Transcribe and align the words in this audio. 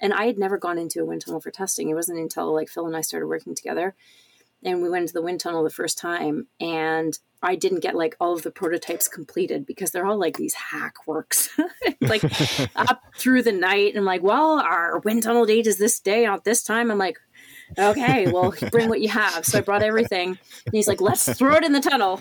and 0.00 0.12
I 0.12 0.26
had 0.26 0.38
never 0.38 0.58
gone 0.58 0.78
into 0.78 1.00
a 1.00 1.04
wind 1.04 1.24
tunnel 1.24 1.40
for 1.40 1.50
testing. 1.50 1.88
It 1.88 1.94
wasn't 1.94 2.18
until 2.18 2.52
like 2.54 2.68
Phil 2.68 2.86
and 2.86 2.96
I 2.96 3.00
started 3.00 3.26
working 3.26 3.54
together 3.54 3.94
and 4.64 4.82
we 4.82 4.90
went 4.90 5.02
into 5.02 5.14
the 5.14 5.22
wind 5.22 5.40
tunnel 5.40 5.62
the 5.62 5.70
first 5.70 5.98
time 5.98 6.46
and 6.60 7.18
I 7.42 7.54
didn't 7.54 7.80
get 7.80 7.94
like 7.94 8.16
all 8.18 8.32
of 8.32 8.42
the 8.42 8.50
prototypes 8.50 9.06
completed 9.06 9.64
because 9.64 9.92
they're 9.92 10.06
all 10.06 10.18
like 10.18 10.36
these 10.36 10.54
hack 10.54 11.06
works, 11.06 11.50
like 12.00 12.24
up 12.76 13.02
through 13.16 13.42
the 13.42 13.52
night. 13.52 13.90
And 13.90 13.98
I'm 13.98 14.04
like, 14.04 14.22
well, 14.22 14.58
our 14.58 14.98
wind 15.00 15.22
tunnel 15.22 15.46
date 15.46 15.68
is 15.68 15.78
this 15.78 16.00
day 16.00 16.26
at 16.26 16.42
this 16.42 16.64
time. 16.64 16.90
I'm 16.90 16.98
like, 16.98 17.18
okay, 17.78 18.30
well, 18.30 18.52
bring 18.72 18.88
what 18.88 19.00
you 19.00 19.08
have. 19.08 19.44
So 19.44 19.58
I 19.58 19.60
brought 19.60 19.82
everything. 19.82 20.30
And 20.30 20.72
he's 20.72 20.88
like, 20.88 21.00
let's 21.00 21.32
throw 21.34 21.54
it 21.54 21.64
in 21.64 21.72
the 21.72 21.80
tunnel. 21.80 22.20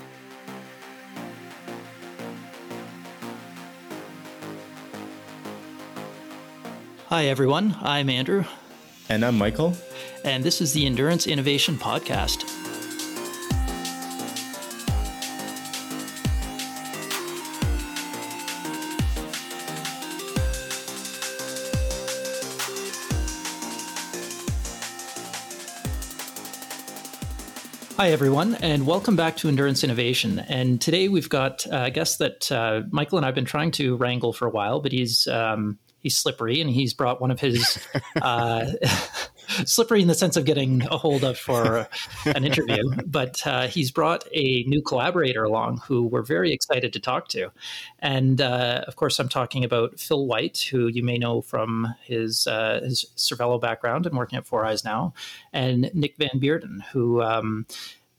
Hi, 7.10 7.28
everyone. 7.28 7.74
I'm 7.82 8.10
Andrew. 8.10 8.44
And 9.08 9.24
I'm 9.24 9.38
Michael. 9.38 9.74
And 10.26 10.44
this 10.44 10.60
is 10.60 10.74
the 10.74 10.86
Endurance 10.86 11.26
Innovation 11.26 11.78
Podcast. 11.78 12.44
Hi, 27.96 28.12
everyone, 28.12 28.56
and 28.56 28.86
welcome 28.86 29.16
back 29.16 29.38
to 29.38 29.48
Endurance 29.48 29.86
Innovation. 29.86 30.40
And 30.40 30.82
today 30.82 31.08
we've 31.08 31.30
got 31.30 31.66
a 31.72 31.90
guest 31.90 32.20
that 32.20 32.52
uh, 32.52 32.82
Michael 32.92 33.18
and 33.18 33.24
I 33.24 33.30
have 33.30 33.36
been 33.36 33.46
trying 33.46 33.72
to 33.72 33.96
wrangle 33.96 34.34
for 34.34 34.46
a 34.46 34.52
while, 34.52 34.82
but 34.82 34.92
he's 34.92 35.26
um, 35.28 35.80
he's 36.00 36.18
slippery 36.18 36.62
and 36.62 36.70
he's 36.70 36.94
brought 36.94 37.22
one 37.22 37.32
of 37.32 37.40
his 37.40 37.80
uh, 38.22 38.66
slippery 39.66 40.02
in 40.02 40.08
the 40.08 40.14
sense 40.14 40.36
of 40.36 40.46
getting 40.46 40.84
a 40.84 40.98
hold 40.98 41.24
of 41.24 41.38
for 41.38 41.88
an 42.26 42.44
interview 42.44 42.84
but 43.06 43.46
uh, 43.48 43.68
he's 43.68 43.92
brought 43.92 44.26
a 44.34 44.64
new 44.64 44.82
collaborator 44.82 45.44
along 45.44 45.78
who 45.86 46.04
we're 46.04 46.22
very 46.22 46.52
excited 46.52 46.92
to 46.94 47.00
talk 47.00 47.28
to. 47.30 47.50
And 48.00 48.42
uh, 48.42 48.84
of 48.88 48.96
course 48.96 49.20
i'm 49.20 49.30
talking 49.30 49.64
about 49.64 50.00
phil 50.00 50.28
white 50.28 50.68
who 50.70 50.88
you 50.88 51.04
may 51.04 51.18
know 51.18 51.42
from 51.42 51.94
his 52.04 52.48
uh, 52.48 52.82
his 52.84 53.06
cervelo 53.16 53.60
background 53.60 54.06
and 54.06 54.18
working 54.18 54.38
at 54.38 54.46
4iiii 54.46 54.84
now 54.86 55.14
and 55.54 55.90
nick 55.94 56.18
van 56.18 56.40
bearden 56.40 56.82
who 56.92 57.22
um, 57.22 57.66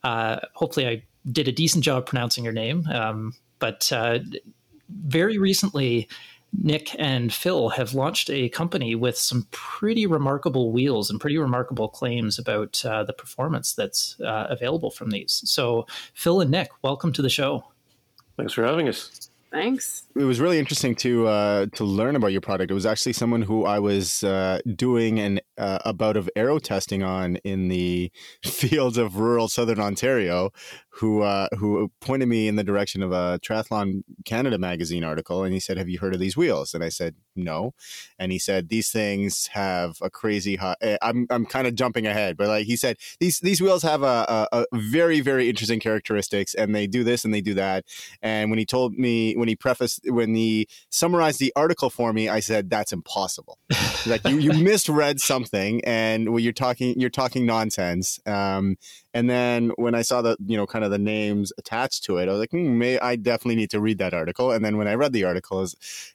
uh, 0.03 0.41
hopefully 0.55 0.87
i 0.87 1.03
did 1.31 1.49
a 1.49 1.53
decent 1.53 1.85
job 1.85 2.07
pronouncing 2.07 2.45
your 2.45 2.53
name 2.53 2.87
um, 2.91 3.35
but 3.59 3.91
uh, 3.93 4.19
very 4.89 5.39
recently 5.39 6.09
Nick 6.53 6.95
and 6.99 7.33
Phil 7.33 7.69
have 7.71 7.95
launched 7.95 8.31
a 8.31 8.49
company 8.49 8.95
with 8.95 9.19
some 9.19 9.47
pretty 9.51 10.07
remarkable 10.07 10.73
wheels 10.73 11.11
and 11.11 11.21
pretty 11.21 11.39
remarkable 11.39 11.89
claims 11.89 12.39
about 12.39 12.85
uh, 12.85 13.05
the 13.05 13.13
performance 13.13 13.75
that's 13.75 14.19
uh, 14.21 14.47
available 14.49 14.91
from 14.91 15.11
these. 15.11 15.43
So, 15.45 15.87
Phil 16.15 16.41
and 16.41 16.51
Nick, 16.51 16.71
welcome 16.83 17.13
to 17.13 17.23
the 17.23 17.29
show. 17.29 17.65
Thanks 18.37 18.53
for 18.53 18.65
having 18.65 18.89
us. 18.89 19.29
Thanks. 19.51 20.03
It 20.15 20.25
was 20.25 20.41
really 20.41 20.59
interesting 20.59 20.95
to 20.97 21.27
uh, 21.27 21.67
to 21.75 21.85
learn 21.85 22.17
about 22.17 22.33
your 22.33 22.43
product. 22.43 22.71
It 22.71 22.75
was 22.75 22.85
actually 22.85 23.15
someone 23.15 23.41
who 23.41 23.65
I 23.65 23.79
was 23.79 24.23
uh, 24.23 24.61
doing 24.77 25.19
an 25.19 25.41
uh, 25.57 25.79
a 25.87 25.95
bout 25.95 26.19
of 26.19 26.29
aero 26.37 26.59
testing 26.59 27.03
on 27.03 27.37
in 27.37 27.69
the 27.69 28.13
fields 28.45 28.99
of 28.99 29.17
rural 29.17 29.49
southern 29.49 29.81
Ontario, 29.81 30.51
who 30.99 31.23
uh, 31.23 31.47
who 31.59 31.91
pointed 32.01 32.27
me 32.27 32.49
in 32.49 32.57
the 32.57 32.65
direction 32.65 33.03
of 33.03 33.13
a 33.13 33.39
Triathlon 33.41 34.03
Canada 34.25 34.59
magazine 34.59 35.05
article, 35.05 35.45
and 35.45 35.55
he 35.55 35.61
said, 35.61 35.79
"Have 35.79 35.89
you 35.89 36.01
heard 36.01 36.13
of 36.13 36.21
these 36.21 36.37
wheels?" 36.37 36.75
And 36.75 36.83
I 36.83 36.89
said, 36.89 37.15
"No," 37.37 37.75
and 38.19 38.33
he 38.33 38.39
said, 38.39 38.69
"These 38.69 38.91
things 38.91 39.49
have 39.53 39.99
a 40.03 40.11
crazy 40.11 40.57
high." 40.57 40.75
Eh, 40.81 40.97
I'm 41.01 41.27
I'm 41.31 41.47
kind 41.47 41.69
of 41.69 41.77
jumping 41.77 42.07
ahead, 42.07 42.37
but 42.37 42.49
like 42.49 42.67
he 42.67 42.77
said, 42.77 42.97
these 43.21 43.39
these 43.39 43.61
wheels 43.61 43.85
have 43.85 44.03
a, 44.03 44.47
a, 44.53 44.67
a 44.73 44.79
very 44.79 45.21
very 45.21 45.49
interesting 45.49 45.79
characteristics, 45.79 46.53
and 46.55 46.75
they 46.75 46.89
do 46.89 47.05
this 47.05 47.25
and 47.25 47.33
they 47.33 47.43
do 47.43 47.55
that. 47.55 47.85
And 48.21 48.51
when 48.51 48.59
he 48.59 48.67
told 48.67 48.95
me 48.95 49.35
when 49.37 49.47
he 49.47 49.55
prefaced 49.55 50.01
when 50.05 50.35
he 50.35 50.67
summarized 50.91 51.39
the 51.39 51.53
article 51.55 51.91
for 51.91 52.13
me, 52.13 52.29
I 52.29 52.41
said, 52.41 52.71
"That's 52.71 52.93
impossible." 52.93 53.59
like 54.05 54.27
you 54.27 54.39
you 54.39 54.53
misread 54.65 55.21
something, 55.21 55.81
and 55.85 56.33
when 56.33 56.43
you're 56.43 56.53
talking 56.53 56.99
you're 56.99 57.09
talking 57.09 57.47
nonsense. 57.47 58.19
Um, 58.27 58.77
and 59.19 59.29
then 59.29 59.73
when 59.75 59.97
I 59.97 60.03
saw 60.03 60.23
the, 60.23 60.37
you 60.47 60.57
know, 60.57 60.65
kind 60.65 60.85
of 60.85 60.93
the 60.93 60.99
names 60.99 61.53
attached 61.59 62.05
to 62.05 62.19
it, 62.19 62.29
I 62.29 62.31
was 62.31 62.39
like, 62.39 62.53
hmm, 62.53 62.79
may 62.79 63.01
I 63.01 63.17
definitely 63.17 63.57
need 63.57 63.71
to 63.71 63.81
read 63.81 63.99
that 63.99 64.15
article. 64.15 64.53
And 64.53 64.65
then 64.65 64.77
when 64.77 64.87
I 64.87 64.95
read 64.95 65.13
the 65.13 65.25
article, 65.25 65.67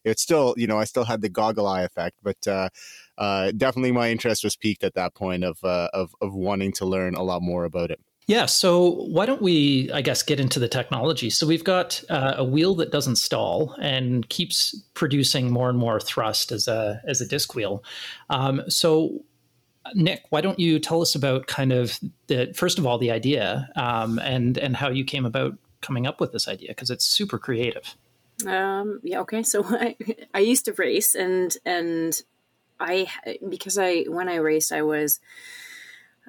it's 0.05 0.21
still, 0.21 0.53
you 0.55 0.67
know, 0.67 0.79
I 0.79 0.85
still 0.85 1.03
had 1.03 1.19
the 1.19 1.27
goggle 1.27 1.67
eye 1.67 1.81
effect, 1.81 2.15
but 2.23 2.47
uh, 2.47 2.69
uh, 3.17 3.51
definitely 3.57 3.91
my 3.91 4.09
interest 4.09 4.45
was 4.45 4.55
piqued 4.55 4.85
at 4.85 4.93
that 4.93 5.15
point 5.15 5.43
of, 5.43 5.61
uh, 5.65 5.89
of 5.93 6.15
of 6.21 6.33
wanting 6.33 6.71
to 6.73 6.85
learn 6.85 7.15
a 7.15 7.23
lot 7.23 7.41
more 7.41 7.65
about 7.65 7.91
it. 7.91 7.99
Yeah, 8.25 8.45
so 8.45 9.03
why 9.07 9.25
don't 9.25 9.41
we, 9.41 9.91
I 9.91 10.01
guess, 10.01 10.23
get 10.23 10.39
into 10.39 10.57
the 10.57 10.69
technology? 10.69 11.29
So 11.29 11.45
we've 11.45 11.65
got 11.65 12.01
uh, 12.09 12.35
a 12.37 12.45
wheel 12.45 12.73
that 12.75 12.89
doesn't 12.89 13.17
stall 13.17 13.75
and 13.81 14.27
keeps 14.29 14.81
producing 14.93 15.51
more 15.51 15.69
and 15.69 15.77
more 15.77 15.99
thrust 15.99 16.53
as 16.53 16.69
a 16.69 17.01
as 17.05 17.19
a 17.19 17.27
disc 17.27 17.53
wheel. 17.53 17.83
Um, 18.29 18.63
so 18.69 19.25
Nick, 19.93 20.23
why 20.29 20.41
don't 20.41 20.59
you 20.59 20.79
tell 20.79 21.01
us 21.01 21.15
about 21.15 21.47
kind 21.47 21.71
of 21.71 21.99
the 22.27 22.53
first 22.55 22.79
of 22.79 22.85
all 22.85 22.97
the 22.97 23.11
idea 23.11 23.69
um, 23.75 24.19
and 24.19 24.57
and 24.57 24.75
how 24.75 24.89
you 24.89 25.03
came 25.03 25.25
about 25.25 25.57
coming 25.81 26.07
up 26.07 26.21
with 26.21 26.31
this 26.31 26.47
idea 26.47 26.69
because 26.69 26.89
it's 26.89 27.05
super 27.05 27.37
creative. 27.37 27.95
Um, 28.47 28.99
yeah. 29.03 29.19
Okay. 29.21 29.43
So 29.43 29.63
I, 29.67 29.95
I 30.33 30.39
used 30.39 30.65
to 30.65 30.73
race 30.73 31.15
and 31.15 31.55
and 31.65 32.21
I 32.79 33.07
because 33.47 33.77
I 33.77 34.03
when 34.03 34.29
I 34.29 34.35
raced 34.35 34.71
I 34.71 34.81
was 34.81 35.19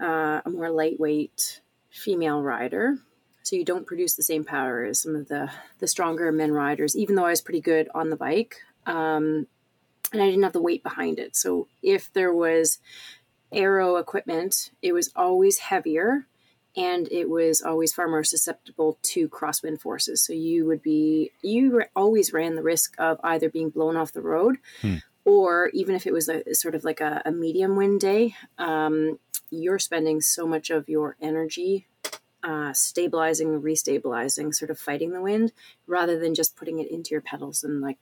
uh, 0.00 0.40
a 0.44 0.50
more 0.50 0.70
lightweight 0.70 1.60
female 1.90 2.42
rider. 2.42 2.98
So 3.42 3.56
you 3.56 3.64
don't 3.64 3.86
produce 3.86 4.14
the 4.14 4.22
same 4.22 4.44
power 4.44 4.84
as 4.84 5.00
some 5.00 5.14
of 5.14 5.28
the 5.28 5.50
the 5.78 5.86
stronger 5.86 6.30
men 6.32 6.52
riders. 6.52 6.96
Even 6.96 7.14
though 7.14 7.26
I 7.26 7.30
was 7.30 7.42
pretty 7.42 7.60
good 7.60 7.88
on 7.94 8.10
the 8.10 8.16
bike, 8.16 8.56
um, 8.86 9.46
and 10.12 10.22
I 10.22 10.26
didn't 10.26 10.42
have 10.44 10.52
the 10.52 10.62
weight 10.62 10.82
behind 10.82 11.18
it. 11.18 11.36
So 11.36 11.68
if 11.82 12.12
there 12.12 12.32
was 12.32 12.78
aero 13.54 13.96
equipment, 13.96 14.70
it 14.82 14.92
was 14.92 15.10
always 15.14 15.58
heavier 15.58 16.26
and 16.76 17.08
it 17.12 17.30
was 17.30 17.62
always 17.62 17.92
far 17.92 18.08
more 18.08 18.24
susceptible 18.24 18.98
to 19.02 19.28
crosswind 19.28 19.80
forces. 19.80 20.22
So 20.22 20.32
you 20.32 20.66
would 20.66 20.82
be, 20.82 21.30
you 21.42 21.82
always 21.94 22.32
ran 22.32 22.56
the 22.56 22.62
risk 22.62 22.94
of 22.98 23.20
either 23.22 23.48
being 23.48 23.70
blown 23.70 23.96
off 23.96 24.12
the 24.12 24.22
road 24.22 24.56
hmm. 24.80 24.96
or 25.24 25.68
even 25.68 25.94
if 25.94 26.06
it 26.06 26.12
was 26.12 26.28
a 26.28 26.54
sort 26.54 26.74
of 26.74 26.84
like 26.84 27.00
a, 27.00 27.22
a 27.24 27.30
medium 27.30 27.76
wind 27.76 28.00
day, 28.00 28.34
um, 28.58 29.18
you're 29.50 29.78
spending 29.78 30.20
so 30.20 30.46
much 30.46 30.70
of 30.70 30.88
your 30.88 31.16
energy 31.20 31.86
uh, 32.42 32.72
stabilizing, 32.72 33.62
restabilizing, 33.62 34.54
sort 34.54 34.70
of 34.70 34.78
fighting 34.78 35.12
the 35.12 35.22
wind 35.22 35.52
rather 35.86 36.18
than 36.18 36.34
just 36.34 36.56
putting 36.56 36.78
it 36.78 36.90
into 36.90 37.12
your 37.12 37.22
pedals 37.22 37.64
and 37.64 37.80
like 37.80 37.98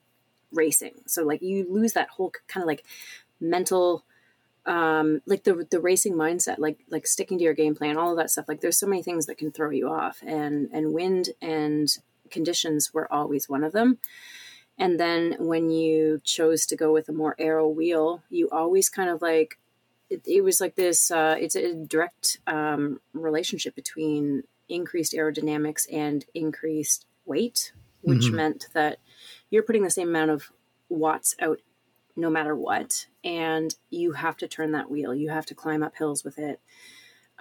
racing. 0.51 0.95
So 1.07 1.25
like 1.25 1.43
you 1.43 1.67
lose 1.71 1.93
that 1.93 2.09
whole 2.09 2.33
kind 2.49 2.63
of 2.63 2.67
like 2.67 2.85
mental 3.41 4.05
um 4.67 5.21
like 5.27 5.43
the 5.43 5.67
the 5.71 5.81
racing 5.81 6.15
mindset 6.15 6.59
like 6.59 6.79
like 6.89 7.07
sticking 7.07 7.39
to 7.39 7.45
your 7.45 7.55
game 7.55 7.75
plan 7.75 7.97
all 7.97 8.13
of 8.13 8.17
that 8.17 8.31
stuff 8.31 8.47
like 8.47 8.61
there's 8.61 8.79
so 8.79 8.87
many 8.87 9.03
things 9.03 9.27
that 9.27 9.39
can 9.39 9.51
throw 9.51 9.71
you 9.71 9.89
off 9.89 10.23
and 10.25 10.69
and 10.73 10.93
wind 10.93 11.31
and 11.41 11.99
conditions 12.31 12.95
were 12.95 13.13
always 13.13 13.49
one 13.49 13.65
of 13.65 13.73
them 13.73 13.99
and 14.79 15.01
then 15.01 15.37
when 15.39 15.71
you 15.71 16.21
chose 16.25 16.65
to 16.65 16.77
go 16.77 16.93
with 16.93 17.09
a 17.09 17.13
more 17.13 17.35
aero 17.39 17.69
wheel 17.69 18.23
you 18.31 18.49
always 18.51 18.89
kind 18.89 19.11
of 19.11 19.21
like 19.21 19.59
it, 20.09 20.23
it 20.27 20.43
was 20.43 20.61
like 20.61 20.77
this 20.77 21.11
uh 21.11 21.37
it's 21.39 21.57
a 21.57 21.75
direct 21.75 22.39
um 22.47 23.01
relationship 23.13 23.75
between 23.75 24.45
increased 24.69 25.13
aerodynamics 25.13 25.87
and 25.93 26.25
increased 26.35 27.05
weight 27.27 27.73
which 28.03 28.27
mm-hmm. 28.27 28.37
meant 28.37 28.69
that 28.75 28.99
you're 29.51 29.63
putting 29.63 29.83
the 29.83 29.91
same 29.91 30.09
amount 30.09 30.31
of 30.31 30.53
watts 30.89 31.35
out 31.41 31.59
no 32.17 32.31
matter 32.31 32.55
what. 32.55 33.07
And 33.25 33.75
you 33.91 34.13
have 34.13 34.37
to 34.39 34.49
turn 34.49 34.73
that 34.73 34.91
wheel. 34.91 35.15
You 35.15 35.31
have 35.31 35.47
to 35.47 35.55
climb 35.55 35.83
up 35.83 35.97
hills 35.97 36.25
with 36.25 36.39
it. 36.39 36.61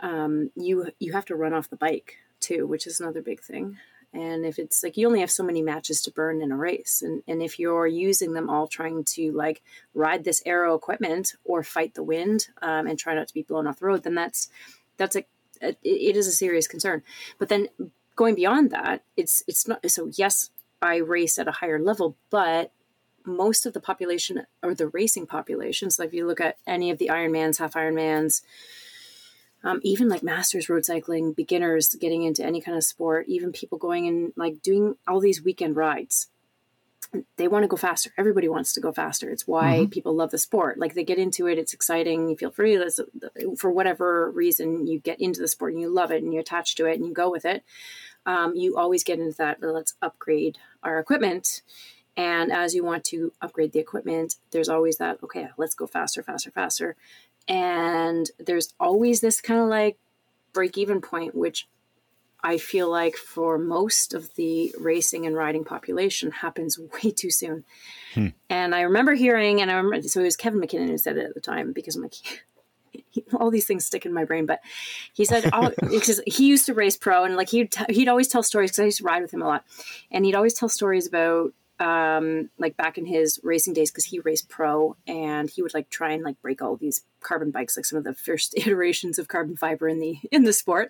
Um, 0.02 0.52
you 0.56 0.92
you 1.00 1.14
have 1.14 1.26
to 1.26 1.36
run 1.36 1.54
off 1.54 1.70
the 1.70 1.76
bike 1.76 2.18
too, 2.40 2.66
which 2.66 2.88
is 2.88 3.00
another 3.00 3.22
big 3.22 3.42
thing. 3.42 3.78
And 4.14 4.46
if 4.46 4.60
it's 4.60 4.84
like 4.84 4.98
you 4.98 5.08
only 5.08 5.22
have 5.22 5.32
so 5.32 5.44
many 5.44 5.62
matches 5.62 6.02
to 6.02 6.12
burn 6.12 6.42
in 6.42 6.52
a 6.52 6.58
race, 6.58 7.02
and, 7.02 7.24
and 7.28 7.42
if 7.42 7.58
you're 7.60 7.88
using 7.88 8.34
them 8.34 8.50
all 8.50 8.68
trying 8.68 9.06
to 9.06 9.32
like 9.32 9.62
ride 9.94 10.26
this 10.26 10.42
aero 10.46 10.76
equipment 10.76 11.36
or 11.46 11.64
fight 11.64 11.94
the 11.94 12.04
wind 12.04 12.50
um, 12.62 12.88
and 12.88 13.00
try 13.00 13.16
not 13.16 13.28
to 13.30 13.34
be 13.34 13.44
blown 13.44 13.68
off 13.68 13.80
the 13.80 13.86
road, 13.86 14.04
then 14.04 14.16
that's 14.16 14.50
that's 14.98 15.16
a, 15.16 15.26
a 15.62 15.78
it 15.84 16.18
is 16.18 16.28
a 16.28 16.32
serious 16.32 16.68
concern. 16.68 17.04
But 17.38 17.48
then 17.48 17.70
going 18.16 18.36
beyond 18.36 18.72
that, 18.72 19.04
it's 19.16 19.44
it's 19.48 19.68
not 19.68 19.90
so. 19.90 20.10
Yes, 20.14 20.50
I 20.82 20.98
race 20.98 21.40
at 21.40 21.48
a 21.48 21.52
higher 21.52 21.80
level, 21.80 22.18
but 22.30 22.74
most 23.26 23.66
of 23.66 23.74
the 23.74 23.80
population 23.80 24.46
or 24.64 24.74
the 24.74 24.88
racing 24.88 25.28
population. 25.28 25.90
So 25.90 26.04
if 26.04 26.14
you 26.14 26.28
look 26.28 26.42
at 26.42 26.58
any 26.66 26.92
of 26.92 26.98
the 26.98 27.10
Ironmans, 27.10 27.60
half 27.60 27.74
Ironmans, 27.74 28.42
um, 29.64 29.80
even 29.84 30.10
like 30.10 30.24
masters 30.24 30.70
road 30.70 30.86
cycling, 30.86 31.34
beginners 31.34 31.96
getting 31.96 32.24
into 32.24 32.44
any 32.44 32.62
kind 32.62 32.78
of 32.78 32.84
sport, 32.84 33.28
even 33.28 33.52
people 33.52 33.78
going 33.78 34.08
and 34.08 34.34
like 34.36 34.62
doing 34.62 34.96
all 35.08 35.20
these 35.20 35.44
weekend 35.44 35.76
rides. 35.76 36.28
they 37.36 37.48
want 37.48 37.64
to 37.64 37.68
go 37.68 37.78
faster. 37.78 38.12
Everybody 38.18 38.48
wants 38.48 38.74
to 38.74 38.80
go 38.80 38.92
faster. 38.92 39.30
It's 39.30 39.48
why 39.48 39.80
mm-hmm. 39.80 39.90
people 39.90 40.16
love 40.16 40.32
the 40.32 40.38
sport. 40.38 40.80
Like 40.80 40.94
they 40.94 41.04
get 41.04 41.20
into 41.20 41.48
it, 41.48 41.60
it's 41.60 41.74
exciting. 41.74 42.30
You 42.30 42.38
feel 42.38 42.52
free. 42.52 42.82
For 43.58 43.70
whatever 43.70 44.32
reason, 44.32 44.88
you 44.88 45.00
get 45.00 45.20
into 45.20 45.42
the 45.42 45.48
sport 45.48 45.74
and 45.74 45.82
you 45.82 45.90
love 45.90 46.12
it 46.12 46.24
and 46.24 46.34
you 46.34 46.40
attach 46.40 46.76
to 46.76 46.86
it 46.86 46.98
and 46.98 47.06
you 47.06 47.14
go 47.14 47.30
with 47.30 47.46
it. 47.46 47.64
Um, 48.26 48.56
you 48.56 48.78
always 48.78 49.04
get 49.04 49.20
into 49.20 49.38
that. 49.38 49.58
Let's 49.62 49.96
upgrade 50.02 50.58
our 50.84 51.00
equipment. 51.00 51.62
And 52.18 52.52
as 52.52 52.76
you 52.76 52.84
want 52.84 53.06
to 53.06 53.32
upgrade 53.42 53.72
the 53.72 53.80
equipment, 53.80 54.36
there's 54.52 54.70
always 54.70 54.98
that. 54.98 55.20
Okay, 55.24 55.48
let's 55.58 55.76
go 55.76 55.88
faster, 55.88 56.22
faster, 56.22 56.52
faster. 56.52 56.96
And 57.48 58.30
there's 58.38 58.74
always 58.80 59.22
this 59.22 59.42
kind 59.42 59.60
of 59.60 59.68
like 59.68 59.98
break 60.54 60.78
even 60.78 61.02
point, 61.02 61.36
which 61.36 61.68
I 62.44 62.58
feel 62.58 62.90
like 62.90 63.16
for 63.16 63.58
most 63.58 64.14
of 64.14 64.34
the 64.36 64.74
racing 64.80 65.26
and 65.26 65.36
riding 65.36 65.64
population 65.64 66.32
happens 66.32 66.80
way 67.04 67.12
too 67.12 67.30
soon. 67.30 67.64
Hmm. 68.14 68.28
And 68.50 68.76
I 68.76 68.82
remember 68.82 69.14
hearing, 69.14 69.62
and 69.62 69.72
I 69.72 69.76
remember, 69.76 70.08
so 70.08 70.22
it 70.22 70.26
was 70.26 70.36
Kevin 70.36 70.60
Mackinnon 70.60 70.90
who 70.90 70.98
said 70.98 71.18
it 71.18 71.26
at 71.26 71.34
the 71.34 71.42
time 71.42 71.72
because 71.72 71.96
I'm 71.96 72.02
like, 72.02 72.16
he, 72.92 73.24
all 73.40 73.52
these 73.52 73.66
things 73.66 73.86
stick 73.86 74.06
in 74.06 74.14
my 74.14 74.26
brain. 74.26 74.46
But 74.46 74.62
he 75.14 75.26
said, 75.26 75.50
oh, 75.54 75.72
because 75.90 76.22
he 76.26 76.48
used 76.48 76.66
to 76.66 76.74
race 76.74 76.98
pro 76.98 77.24
and 77.24 77.36
like 77.36 77.50
he'd, 77.50 77.72
t- 77.72 77.94
he'd 77.94 78.10
always 78.10 78.28
tell 78.28 78.44
stories 78.44 78.72
because 78.72 78.80
I 78.80 78.86
used 78.86 78.98
to 79.00 79.04
ride 79.04 79.22
with 79.22 79.34
him 79.34 79.42
a 79.42 79.48
lot. 79.48 79.64
And 80.10 80.26
he'd 80.26 80.36
always 80.36 80.54
tell 80.54 80.70
stories 80.70 81.08
about 81.08 81.54
um, 81.82 82.50
like 82.60 82.78
back 82.78 82.98
in 82.98 83.06
his 83.06 83.40
racing 83.44 83.74
days 83.74 83.92
because 83.92 84.06
he 84.06 84.20
raced 84.20 84.48
pro 84.48 84.96
and 85.08 85.50
he 85.50 85.62
would 85.62 85.74
like 85.74 85.90
try 85.90 86.12
and 86.12 86.24
like 86.24 86.40
break 86.42 86.62
all 86.62 86.78
these 86.78 87.02
carbon 87.20 87.50
bikes 87.52 87.76
like 87.76 87.86
some 87.86 87.98
of 87.98 88.04
the 88.04 88.14
first 88.14 88.54
iterations 88.58 89.18
of 89.18 89.28
carbon 89.28 89.58
fiber 89.58 89.88
in 89.88 90.00
the 90.00 90.20
in 90.32 90.44
the 90.44 90.54
sport 90.54 90.90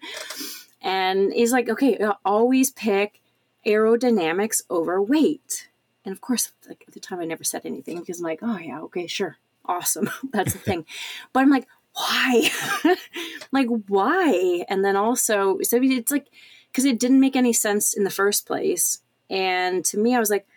and 0.82 1.32
he's 1.32 1.52
like, 1.52 1.70
okay, 1.70 1.98
always 2.26 2.72
pick 2.72 3.22
aerodynamics 3.66 4.62
over 4.70 5.02
weight. 5.02 5.70
And 6.04 6.12
of 6.12 6.22
course, 6.22 6.52
like 6.68 6.84
at 6.88 6.94
the 6.94 7.00
time, 7.00 7.20
I 7.20 7.26
never 7.26 7.44
said 7.44 7.66
anything 7.66 8.00
because 8.00 8.20
I'm 8.20 8.26
like, 8.26 8.40
oh 8.42 8.58
yeah, 8.58 8.82
okay, 8.82 9.08
sure, 9.08 9.38
awesome, 9.66 10.10
that's 10.34 10.54
the 10.54 10.60
thing. 10.60 10.86
but 11.34 11.42
I'm 11.42 11.50
like, 11.50 11.68
why? 11.94 12.50
like 13.52 13.68
why? 13.88 14.66
And 14.70 14.84
then 14.84 14.96
also, 14.96 15.60
so 15.62 15.80
it's 15.82 16.12
like 16.12 16.28
because 16.72 16.86
it 16.86 17.00
didn't 17.00 17.20
make 17.20 17.36
any 17.36 17.54
sense 17.54 17.94
in 17.94 18.04
the 18.04 18.10
first 18.10 18.48
place. 18.48 19.00
And 19.30 19.86
to 19.86 19.98
me, 19.98 20.16
I 20.16 20.20
was 20.20 20.30
like, 20.30 20.48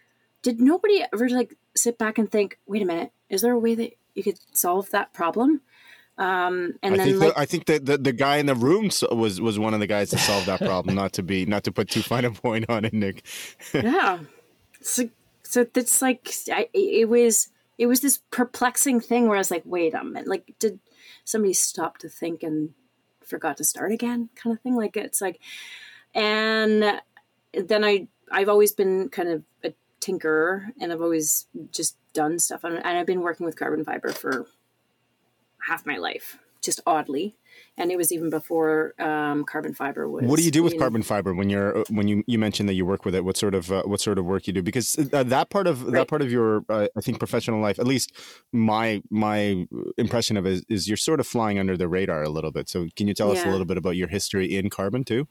did 0.45 0.61
nobody 0.61 1.03
ever 1.13 1.29
like 1.31 1.57
sit 1.75 1.99
back 1.99 2.19
and 2.19 2.31
think, 2.31 2.59
wait 2.67 2.83
a 2.83 2.85
minute, 2.85 3.11
is 3.31 3.41
there 3.41 3.53
a 3.53 3.59
way 3.59 3.75
that 3.75 3.95
you 4.15 4.23
could 4.23 4.39
solve 4.53 4.91
that 4.91 5.13
problem? 5.15 5.63
Um, 6.19 6.75
and 6.83 6.95
I 6.95 6.99
then 6.99 7.07
think 7.07 7.21
like, 7.21 7.35
the, 7.35 7.41
I 7.41 7.47
think 7.47 7.67
that 7.67 7.87
the, 7.87 7.99
the 7.99 8.13
guy 8.13 8.37
in 8.37 8.47
the 8.47 8.55
room 8.55 8.91
was 9.11 9.41
was 9.41 9.59
one 9.59 9.75
of 9.75 9.81
the 9.81 9.89
guys 9.89 10.11
that 10.11 10.19
solved 10.19 10.47
that 10.47 10.61
problem. 10.61 10.95
not 10.95 11.15
to 11.15 11.25
be 11.25 11.47
not 11.47 11.65
to 11.65 11.73
put 11.73 11.89
too 11.89 12.03
fine 12.03 12.25
a 12.25 12.31
point 12.31 12.67
on 12.69 12.85
it, 12.85 12.93
Nick. 12.93 13.25
yeah, 13.75 14.21
so 14.81 15.09
so 15.43 15.65
that's 15.65 16.01
like 16.03 16.33
I, 16.53 16.69
it 16.73 17.09
was 17.09 17.49
it 17.79 17.87
was 17.87 18.01
this 18.01 18.21
perplexing 18.31 19.01
thing 19.01 19.27
where 19.27 19.37
I 19.37 19.41
was 19.41 19.51
like, 19.51 19.63
wait 19.65 19.95
a 19.95 20.05
minute, 20.05 20.29
like 20.29 20.55
did 20.61 20.79
somebody 21.25 21.55
stop 21.55 21.99
to 21.99 22.09
think 22.09 22.43
and 22.43 22.75
forgot 23.25 23.57
to 23.57 23.65
start 23.65 23.91
again, 23.91 24.29
kind 24.37 24.55
of 24.55 24.63
thing. 24.63 24.77
Like 24.77 24.97
it's 24.97 25.21
like, 25.21 25.41
and 26.15 27.01
then 27.55 27.83
I 27.83 28.07
I've 28.31 28.49
always 28.49 28.73
been 28.73 29.09
kind 29.09 29.31
of 29.31 29.43
a 29.65 29.73
tinkerer, 30.05 30.67
and 30.81 30.93
I've 30.93 31.01
always 31.01 31.47
just 31.73 31.97
done 32.13 32.39
stuff, 32.39 32.65
and, 32.65 32.79
I've 32.79 33.07
been 33.07 33.21
working 33.21 33.47
with 33.47 33.57
carbon 33.57 33.85
fiber 33.85 34.11
for 34.11 34.47
half 35.69 35.87
my 35.87 35.97
life, 35.97 36.39
just 36.63 36.81
oddly. 36.87 37.37
And 37.77 37.91
it 37.91 37.97
was 37.97 38.13
even 38.13 38.31
before 38.31 38.95
um, 39.01 39.45
carbon 39.45 39.75
fiber 39.75 40.09
was. 40.09 40.25
What 40.25 40.39
do 40.39 40.45
you 40.45 40.51
do 40.51 40.63
with 40.63 40.79
carbon 40.79 41.03
fiber 41.03 41.35
when 41.35 41.51
you're 41.51 41.79
uh, 41.79 41.85
when 41.89 42.09
you, 42.09 42.25
you 42.27 42.39
mentioned 42.39 42.69
that 42.69 42.75
you 42.75 42.85
work 42.87 43.05
with 43.05 43.15
it? 43.15 43.25
What 43.25 43.37
sort 43.37 43.55
of 43.55 43.71
uh, 43.71 43.83
what 43.83 44.01
sort 44.01 44.19
of 44.19 44.25
work 44.25 44.47
you 44.47 44.53
do? 44.53 44.63
Because 44.63 44.97
uh, 45.13 45.23
that 45.25 45.51
part 45.51 45.67
of 45.67 45.85
right. 45.85 45.93
that 45.93 46.09
part 46.09 46.23
of 46.23 46.31
your 46.31 46.65
uh, 46.69 46.87
I 46.97 47.01
think 47.01 47.19
professional 47.19 47.61
life, 47.61 47.79
at 47.79 47.87
least 47.87 48.13
my 48.53 49.03
my 49.11 49.67
impression 49.99 50.37
of 50.37 50.47
it 50.47 50.53
is, 50.53 50.65
is, 50.69 50.89
you're 50.89 50.97
sort 50.97 51.21
of 51.21 51.27
flying 51.27 51.59
under 51.59 51.77
the 51.77 51.89
radar 51.89 52.23
a 52.23 52.29
little 52.29 52.53
bit. 52.53 52.69
So 52.69 52.89
can 52.97 53.09
you 53.09 53.15
tell 53.15 53.33
yeah. 53.33 53.41
us 53.41 53.47
a 53.47 53.51
little 53.51 53.67
bit 53.67 53.77
about 53.77 53.97
your 53.97 54.09
history 54.09 54.57
in 54.57 54.71
carbon 54.71 55.05
too? 55.05 55.27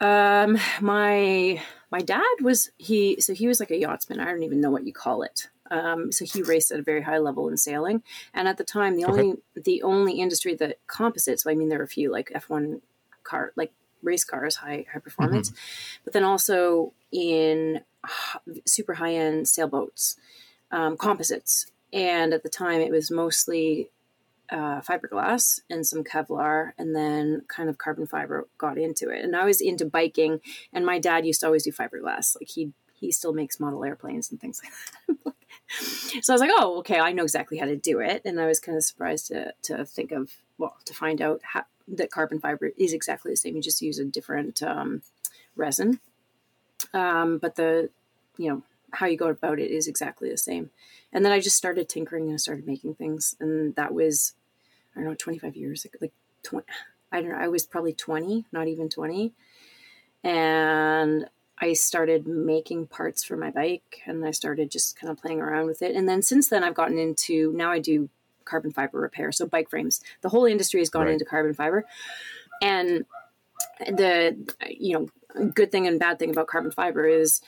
Um, 0.00 0.58
my 0.80 1.62
my 1.90 2.00
dad 2.00 2.22
was 2.42 2.70
he 2.76 3.20
so 3.20 3.34
he 3.34 3.48
was 3.48 3.60
like 3.60 3.70
a 3.70 3.78
yachtsman. 3.78 4.20
I 4.20 4.26
don't 4.26 4.42
even 4.42 4.60
know 4.60 4.70
what 4.70 4.86
you 4.86 4.92
call 4.92 5.22
it. 5.22 5.48
Um, 5.70 6.12
so 6.12 6.24
he 6.24 6.42
raced 6.42 6.70
at 6.70 6.80
a 6.80 6.82
very 6.82 7.02
high 7.02 7.18
level 7.18 7.48
in 7.48 7.56
sailing. 7.56 8.02
And 8.32 8.48
at 8.48 8.56
the 8.56 8.64
time, 8.64 8.96
the 8.96 9.04
only 9.04 9.30
okay. 9.30 9.40
the 9.54 9.82
only 9.82 10.14
industry 10.20 10.54
that 10.56 10.78
composites. 10.86 11.44
So 11.44 11.50
I 11.50 11.54
mean, 11.54 11.68
there 11.68 11.78
were 11.78 11.84
a 11.84 11.88
few 11.88 12.10
like 12.10 12.30
F 12.34 12.48
one 12.48 12.82
car, 13.22 13.52
like 13.56 13.72
race 14.02 14.24
cars, 14.24 14.56
high 14.56 14.86
high 14.92 15.00
performance, 15.00 15.50
mm-hmm. 15.50 16.00
but 16.04 16.12
then 16.12 16.24
also 16.24 16.92
in 17.10 17.80
super 18.66 18.94
high 18.94 19.14
end 19.14 19.48
sailboats, 19.48 20.16
um, 20.70 20.96
composites. 20.96 21.66
And 21.92 22.34
at 22.34 22.42
the 22.42 22.50
time, 22.50 22.80
it 22.80 22.90
was 22.90 23.10
mostly 23.10 23.90
uh, 24.50 24.80
fiberglass 24.80 25.60
and 25.68 25.86
some 25.86 26.04
Kevlar, 26.04 26.72
and 26.78 26.94
then 26.94 27.42
kind 27.48 27.68
of 27.68 27.78
carbon 27.78 28.06
fiber 28.06 28.48
got 28.56 28.78
into 28.78 29.10
it. 29.10 29.24
And 29.24 29.36
I 29.36 29.44
was 29.44 29.60
into 29.60 29.84
biking, 29.84 30.40
and 30.72 30.86
my 30.86 30.98
dad 30.98 31.26
used 31.26 31.40
to 31.40 31.46
always 31.46 31.64
do 31.64 31.72
fiberglass. 31.72 32.36
Like 32.40 32.48
he 32.48 32.72
he 32.98 33.12
still 33.12 33.32
makes 33.32 33.60
model 33.60 33.84
airplanes 33.84 34.30
and 34.30 34.40
things 34.40 34.60
like 35.08 35.16
that. 35.22 35.34
so 36.22 36.32
I 36.32 36.34
was 36.34 36.40
like, 36.40 36.50
oh, 36.52 36.78
okay, 36.78 36.98
I 36.98 37.12
know 37.12 37.22
exactly 37.22 37.58
how 37.58 37.66
to 37.66 37.76
do 37.76 38.00
it. 38.00 38.22
And 38.24 38.40
I 38.40 38.46
was 38.46 38.60
kind 38.60 38.76
of 38.76 38.84
surprised 38.84 39.28
to, 39.28 39.52
to 39.62 39.84
think 39.84 40.12
of, 40.12 40.32
well, 40.58 40.76
to 40.84 40.94
find 40.94 41.22
out 41.22 41.40
how, 41.42 41.64
that 41.86 42.10
carbon 42.10 42.40
fiber 42.40 42.72
is 42.76 42.92
exactly 42.92 43.32
the 43.32 43.36
same. 43.36 43.56
You 43.56 43.62
just 43.62 43.82
use 43.82 43.98
a 43.98 44.04
different 44.04 44.62
um, 44.62 45.02
resin. 45.56 46.00
Um, 46.92 47.38
but 47.38 47.56
the, 47.56 47.90
you 48.36 48.48
know, 48.48 48.62
how 48.92 49.06
you 49.06 49.16
go 49.16 49.28
about 49.28 49.58
it 49.58 49.70
is 49.70 49.86
exactly 49.86 50.30
the 50.30 50.36
same. 50.36 50.70
And 51.12 51.24
then 51.24 51.32
I 51.32 51.40
just 51.40 51.56
started 51.56 51.88
tinkering 51.88 52.28
and 52.28 52.40
started 52.40 52.66
making 52.66 52.94
things. 52.94 53.36
And 53.40 53.74
that 53.76 53.94
was, 53.94 54.34
I 54.94 55.00
don't 55.00 55.08
know, 55.08 55.14
25 55.14 55.56
years, 55.56 55.86
like, 55.86 56.00
like 56.00 56.12
20, 56.42 56.66
I 57.12 57.20
don't 57.20 57.30
know, 57.30 57.38
I 57.38 57.48
was 57.48 57.64
probably 57.64 57.92
20, 57.92 58.46
not 58.52 58.68
even 58.68 58.88
20. 58.88 59.32
And 60.24 61.28
I 61.60 61.72
started 61.72 62.26
making 62.26 62.86
parts 62.86 63.24
for 63.24 63.36
my 63.36 63.50
bike 63.50 64.00
and 64.06 64.24
I 64.24 64.30
started 64.30 64.70
just 64.70 64.98
kind 64.98 65.10
of 65.10 65.18
playing 65.18 65.40
around 65.40 65.66
with 65.66 65.82
it. 65.82 65.96
And 65.96 66.08
then 66.08 66.22
since 66.22 66.48
then, 66.48 66.62
I've 66.62 66.74
gotten 66.74 66.98
into 66.98 67.52
now 67.52 67.70
I 67.70 67.78
do 67.80 68.08
carbon 68.44 68.72
fiber 68.72 68.98
repair. 69.00 69.32
So 69.32 69.46
bike 69.46 69.68
frames, 69.68 70.00
the 70.22 70.28
whole 70.28 70.44
industry 70.44 70.80
has 70.80 70.90
gone 70.90 71.06
right. 71.06 71.12
into 71.12 71.24
carbon 71.24 71.54
fiber. 71.54 71.84
And 72.62 73.04
the, 73.80 74.36
you 74.68 75.08
know, 75.34 75.48
good 75.50 75.70
thing 75.70 75.86
and 75.86 76.00
bad 76.00 76.18
thing 76.18 76.30
about 76.30 76.46
carbon 76.46 76.70
fiber 76.70 77.06
is 77.06 77.40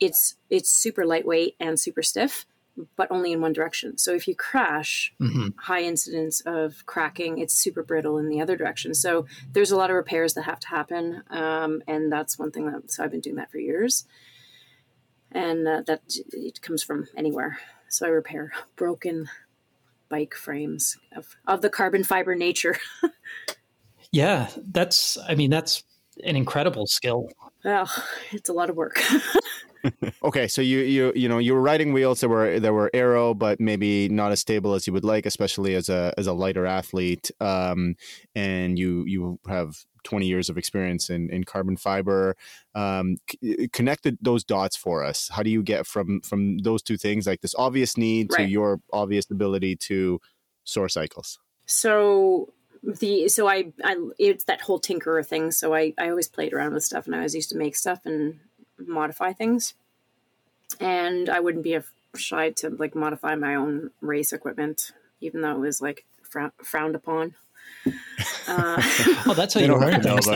it's, 0.00 0.36
it's 0.50 0.70
super 0.70 1.06
lightweight 1.06 1.56
and 1.58 1.80
super 1.80 2.02
stiff 2.02 2.46
but 2.96 3.10
only 3.10 3.32
in 3.32 3.40
one 3.40 3.52
direction. 3.52 3.98
So 3.98 4.14
if 4.14 4.28
you 4.28 4.34
crash, 4.34 5.12
mm-hmm. 5.20 5.48
high 5.56 5.82
incidence 5.82 6.40
of 6.44 6.84
cracking, 6.86 7.38
it's 7.38 7.54
super 7.54 7.82
brittle 7.82 8.18
in 8.18 8.28
the 8.28 8.40
other 8.40 8.56
direction. 8.56 8.94
So 8.94 9.26
there's 9.52 9.70
a 9.70 9.76
lot 9.76 9.90
of 9.90 9.96
repairs 9.96 10.34
that 10.34 10.42
have 10.42 10.60
to 10.60 10.68
happen, 10.68 11.22
um, 11.30 11.82
and 11.86 12.12
that's 12.12 12.38
one 12.38 12.50
thing 12.50 12.70
that. 12.70 12.90
So 12.90 13.04
I've 13.04 13.10
been 13.10 13.20
doing 13.20 13.36
that 13.36 13.50
for 13.50 13.58
years, 13.58 14.04
and 15.32 15.66
uh, 15.66 15.82
that 15.86 16.02
it 16.32 16.60
comes 16.60 16.82
from 16.82 17.06
anywhere. 17.16 17.58
So 17.88 18.06
I 18.06 18.10
repair 18.10 18.52
broken 18.76 19.28
bike 20.08 20.34
frames 20.34 20.96
of 21.16 21.36
of 21.46 21.62
the 21.62 21.70
carbon 21.70 22.04
fiber 22.04 22.34
nature. 22.34 22.78
yeah, 24.12 24.48
that's. 24.70 25.16
I 25.28 25.34
mean, 25.34 25.50
that's 25.50 25.82
an 26.24 26.36
incredible 26.36 26.86
skill. 26.86 27.28
Well, 27.64 27.90
it's 28.32 28.48
a 28.48 28.52
lot 28.52 28.70
of 28.70 28.76
work. 28.76 29.02
okay, 30.24 30.48
so 30.48 30.62
you 30.62 30.78
you 30.80 31.12
you 31.14 31.28
know 31.28 31.38
you 31.38 31.54
were 31.54 31.60
riding 31.60 31.92
wheels 31.92 32.20
that 32.20 32.28
were 32.28 32.58
that 32.60 32.72
were 32.72 32.90
aero, 32.94 33.34
but 33.34 33.60
maybe 33.60 34.08
not 34.08 34.32
as 34.32 34.40
stable 34.40 34.74
as 34.74 34.86
you 34.86 34.92
would 34.92 35.04
like, 35.04 35.26
especially 35.26 35.74
as 35.74 35.88
a 35.88 36.12
as 36.18 36.26
a 36.26 36.32
lighter 36.32 36.66
athlete. 36.66 37.30
Um, 37.40 37.96
and 38.34 38.78
you 38.78 39.04
you 39.06 39.38
have 39.48 39.84
20 40.06 40.26
years 40.26 40.48
of 40.48 40.56
experience 40.56 41.10
in, 41.10 41.28
in 41.30 41.44
carbon 41.44 41.76
fiber. 41.76 42.36
Um, 42.74 43.16
c- 43.28 43.68
connected 43.72 44.16
those 44.22 44.44
dots 44.44 44.76
for 44.76 45.04
us. 45.04 45.28
How 45.32 45.42
do 45.42 45.50
you 45.50 45.62
get 45.62 45.86
from 45.86 46.20
from 46.20 46.58
those 46.58 46.82
two 46.82 46.96
things, 46.96 47.26
like 47.26 47.40
this 47.40 47.54
obvious 47.58 47.96
need 47.96 48.30
right. 48.32 48.44
to 48.44 48.50
your 48.50 48.80
obvious 48.92 49.30
ability 49.30 49.76
to 49.88 50.20
soar 50.64 50.88
cycles? 50.88 51.38
So 51.66 52.52
the 52.82 53.28
so 53.28 53.48
I, 53.48 53.72
I 53.84 53.96
it's 54.18 54.44
that 54.44 54.62
whole 54.62 54.80
tinkerer 54.80 55.26
thing. 55.26 55.50
So 55.50 55.74
I 55.74 55.92
I 55.98 56.08
always 56.08 56.28
played 56.28 56.54
around 56.54 56.72
with 56.72 56.84
stuff, 56.84 57.06
and 57.06 57.14
I 57.14 57.18
always 57.18 57.34
used 57.34 57.50
to 57.50 57.58
make 57.58 57.76
stuff 57.76 58.00
and 58.04 58.38
modify 58.78 59.32
things. 59.32 59.74
And 60.80 61.28
I 61.28 61.40
wouldn't 61.40 61.64
be 61.64 61.78
shy 62.16 62.50
to 62.50 62.70
like 62.70 62.94
modify 62.94 63.34
my 63.34 63.54
own 63.54 63.90
race 64.00 64.32
equipment, 64.32 64.92
even 65.20 65.42
though 65.42 65.52
it 65.52 65.60
was 65.60 65.80
like 65.80 66.04
frowned 66.62 66.94
upon. 66.94 67.34
Uh, 68.48 68.82
oh, 69.26 69.34
that's 69.36 69.54
how 69.54 69.60
you 69.60 69.66
don't 69.66 69.80
learn 69.80 70.02
things. 70.02 70.26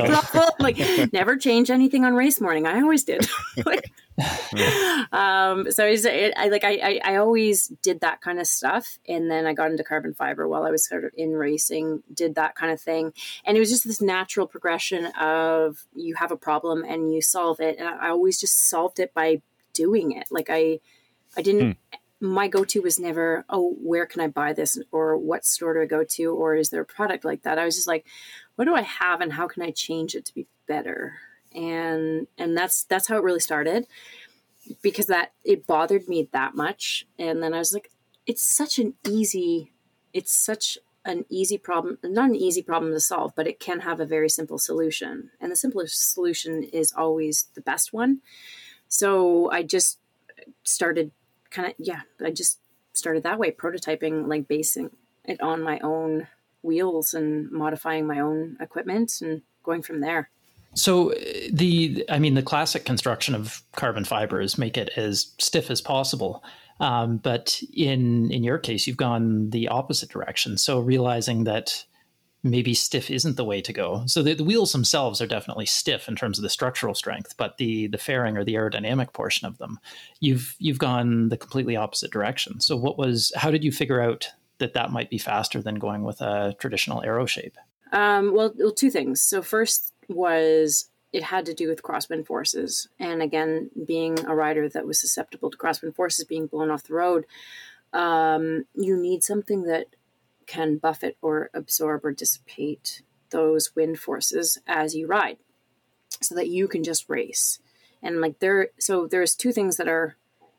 like 0.58 0.78
never 1.12 1.36
change 1.36 1.70
anything 1.70 2.04
on 2.04 2.14
race 2.14 2.40
morning. 2.40 2.66
I 2.66 2.80
always 2.80 3.04
did. 3.04 3.26
like, 3.66 3.90
um, 5.12 5.70
so 5.70 5.86
it, 5.86 6.34
I 6.36 6.48
like 6.48 6.64
I, 6.64 6.72
I, 6.82 7.00
I 7.04 7.16
always 7.16 7.68
did 7.82 8.00
that 8.00 8.20
kind 8.20 8.38
of 8.38 8.46
stuff, 8.46 8.98
and 9.08 9.30
then 9.30 9.46
I 9.46 9.54
got 9.54 9.70
into 9.70 9.84
carbon 9.84 10.14
fiber 10.14 10.48
while 10.48 10.64
I 10.64 10.70
was 10.70 10.86
sort 10.86 11.04
of 11.04 11.12
in 11.16 11.32
racing. 11.32 12.02
Did 12.12 12.34
that 12.34 12.54
kind 12.54 12.72
of 12.72 12.80
thing, 12.80 13.12
and 13.44 13.56
it 13.56 13.60
was 13.60 13.70
just 13.70 13.86
this 13.86 14.02
natural 14.02 14.46
progression 14.46 15.06
of 15.06 15.84
you 15.94 16.14
have 16.16 16.32
a 16.32 16.36
problem 16.36 16.84
and 16.84 17.12
you 17.12 17.22
solve 17.22 17.60
it, 17.60 17.78
and 17.78 17.88
I 17.88 18.10
always 18.10 18.40
just 18.40 18.68
solved 18.68 18.98
it 18.98 19.14
by 19.14 19.42
doing 19.72 20.12
it. 20.12 20.28
Like 20.30 20.48
I 20.50 20.80
I 21.36 21.42
didn't. 21.42 21.72
Hmm. 21.72 21.96
My 22.22 22.48
go-to 22.48 22.82
was 22.82 23.00
never, 23.00 23.46
oh, 23.48 23.74
where 23.80 24.04
can 24.04 24.20
I 24.20 24.28
buy 24.28 24.52
this, 24.52 24.78
or 24.92 25.16
what 25.16 25.46
store 25.46 25.72
do 25.74 25.80
I 25.80 25.86
go 25.86 26.04
to, 26.04 26.24
or 26.34 26.54
is 26.54 26.68
there 26.68 26.82
a 26.82 26.86
product 26.86 27.24
like 27.24 27.42
that? 27.42 27.58
I 27.58 27.64
was 27.64 27.76
just 27.76 27.88
like, 27.88 28.04
what 28.56 28.66
do 28.66 28.74
I 28.74 28.82
have, 28.82 29.22
and 29.22 29.32
how 29.32 29.48
can 29.48 29.62
I 29.62 29.70
change 29.70 30.14
it 30.14 30.26
to 30.26 30.34
be 30.34 30.46
better? 30.68 31.14
And 31.54 32.26
and 32.36 32.56
that's 32.56 32.84
that's 32.84 33.08
how 33.08 33.16
it 33.16 33.24
really 33.24 33.40
started, 33.40 33.86
because 34.82 35.06
that 35.06 35.32
it 35.44 35.66
bothered 35.66 36.08
me 36.08 36.28
that 36.32 36.54
much, 36.54 37.06
and 37.18 37.42
then 37.42 37.54
I 37.54 37.58
was 37.58 37.72
like, 37.72 37.90
it's 38.26 38.42
such 38.42 38.78
an 38.78 38.94
easy, 39.08 39.72
it's 40.12 40.32
such 40.32 40.78
an 41.06 41.24
easy 41.30 41.56
problem, 41.56 41.96
not 42.04 42.28
an 42.28 42.36
easy 42.36 42.62
problem 42.62 42.92
to 42.92 43.00
solve, 43.00 43.32
but 43.34 43.46
it 43.46 43.58
can 43.58 43.80
have 43.80 43.98
a 43.98 44.04
very 44.04 44.28
simple 44.28 44.58
solution. 44.58 45.30
And 45.40 45.50
the 45.50 45.56
simplest 45.56 46.12
solution 46.12 46.62
is 46.62 46.92
always 46.92 47.48
the 47.54 47.62
best 47.62 47.94
one. 47.94 48.20
So 48.88 49.50
I 49.50 49.62
just 49.62 49.98
started 50.62 51.12
kind 51.50 51.68
of, 51.68 51.74
yeah, 51.78 52.00
I 52.24 52.30
just 52.30 52.58
started 52.92 53.22
that 53.22 53.38
way, 53.38 53.50
prototyping, 53.50 54.26
like 54.26 54.48
basing 54.48 54.90
it 55.24 55.40
on 55.40 55.62
my 55.62 55.78
own 55.80 56.26
wheels 56.62 57.14
and 57.14 57.50
modifying 57.50 58.06
my 58.06 58.20
own 58.20 58.56
equipment 58.60 59.20
and 59.20 59.42
going 59.62 59.82
from 59.82 60.00
there. 60.00 60.30
So 60.74 61.12
the, 61.52 62.04
I 62.08 62.18
mean, 62.18 62.34
the 62.34 62.42
classic 62.42 62.84
construction 62.84 63.34
of 63.34 63.62
carbon 63.72 64.04
fiber 64.04 64.40
is 64.40 64.58
make 64.58 64.76
it 64.76 64.90
as 64.96 65.32
stiff 65.38 65.70
as 65.70 65.80
possible. 65.80 66.44
Um, 66.78 67.18
but 67.18 67.60
in 67.74 68.30
in 68.30 68.42
your 68.42 68.58
case, 68.58 68.86
you've 68.86 68.96
gone 68.96 69.50
the 69.50 69.68
opposite 69.68 70.08
direction. 70.08 70.56
So 70.56 70.80
realizing 70.80 71.44
that 71.44 71.84
maybe 72.42 72.74
stiff 72.74 73.10
isn't 73.10 73.36
the 73.36 73.44
way 73.44 73.60
to 73.60 73.72
go. 73.72 74.02
So 74.06 74.22
the, 74.22 74.34
the, 74.34 74.44
wheels 74.44 74.72
themselves 74.72 75.20
are 75.20 75.26
definitely 75.26 75.66
stiff 75.66 76.08
in 76.08 76.16
terms 76.16 76.38
of 76.38 76.42
the 76.42 76.48
structural 76.48 76.94
strength, 76.94 77.36
but 77.36 77.58
the 77.58 77.86
the 77.88 77.98
fairing 77.98 78.36
or 78.36 78.44
the 78.44 78.54
aerodynamic 78.54 79.12
portion 79.12 79.46
of 79.46 79.58
them, 79.58 79.78
you've 80.20 80.56
you've 80.58 80.78
gone 80.78 81.28
the 81.28 81.36
completely 81.36 81.76
opposite 81.76 82.10
direction. 82.10 82.60
So 82.60 82.76
what 82.76 82.98
was 82.98 83.32
how 83.36 83.50
did 83.50 83.64
you 83.64 83.72
figure 83.72 84.00
out 84.00 84.30
that 84.58 84.74
that 84.74 84.90
might 84.90 85.10
be 85.10 85.18
faster 85.18 85.60
than 85.60 85.76
going 85.76 86.04
with 86.04 86.20
a 86.20 86.54
traditional 86.58 87.02
arrow 87.02 87.26
shape? 87.26 87.56
Um, 87.92 88.34
well, 88.34 88.52
well, 88.56 88.72
two 88.72 88.90
things. 88.90 89.20
So 89.20 89.42
first 89.42 89.92
was 90.08 90.90
it 91.12 91.24
had 91.24 91.46
to 91.46 91.54
do 91.54 91.68
with 91.68 91.82
crosswind 91.82 92.26
forces. 92.26 92.88
And 92.98 93.20
again, 93.20 93.70
being 93.86 94.24
a 94.26 94.34
rider 94.34 94.68
that 94.68 94.86
was 94.86 95.00
susceptible 95.00 95.50
to 95.50 95.56
crosswind 95.56 95.96
forces 95.96 96.24
being 96.24 96.46
blown 96.46 96.70
off 96.70 96.84
the 96.84 96.94
road, 96.94 97.26
um, 97.92 98.64
you 98.74 98.96
need 98.96 99.24
something 99.24 99.64
that 99.64 99.86
can 100.50 100.78
buffet 100.78 101.16
or 101.22 101.48
absorb 101.54 102.04
or 102.04 102.10
dissipate 102.10 103.02
those 103.30 103.70
wind 103.76 104.00
forces 104.00 104.58
as 104.66 104.96
you 104.96 105.06
ride 105.06 105.38
so 106.20 106.34
that 106.34 106.48
you 106.48 106.66
can 106.66 106.82
just 106.82 107.08
race. 107.08 107.60
And 108.02 108.20
like 108.20 108.40
there, 108.40 108.70
so 108.78 109.06
there's 109.06 109.36
two 109.36 109.52
things 109.52 109.76
that 109.76 109.86
are 109.86 110.16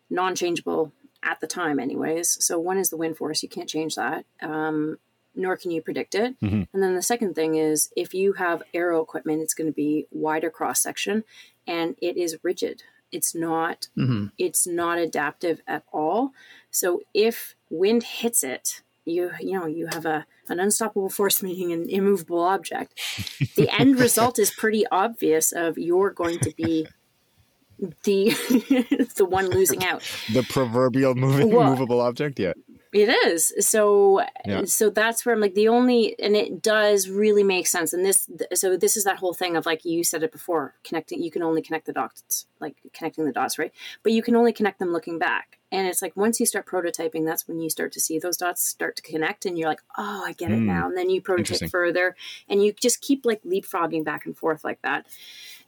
non 0.10 0.33
changeable 0.33 0.93
at 1.21 1.41
the 1.41 1.48
time, 1.48 1.77
anyways. 1.77 2.38
So 2.39 2.57
one 2.57 2.77
is 2.77 2.89
the 2.89 2.95
wind 2.95 3.17
force, 3.17 3.43
you 3.43 3.50
can't 3.50 3.67
change 3.67 3.95
that. 3.95 4.25
Um, 4.41 4.98
nor 5.36 5.57
can 5.57 5.71
you 5.71 5.81
predict 5.81 6.15
it. 6.15 6.39
Mm-hmm. 6.39 6.63
And 6.74 6.83
then 6.83 6.95
the 6.95 7.01
second 7.01 7.36
thing 7.36 7.55
is 7.55 7.91
if 7.98 8.13
you 8.13 8.33
have 8.33 8.63
aero 8.74 9.01
equipment, 9.01 9.41
it's 9.41 9.53
going 9.53 9.69
to 9.69 9.75
be 9.75 10.07
wider 10.10 10.50
cross 10.50 10.81
section 10.81 11.25
and 11.67 11.95
it 12.01 12.15
is 12.15 12.38
rigid. 12.43 12.83
It's 13.12 13.36
not 13.36 13.88
mm-hmm. 13.98 14.27
it's 14.38 14.65
not 14.65 14.98
adaptive 14.98 15.62
at 15.67 15.83
all. 15.91 16.31
So 16.69 17.01
if 17.13 17.55
wind 17.69 18.03
hits 18.03 18.43
it, 18.43 18.81
you 19.05 19.31
you 19.39 19.60
know 19.60 19.65
you 19.65 19.88
have 19.88 20.05
a 20.05 20.25
an 20.50 20.60
unstoppable 20.60 21.10
force 21.10 21.41
meeting 21.41 21.72
an 21.72 21.89
immovable 21.89 22.41
object. 22.41 23.00
the 23.55 23.70
end 23.70 24.00
result 24.00 24.38
is 24.38 24.51
pretty 24.51 24.86
obvious 24.91 25.51
of 25.51 25.77
you're 25.77 26.12
going 26.12 26.39
to 26.39 26.53
be 26.55 26.88
the 28.03 28.29
the 29.15 29.25
one 29.25 29.50
losing 29.50 29.84
out. 29.84 30.03
The 30.34 30.43
proverbial 30.43 31.15
moving 31.15 31.51
well, 31.51 31.70
movable 31.70 32.01
object, 32.01 32.39
yeah. 32.39 32.53
It 32.93 33.10
is. 33.25 33.53
So 33.60 34.21
yeah. 34.45 34.65
so 34.65 34.89
that's 34.89 35.25
where 35.25 35.33
I'm 35.33 35.41
like 35.41 35.53
the 35.53 35.69
only 35.69 36.15
and 36.19 36.36
it 36.36 36.62
does 36.62 37.10
really 37.10 37.43
make 37.43 37.67
sense. 37.67 37.93
And 37.93 38.05
this 38.05 38.29
so 38.53 38.75
this 38.75 38.98
is 38.98 39.05
that 39.05 39.17
whole 39.17 39.33
thing 39.33 39.55
of 39.55 39.65
like 39.65 39.86
you 39.86 40.03
said 40.03 40.24
it 40.24 40.31
before, 40.31 40.75
connecting 40.83 41.24
you 41.24 41.31
can 41.31 41.43
only 41.43 41.62
connect 41.62 41.86
the 41.86 41.93
dots 41.93 42.48
like 42.62 42.75
connecting 42.93 43.25
the 43.25 43.33
dots, 43.33 43.60
right? 43.60 43.74
But 44.03 44.13
you 44.13 44.21
can 44.21 44.36
only 44.36 44.53
connect 44.53 44.79
them 44.79 44.93
looking 44.93 45.19
back. 45.19 45.57
And 45.71 45.88
it's 45.88 46.01
like 46.01 46.15
once 46.15 46.39
you 46.39 46.45
start 46.45 46.65
prototyping, 46.65 47.25
that's 47.25 47.48
when 47.48 47.60
you 47.60 47.69
start 47.69 47.91
to 47.93 48.00
see 48.00 48.19
those 48.19 48.38
dots 48.38 48.65
start 48.65 48.95
to 48.98 49.01
connect 49.01 49.45
and 49.45 49.57
you're 49.57 49.69
like, 49.69 49.81
oh, 49.98 50.24
I 50.25 50.33
get 50.33 50.51
it 50.51 50.60
mm. 50.60 50.65
now. 50.65 50.88
And 50.88 50.98
then 50.98 51.10
you 51.10 51.21
prototype 51.21 51.69
further 51.69 52.15
and 52.48 52.63
you 52.63 52.74
just 52.74 53.01
keep 53.01 53.25
like 53.25 53.41
leapfrogging 53.43 54.05
back 54.05 54.25
and 54.25 54.38
forth 54.38 54.63
like 54.63 54.81
that. 54.83 55.07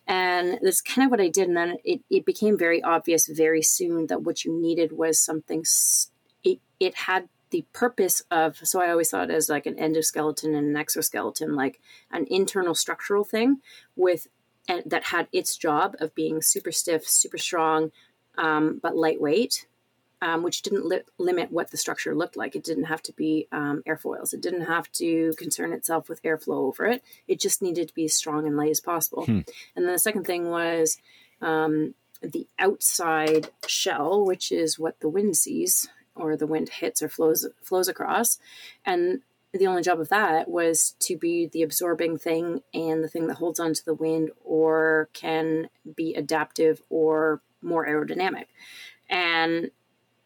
And 0.06 0.60
that's 0.62 0.82
kind 0.82 1.06
of 1.06 1.12
what 1.12 1.22
I 1.22 1.30
did. 1.30 1.48
And 1.48 1.58
then 1.58 1.77
it, 1.84 2.01
it 2.10 2.25
became 2.25 2.58
very 2.58 2.84
obvious 2.84 3.27
very 3.27 3.62
soon 3.62 4.08
that 4.08 4.24
what 4.24 4.44
you 4.44 4.53
needed 4.53 4.92
was 4.92 5.20
something 5.20 5.63
st- 5.65 6.12
it, 6.44 6.60
it 6.80 6.96
had 6.96 7.30
the 7.50 7.66
purpose 7.74 8.24
of 8.32 8.58
so 8.58 8.82
i 8.82 8.90
always 8.90 9.12
thought 9.12 9.30
as 9.30 9.50
like 9.50 9.66
an 9.66 9.76
endoskeleton 9.76 10.56
and 10.56 10.68
an 10.68 10.76
exoskeleton 10.76 11.56
like 11.56 11.80
an 12.12 12.26
internal 12.30 12.74
structural 12.74 13.24
thing 13.24 13.60
with 13.96 14.28
and 14.68 14.82
that 14.86 15.06
had 15.06 15.28
its 15.32 15.56
job 15.58 15.96
of 16.00 16.16
being 16.16 16.42
super 16.42 16.72
stiff 16.72 17.08
super 17.08 17.38
strong 17.38 17.92
um, 18.38 18.80
but 18.82 18.98
lightweight 18.98 19.68
um, 20.24 20.42
which 20.42 20.62
didn't 20.62 20.86
li- 20.86 21.02
limit 21.18 21.52
what 21.52 21.70
the 21.72 21.78
structure 21.78 22.16
looked 22.16 22.38
like. 22.38 22.56
It 22.56 22.64
didn't 22.64 22.86
have 22.86 23.04
to 23.04 23.14
be 23.14 23.50
um, 23.52 23.84
airfoils. 23.86 24.34
It 24.34 24.40
didn't 24.42 24.68
have 24.68 24.90
to 24.94 25.34
concern 25.38 25.74
itself 25.74 26.08
with 26.08 26.24
airflow 26.24 26.70
over 26.70 26.86
it. 26.86 27.04
It 27.28 27.42
just 27.42 27.62
needed 27.62 27.90
to 27.90 27.94
be 27.94 28.06
as 28.06 28.14
strong 28.14 28.48
and 28.48 28.56
light 28.56 28.72
as 28.72 28.80
possible. 28.80 29.26
Hmm. 29.26 29.42
and 29.76 29.86
then 29.86 29.92
the 29.92 30.00
second 30.00 30.24
thing 30.26 30.50
was 30.50 30.98
um, 31.42 31.94
the 32.22 32.48
outside 32.58 33.50
shell 33.68 34.26
which 34.26 34.52
is 34.52 34.80
what 34.80 35.00
the 35.02 35.10
wind 35.10 35.36
sees 35.36 35.90
or 36.15 36.36
the 36.36 36.48
wind 36.48 36.70
hits 36.70 37.01
or 37.01 37.10
flows 37.10 37.48
flows 37.62 37.88
across. 37.88 38.39
And 38.86 39.22
the 39.53 39.67
only 39.67 39.84
job 39.84 40.00
of 40.00 40.10
that 40.10 40.50
was 40.50 40.96
to 41.00 41.15
be 41.15 41.46
the 41.46 41.62
absorbing 41.62 42.17
thing 42.17 42.62
and 42.74 43.03
the 43.03 43.08
thing 43.08 43.27
that 43.27 43.36
holds 43.36 43.60
onto 43.60 43.84
the 43.84 43.93
wind 43.93 44.32
or 44.43 45.10
can 45.13 45.70
be 45.96 46.15
adaptive 46.15 46.82
or 46.89 47.41
more 47.62 47.86
aerodynamic. 47.86 48.46
And 49.10 49.70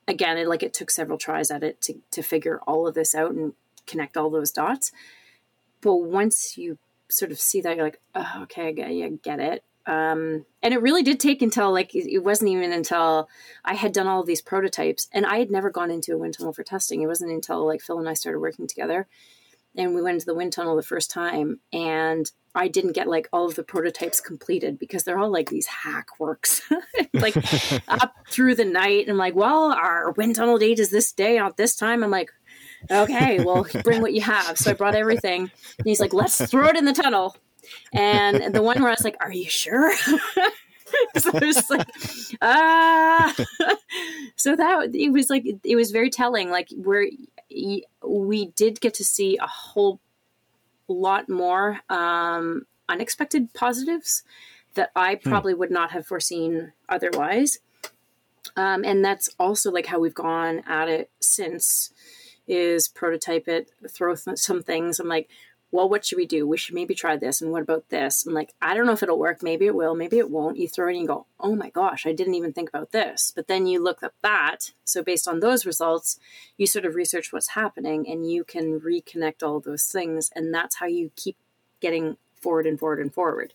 again 0.08 0.38
it 0.38 0.48
like 0.48 0.64
it 0.64 0.74
took 0.74 0.90
several 0.90 1.18
tries 1.18 1.52
at 1.52 1.64
it 1.64 1.82
to, 1.82 1.96
to 2.12 2.22
figure 2.22 2.62
all 2.66 2.88
of 2.88 2.96
this 2.96 3.14
out 3.14 3.32
and 3.32 3.54
connect 3.86 4.16
all 4.16 4.30
those 4.30 4.52
dots. 4.52 4.92
But 5.82 5.96
once 5.96 6.58
you 6.58 6.78
sort 7.10 7.32
of 7.32 7.40
see 7.40 7.60
that 7.62 7.76
you're 7.76 7.86
like 7.86 8.00
oh, 8.16 8.44
okay 8.44 8.68
I 8.68 9.10
get, 9.22 9.40
it 9.40 9.64
um, 9.88 10.46
and 10.62 10.74
it 10.74 10.82
really 10.82 11.02
did 11.02 11.20
take 11.20 11.42
until 11.42 11.72
like 11.72 11.96
it 11.96 12.20
wasn't 12.20 12.52
even 12.52 12.74
until 12.74 13.30
I 13.64 13.74
had 13.74 13.94
done 13.94 14.06
all 14.06 14.20
of 14.20 14.28
these 14.28 14.42
prototypes 14.42 15.08
and 15.14 15.26
I 15.26 15.38
had 15.38 15.50
never 15.50 15.70
gone 15.70 15.90
into 15.90 16.14
a 16.14 16.18
wind 16.18 16.38
tunnel 16.38 16.52
for 16.52 16.64
testing. 16.64 17.02
It 17.02 17.08
wasn't 17.08 17.32
until 17.32 17.66
like 17.66 17.82
Phil 17.82 17.98
and 17.98 18.10
I 18.10 18.14
started 18.14 18.40
working 18.40 18.68
together 18.68 19.08
and 19.78 19.96
we 19.96 20.02
went 20.02 20.16
into 20.16 20.26
the 20.26 20.36
wind 20.36 20.52
tunnel 20.52 20.76
the 20.76 20.84
first 20.84 21.10
time 21.10 21.62
and 21.72 22.30
I 22.54 22.68
didn't 22.68 22.94
get 22.94 23.08
like 23.08 23.30
all 23.32 23.46
of 23.46 23.56
the 23.56 23.64
prototypes 23.64 24.20
completed 24.20 24.78
because 24.78 25.04
they're 25.04 25.20
all 25.20 25.32
like 25.32 25.50
these 25.50 25.68
hack 25.68 26.20
works, 26.20 26.62
like 27.14 27.38
up 27.88 28.14
through 28.30 28.56
the 28.56 28.66
night. 28.66 29.04
And 29.04 29.12
I'm 29.12 29.18
like, 29.18 29.36
well, 29.36 29.72
our 29.72 30.12
wind 30.12 30.36
tunnel 30.36 30.58
date 30.58 30.80
is 30.80 30.90
this 30.90 31.14
day, 31.14 31.38
not 31.38 31.56
this 31.56 31.76
time. 31.78 32.04
I'm 32.04 32.12
like, 32.12 32.32
okay, 32.92 33.44
well, 33.44 33.66
bring 33.84 34.02
what 34.02 34.14
you 34.14 34.22
have. 34.22 34.58
So 34.58 34.72
I 34.72 34.74
brought 34.74 34.96
everything. 34.96 35.44
And 35.78 35.86
he's 35.86 36.00
like, 36.00 36.14
let's 36.14 36.44
throw 36.50 36.68
it 36.68 36.76
in 36.76 36.86
the 36.86 36.94
tunnel. 36.94 37.38
And 37.94 38.54
the 38.54 38.62
one 38.62 38.80
where 38.82 38.90
I 38.90 38.94
was 38.94 39.04
like, 39.04 39.18
"Are 39.20 39.32
you 39.32 39.50
sure?" 39.50 39.96
so 41.18 41.32
I 41.34 41.46
was 41.46 41.70
like, 41.70 41.88
ah. 42.42 43.36
so 44.36 44.56
that 44.56 44.96
it 44.96 45.12
was 45.12 45.30
like 45.30 45.46
it 45.64 45.76
was 45.76 45.92
very 45.92 46.10
telling. 46.10 46.50
Like 46.50 46.70
where 46.76 47.08
we 48.04 48.46
did 48.56 48.80
get 48.82 48.94
to 48.96 49.04
see 49.04 49.38
a 49.38 49.48
whole 49.48 50.00
lot 50.88 51.30
more 51.30 51.80
um, 51.90 52.66
unexpected 52.90 53.54
positives 53.54 54.24
that 54.76 54.92
I 54.96 55.16
hmm. 55.16 55.30
probably 55.30 55.54
hmm. 55.54 55.60
would 55.60 55.72
not 55.72 55.92
have 55.92 56.06
foreseen 56.06 56.74
otherwise. 56.88 57.60
Um, 58.56 58.84
and 58.86 59.04
that's 59.04 59.30
also 59.40 59.72
like 59.72 59.88
how 59.88 60.00
we've 60.00 60.14
gone 60.14 60.64
at 60.66 60.88
it 60.88 61.10
since 61.20 61.92
is 62.48 62.88
prototype 62.88 63.48
it, 63.48 63.72
throw 63.90 64.16
th- 64.16 64.38
some 64.38 64.64
things. 64.64 65.00
I'm 65.00 65.08
like, 65.08 65.30
well, 65.72 65.90
what 65.90 66.06
should 66.06 66.18
we 66.18 66.26
do? 66.26 66.48
We 66.48 66.58
should 66.58 66.76
maybe 66.76 66.96
try 66.96 67.18
this. 67.18 67.42
And 67.42 67.52
what 67.52 67.62
about 67.62 67.90
this? 67.90 68.26
I'm 68.26 68.34
like, 68.34 68.54
I 68.62 68.74
don't 68.74 68.86
know 68.86 68.94
if 68.94 69.04
it'll 69.04 69.20
work. 69.20 69.44
Maybe 69.44 69.66
it 69.66 69.76
will. 69.76 69.96
Maybe 69.96 70.18
it 70.18 70.32
won't. 70.32 70.58
You 70.58 70.68
throw 70.68 70.88
it 70.88 70.94
and 70.94 71.02
you 71.02 71.08
go, 71.08 71.26
oh 71.40 71.56
my 71.56 71.70
gosh, 71.70 72.06
I 72.06 72.14
didn't 72.14 72.36
even 72.36 72.54
think 72.54 72.70
about 72.70 72.94
this. 72.94 73.34
But 73.36 73.48
then 73.48 73.68
you 73.68 73.84
look 73.84 74.02
at 74.02 74.14
that. 74.24 74.72
So 74.86 75.04
based 75.04 75.28
on 75.28 75.40
those 75.40 75.66
results, 75.66 76.20
you 76.58 76.68
sort 76.68 76.86
of 76.86 76.96
research 76.96 77.34
what's 77.34 77.50
happening 77.50 78.08
and 78.08 78.32
you 78.32 78.46
can 78.46 78.80
reconnect 78.80 79.44
all 79.44 79.60
those 79.60 79.86
things. 79.86 80.32
And 80.36 80.54
that's 80.54 80.78
how 80.78 80.86
you 80.86 81.12
keep 81.18 81.36
getting 81.82 82.16
forward 82.42 82.66
and 82.66 82.80
forward 82.80 83.00
and 83.00 83.14
forward. 83.14 83.54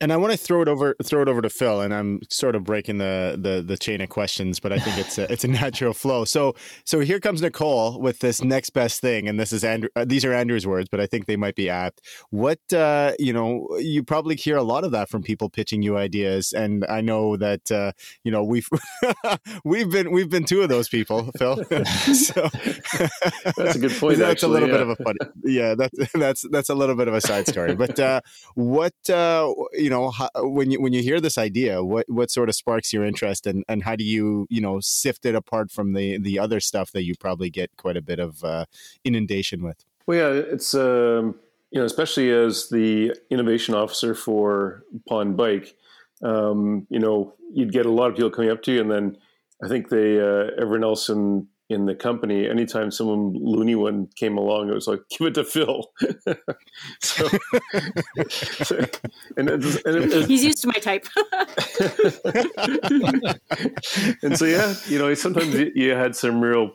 And 0.00 0.12
I 0.12 0.18
want 0.18 0.32
to 0.32 0.36
throw 0.36 0.60
it 0.60 0.68
over 0.68 0.94
throw 1.02 1.22
it 1.22 1.28
over 1.28 1.40
to 1.40 1.48
Phil, 1.48 1.80
and 1.80 1.94
I'm 1.94 2.20
sort 2.28 2.54
of 2.54 2.64
breaking 2.64 2.98
the 2.98 3.38
the, 3.40 3.62
the 3.62 3.78
chain 3.78 4.02
of 4.02 4.10
questions, 4.10 4.60
but 4.60 4.70
I 4.70 4.78
think 4.78 4.98
it's 4.98 5.16
a, 5.16 5.30
it's 5.32 5.44
a 5.44 5.48
natural 5.48 5.94
flow. 5.94 6.26
So 6.26 6.54
so 6.84 7.00
here 7.00 7.18
comes 7.18 7.40
Nicole 7.40 7.98
with 7.98 8.18
this 8.18 8.42
next 8.44 8.70
best 8.70 9.00
thing, 9.00 9.26
and 9.26 9.40
this 9.40 9.54
is 9.54 9.64
Andrew. 9.64 9.88
Uh, 9.96 10.04
these 10.04 10.22
are 10.26 10.34
Andrew's 10.34 10.66
words, 10.66 10.88
but 10.90 11.00
I 11.00 11.06
think 11.06 11.24
they 11.24 11.36
might 11.36 11.54
be 11.54 11.70
apt. 11.70 12.02
What 12.28 12.60
uh, 12.74 13.12
you 13.18 13.32
know, 13.32 13.68
you 13.78 14.02
probably 14.02 14.36
hear 14.36 14.58
a 14.58 14.62
lot 14.62 14.84
of 14.84 14.90
that 14.90 15.08
from 15.08 15.22
people 15.22 15.48
pitching 15.48 15.80
you 15.80 15.96
ideas, 15.96 16.52
and 16.52 16.84
I 16.90 17.00
know 17.00 17.38
that 17.38 17.72
uh, 17.72 17.92
you 18.22 18.30
know 18.30 18.44
we've 18.44 18.68
we've 19.64 19.90
been 19.90 20.12
we've 20.12 20.28
been 20.28 20.44
two 20.44 20.60
of 20.60 20.68
those 20.68 20.90
people, 20.90 21.30
Phil. 21.38 21.56
so 21.64 21.70
that's 23.56 23.76
a 23.76 23.78
good 23.78 23.92
point. 23.92 24.18
that's 24.18 24.42
actually, 24.44 24.60
a 24.60 24.60
little 24.60 24.68
yeah. 24.68 24.74
bit 24.74 24.82
of 24.82 24.88
a 24.90 24.96
funny. 24.96 25.18
Yeah, 25.42 25.74
that's 25.74 26.12
that's 26.12 26.44
that's 26.50 26.68
a 26.68 26.74
little 26.74 26.96
bit 26.96 27.08
of 27.08 27.14
a 27.14 27.20
side 27.22 27.46
story, 27.46 27.74
but 27.74 27.98
uh, 27.98 28.20
what 28.54 28.92
uh, 29.08 29.50
you 29.86 29.90
know 29.90 30.10
how, 30.10 30.28
when 30.36 30.72
you 30.72 30.80
when 30.80 30.92
you 30.92 31.00
hear 31.00 31.20
this 31.20 31.38
idea 31.38 31.84
what 31.84 32.06
what 32.08 32.28
sort 32.28 32.48
of 32.48 32.56
sparks 32.56 32.92
your 32.92 33.04
interest 33.04 33.46
and 33.46 33.64
and 33.68 33.84
how 33.84 33.94
do 33.94 34.02
you 34.02 34.48
you 34.50 34.60
know 34.60 34.80
sift 34.80 35.24
it 35.24 35.36
apart 35.36 35.70
from 35.70 35.92
the 35.92 36.18
the 36.18 36.40
other 36.40 36.58
stuff 36.58 36.90
that 36.90 37.04
you 37.04 37.14
probably 37.20 37.50
get 37.50 37.70
quite 37.76 37.96
a 37.96 38.02
bit 38.02 38.18
of 38.18 38.42
uh, 38.42 38.64
inundation 39.04 39.62
with? 39.62 39.84
Well 40.06 40.18
yeah 40.18 40.42
it's 40.54 40.74
um 40.74 41.36
you 41.70 41.78
know 41.78 41.84
especially 41.84 42.32
as 42.32 42.68
the 42.68 43.14
innovation 43.30 43.76
officer 43.76 44.12
for 44.16 44.82
Pon 45.08 45.36
Bike 45.36 45.76
um 46.22 46.84
you 46.90 46.98
know 46.98 47.34
you'd 47.52 47.72
get 47.72 47.86
a 47.86 47.90
lot 47.98 48.10
of 48.10 48.16
people 48.16 48.30
coming 48.30 48.50
up 48.50 48.62
to 48.62 48.72
you 48.72 48.80
and 48.80 48.90
then 48.90 49.16
i 49.62 49.68
think 49.68 49.90
they 49.90 50.18
uh, 50.18 50.50
everyone 50.58 50.82
else 50.82 51.10
in 51.10 51.46
in 51.68 51.86
the 51.86 51.94
company, 51.94 52.48
anytime 52.48 52.92
someone 52.92 53.32
loony 53.34 53.74
one 53.74 54.06
came 54.14 54.38
along, 54.38 54.68
it 54.68 54.74
was 54.74 54.86
like, 54.86 55.00
give 55.08 55.26
it 55.26 55.34
to 55.34 55.42
Phil. 55.44 55.90
so, 57.00 57.26
and, 59.36 59.48
it, 59.50 59.84
and 59.84 60.12
it, 60.12 60.28
he's 60.28 60.44
used 60.44 60.62
to 60.62 60.68
my 60.68 60.74
type. 60.74 61.06
and 64.22 64.38
so, 64.38 64.44
yeah, 64.44 64.74
you 64.86 64.98
know, 64.98 65.12
sometimes 65.14 65.54
you 65.74 65.90
had 65.92 66.14
some 66.14 66.40
real, 66.40 66.70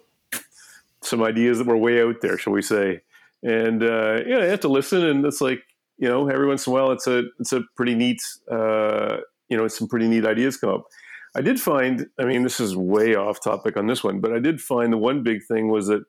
some 1.02 1.24
ideas 1.24 1.60
that 1.60 1.68
were 1.68 1.78
way 1.78 2.04
out 2.04 2.20
there, 2.22 2.38
shall 2.38 2.52
we 2.54 2.62
say. 2.62 3.02
And, 3.44 3.82
uh, 3.82 4.20
yeah, 4.28 4.40
you 4.40 4.50
have 4.50 4.60
to 4.62 4.68
listen. 4.68 5.06
And 5.06 5.26
it's 5.26 5.40
like, 5.40 5.64
you 6.00 6.10
know, 6.10 6.28
every 6.28 6.48
once 6.48 6.68
in 6.68 6.72
a 6.72 6.74
while, 6.74 6.92
it's 6.92 7.08
a, 7.08 7.24
it's 7.40 7.54
a 7.54 7.62
pretty 7.78 7.96
neat, 7.96 8.22
uh, 8.52 9.18
you 9.48 9.56
know, 9.56 9.70
some 9.70 9.88
pretty 9.88 10.10
neat 10.10 10.26
ideas 10.26 10.58
come 10.58 10.72
up. 10.72 10.88
I 11.36 11.42
did 11.42 11.60
find, 11.60 12.08
I 12.20 12.26
mean, 12.26 12.44
this 12.44 12.60
is 12.60 12.76
way 12.76 13.16
off 13.16 13.42
topic 13.42 13.78
on 13.78 13.88
this 13.88 14.04
one, 14.04 14.20
but 14.20 14.34
I 14.34 14.40
did 14.40 14.60
find 14.60 14.92
the 14.92 14.98
one 14.98 15.24
big 15.24 15.40
thing 15.48 15.70
was 15.70 15.88
that 15.88 16.04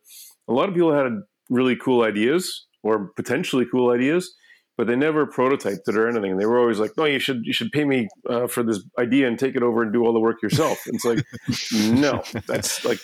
a 0.49 0.53
lot 0.53 0.69
of 0.69 0.75
people 0.75 0.93
had 0.93 1.13
really 1.49 1.77
cool 1.77 2.03
ideas 2.03 2.67
or 2.83 3.13
potentially 3.15 3.67
cool 3.71 3.91
ideas, 3.91 4.35
but 4.77 4.87
they 4.87 4.97
never 4.97 5.27
prototyped 5.27 5.87
it 5.87 5.97
or 5.97 6.09
anything. 6.09 6.33
And 6.33 6.41
they 6.41 6.47
were 6.47 6.59
always 6.59 6.81
like, 6.81 6.97
"No, 6.97 7.05
you 7.05 7.19
should 7.19 7.43
you 7.45 7.53
should 7.53 7.71
pay 7.71 7.85
me 7.85 8.09
uh, 8.29 8.47
for 8.47 8.63
this 8.63 8.81
idea 8.99 9.29
and 9.29 9.39
take 9.39 9.55
it 9.55 9.63
over 9.63 9.83
and 9.83 9.93
do 9.93 10.05
all 10.05 10.13
the 10.13 10.19
work 10.19 10.43
yourself." 10.43 10.85
And 10.87 10.95
it's 10.95 11.05
like, 11.05 11.25
no, 12.01 12.23
that's 12.47 12.85
like, 12.85 12.99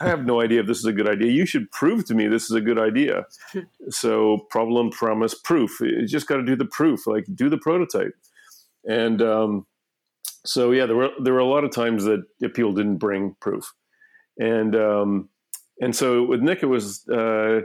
I 0.00 0.06
have 0.06 0.24
no 0.24 0.40
idea 0.40 0.60
if 0.60 0.66
this 0.66 0.78
is 0.78 0.84
a 0.84 0.92
good 0.92 1.08
idea. 1.08 1.30
You 1.30 1.46
should 1.46 1.70
prove 1.72 2.06
to 2.06 2.14
me 2.14 2.28
this 2.28 2.44
is 2.44 2.52
a 2.52 2.60
good 2.60 2.78
idea. 2.78 3.26
So 3.90 4.46
problem, 4.50 4.90
promise, 4.90 5.34
proof. 5.34 5.80
You 5.80 6.06
just 6.06 6.28
got 6.28 6.36
to 6.36 6.44
do 6.44 6.56
the 6.56 6.64
proof, 6.64 7.06
like 7.06 7.26
do 7.34 7.50
the 7.50 7.58
prototype. 7.58 8.14
And 8.88 9.20
um, 9.20 9.66
so 10.44 10.72
yeah, 10.72 10.86
there 10.86 10.96
were 10.96 11.10
there 11.22 11.34
were 11.34 11.40
a 11.40 11.46
lot 11.46 11.64
of 11.64 11.70
times 11.70 12.04
that 12.04 12.24
people 12.54 12.72
didn't 12.72 12.98
bring 12.98 13.36
proof, 13.40 13.72
and 14.38 14.74
um, 14.74 15.28
and 15.80 15.94
so 15.94 16.24
with 16.24 16.40
Nick, 16.40 16.62
it 16.62 16.66
was 16.66 17.06
uh, 17.08 17.60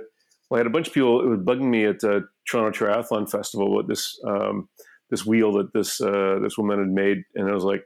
well, 0.50 0.58
I 0.58 0.58
had 0.58 0.67
a 0.67 0.72
bunch 0.72 0.88
of 0.88 0.94
people. 0.94 1.22
It 1.22 1.29
was 1.29 1.39
bugging 1.39 1.70
me 1.70 1.86
at 1.86 2.03
uh, 2.03 2.22
Toronto 2.50 2.72
Triathlon 2.72 3.29
Festival 3.29 3.74
with 3.75 3.88
this 3.88 4.20
um, 4.27 4.70
this 5.10 5.25
wheel 5.25 5.53
that 5.53 5.74
this 5.74 6.01
uh, 6.01 6.39
this 6.41 6.58
woman 6.58 6.79
had 6.79 6.89
made, 6.89 7.24
and 7.36 7.50
I 7.50 7.53
was 7.53 7.63
like, 7.63 7.84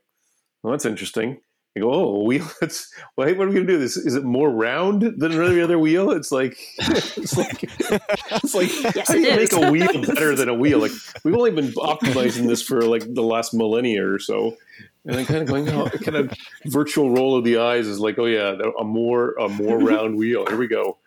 well, 0.63 0.71
that's 0.71 0.85
interesting. 0.85 1.39
I 1.75 1.81
go, 1.81 1.93
oh, 1.93 2.23
wheel. 2.23 2.47
It's 2.61 2.91
well, 3.15 3.27
hey, 3.27 3.33
what 3.33 3.45
are 3.45 3.49
we 3.49 3.55
gonna 3.55 3.67
do? 3.67 3.77
This 3.77 3.95
is 3.95 4.15
it 4.15 4.23
more 4.23 4.49
round 4.49 5.01
than 5.01 5.31
every 5.31 5.61
other 5.61 5.77
wheel? 5.77 6.11
It's 6.11 6.31
like 6.31 6.57
it's 6.77 7.37
like 7.37 7.63
it's 7.63 8.55
like 8.55 8.69
yes, 8.95 9.07
how 9.07 9.13
do 9.13 9.19
you 9.19 9.27
is. 9.27 9.51
make 9.51 9.63
a 9.63 9.71
wheel 9.71 10.01
better 10.01 10.35
than 10.35 10.49
a 10.49 10.53
wheel? 10.53 10.79
Like 10.79 10.91
we've 11.23 11.35
only 11.35 11.51
been 11.51 11.67
optimizing 11.73 12.47
this 12.47 12.61
for 12.61 12.81
like 12.81 13.13
the 13.13 13.21
last 13.21 13.53
millennia 13.53 14.07
or 14.07 14.19
so, 14.19 14.57
and 15.05 15.15
I'm 15.15 15.25
kind 15.25 15.41
of 15.41 15.47
going, 15.47 15.69
oh, 15.69 15.89
kind 15.89 16.17
of 16.17 16.33
virtual 16.65 17.11
roll 17.11 17.37
of 17.37 17.43
the 17.43 17.59
eyes 17.59 17.87
is 17.87 17.99
like, 17.99 18.17
oh 18.17 18.25
yeah, 18.25 18.55
a 18.79 18.83
more 18.83 19.33
a 19.33 19.47
more 19.47 19.77
round 19.77 20.17
wheel. 20.17 20.45
Here 20.47 20.57
we 20.57 20.67
go, 20.67 20.97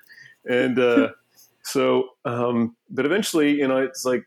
and 0.48 0.78
uh, 0.78 1.10
so, 1.64 2.10
um, 2.24 2.76
but 2.88 3.04
eventually, 3.04 3.58
you 3.58 3.66
know, 3.66 3.78
it's 3.78 4.04
like 4.04 4.24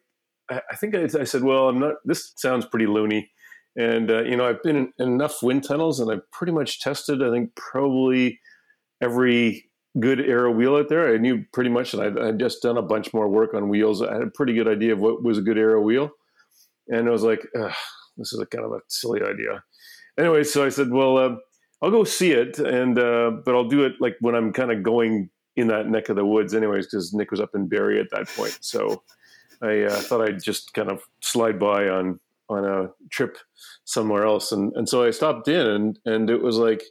I, 0.50 0.62
I 0.72 0.76
think 0.76 0.96
I, 0.96 1.04
I 1.20 1.24
said, 1.24 1.44
well, 1.44 1.70
I'm 1.70 1.80
not. 1.80 1.96
This 2.04 2.34
sounds 2.36 2.66
pretty 2.66 2.88
loony. 2.88 3.32
And 3.78 4.10
uh, 4.10 4.24
you 4.24 4.36
know, 4.38 4.48
I've 4.48 4.64
been 4.64 4.76
in, 4.76 4.94
enough 5.00 5.44
wind 5.44 5.64
tunnels, 5.64 6.00
and 6.00 6.12
I've 6.12 6.30
pretty 6.32 6.54
much 6.54 6.80
tested. 6.80 7.22
I 7.22 7.30
think 7.30 7.56
probably 7.56 8.40
every 9.02 9.70
good 10.00 10.20
aero 10.20 10.52
wheel 10.52 10.76
out 10.76 10.90
there. 10.90 11.14
I 11.14 11.18
knew 11.18 11.44
pretty 11.54 11.70
much, 11.70 11.94
and 11.94 12.04
I'd, 12.04 12.20
I'd, 12.20 12.40
just 12.40 12.62
done 12.62 12.78
a 12.78 12.82
bunch 12.82 13.14
more 13.14 13.30
work 13.30 13.54
on 13.54 13.70
wheels. 13.70 14.02
I 14.02 14.14
had 14.14 14.22
a 14.22 14.32
pretty 14.32 14.54
good 14.54 14.68
idea 14.68 14.94
of 14.94 15.00
what 15.00 15.24
was 15.24 15.38
a 15.38 15.42
good 15.42 15.58
aero 15.58 15.82
wheel, 15.82 16.12
and 16.88 17.08
I 17.08 17.12
was 17.12 17.24
like, 17.24 17.46
"This 18.18 18.34
is 18.34 18.40
a 18.40 18.46
kind 18.46 18.66
of 18.66 18.72
a 18.72 18.80
silly 18.90 19.22
idea." 19.22 19.64
Anyway, 20.18 20.44
so 20.44 20.66
I 20.66 20.70
said, 20.70 20.92
"Well, 20.92 21.18
uh, 21.18 21.36
I'll 21.82 21.92
go 21.92 22.04
see 22.04 22.32
it, 22.32 22.60
and 22.60 22.98
uh, 22.98 23.32
but 23.44 23.56
I'll 23.56 23.68
do 23.68 23.84
it 23.84 23.94
like 24.00 24.16
when 24.22 24.36
I'm 24.36 24.54
kind 24.54 24.72
of 24.72 24.84
going 24.84 25.30
in 25.56 25.68
that 25.68 25.88
neck 25.88 26.10
of 26.10 26.16
the 26.16 26.26
woods, 26.26 26.54
anyways, 26.54 26.88
because 26.88 27.14
Nick 27.14 27.32
was 27.32 27.40
up 27.40 27.52
in 27.56 27.68
Barrie 27.68 28.00
at 28.00 28.10
that 28.12 28.28
point. 28.28 28.58
So 28.62 29.04
I 29.62 29.84
uh, 29.84 29.96
thought 29.96 30.22
I'd 30.22 30.44
just 30.44 30.74
kind 30.74 30.90
of 30.90 31.02
slide 31.22 31.60
by 31.60 31.90
on." 31.90 32.20
On 32.48 32.64
a 32.64 32.90
trip 33.12 33.38
somewhere 33.86 34.24
else. 34.24 34.52
And, 34.52 34.72
and 34.76 34.88
so 34.88 35.04
I 35.04 35.10
stopped 35.10 35.48
in 35.48 35.66
and, 35.66 36.00
and 36.06 36.30
it 36.30 36.44
was 36.44 36.58
like, 36.58 36.84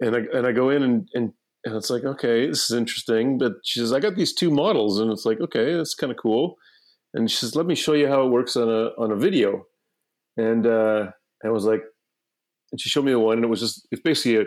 and 0.00 0.16
I, 0.16 0.20
and 0.34 0.44
I 0.44 0.50
go 0.50 0.70
in 0.70 0.82
and, 0.82 1.08
and, 1.14 1.32
and 1.64 1.76
it's 1.76 1.88
like, 1.88 2.04
okay, 2.04 2.48
this 2.48 2.68
is 2.68 2.76
interesting. 2.76 3.38
But 3.38 3.52
she 3.62 3.78
says, 3.78 3.92
I 3.92 4.00
got 4.00 4.16
these 4.16 4.34
two 4.34 4.50
models 4.50 4.98
and 4.98 5.12
it's 5.12 5.24
like, 5.24 5.40
okay, 5.40 5.74
that's 5.74 5.94
kind 5.94 6.10
of 6.10 6.18
cool. 6.18 6.56
And 7.14 7.30
she 7.30 7.36
says, 7.36 7.54
let 7.54 7.66
me 7.66 7.76
show 7.76 7.92
you 7.92 8.08
how 8.08 8.26
it 8.26 8.30
works 8.30 8.56
on 8.56 8.68
a, 8.68 8.86
on 8.98 9.12
a 9.12 9.16
video. 9.16 9.66
And, 10.36 10.66
uh, 10.66 11.10
I 11.44 11.50
was 11.50 11.64
like, 11.64 11.82
and 12.72 12.80
she 12.80 12.88
showed 12.88 13.04
me 13.04 13.12
the 13.12 13.20
one 13.20 13.38
and 13.38 13.44
it 13.44 13.48
was 13.48 13.60
just, 13.60 13.86
it's 13.92 14.02
basically 14.02 14.36
a, 14.36 14.44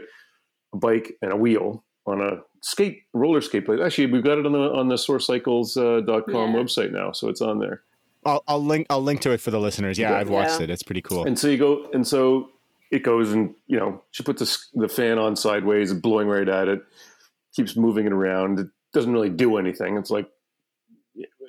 a 0.73 0.77
bike 0.77 1.13
and 1.21 1.31
a 1.31 1.37
wheel 1.37 1.85
on 2.05 2.19
a 2.19 2.39
skate 2.61 3.03
roller 3.13 3.41
skate 3.41 3.65
place. 3.65 3.79
Actually, 3.81 4.07
we've 4.07 4.23
got 4.23 4.37
it 4.37 4.45
on 4.45 4.51
the, 4.51 4.59
on 4.59 4.87
the 4.89 4.95
soarcycles.com 4.95 6.05
uh, 6.05 6.45
yeah. 6.45 6.53
website 6.53 6.91
now. 6.91 7.11
So 7.13 7.29
it's 7.29 7.41
on 7.41 7.59
there. 7.59 7.83
I'll, 8.25 8.43
I'll 8.47 8.63
link 8.63 8.87
I'll 8.89 9.01
link 9.03 9.21
to 9.21 9.31
it 9.31 9.41
for 9.41 9.51
the 9.51 9.59
listeners. 9.59 9.97
Yeah, 9.97 10.15
I've 10.15 10.29
watched 10.29 10.59
Yeah. 10.59 10.63
it. 10.65 10.69
It's 10.69 10.83
pretty 10.83 11.01
cool. 11.01 11.25
And 11.25 11.37
so 11.37 11.47
you 11.47 11.57
go, 11.57 11.89
and 11.93 12.05
so 12.07 12.49
it 12.91 13.03
goes, 13.03 13.31
and 13.31 13.53
you 13.67 13.77
know, 13.77 14.01
she 14.11 14.23
puts 14.23 14.39
the, 14.73 14.81
the 14.81 14.87
fan 14.89 15.17
on 15.17 15.35
sideways, 15.35 15.93
blowing 15.93 16.27
right 16.27 16.47
at 16.47 16.67
it, 16.67 16.81
keeps 17.55 17.75
moving 17.75 18.05
it 18.05 18.11
around. 18.13 18.59
It 18.59 18.67
doesn't 18.93 19.11
really 19.11 19.29
do 19.29 19.57
anything. 19.57 19.97
It's 19.97 20.09
like, 20.09 20.29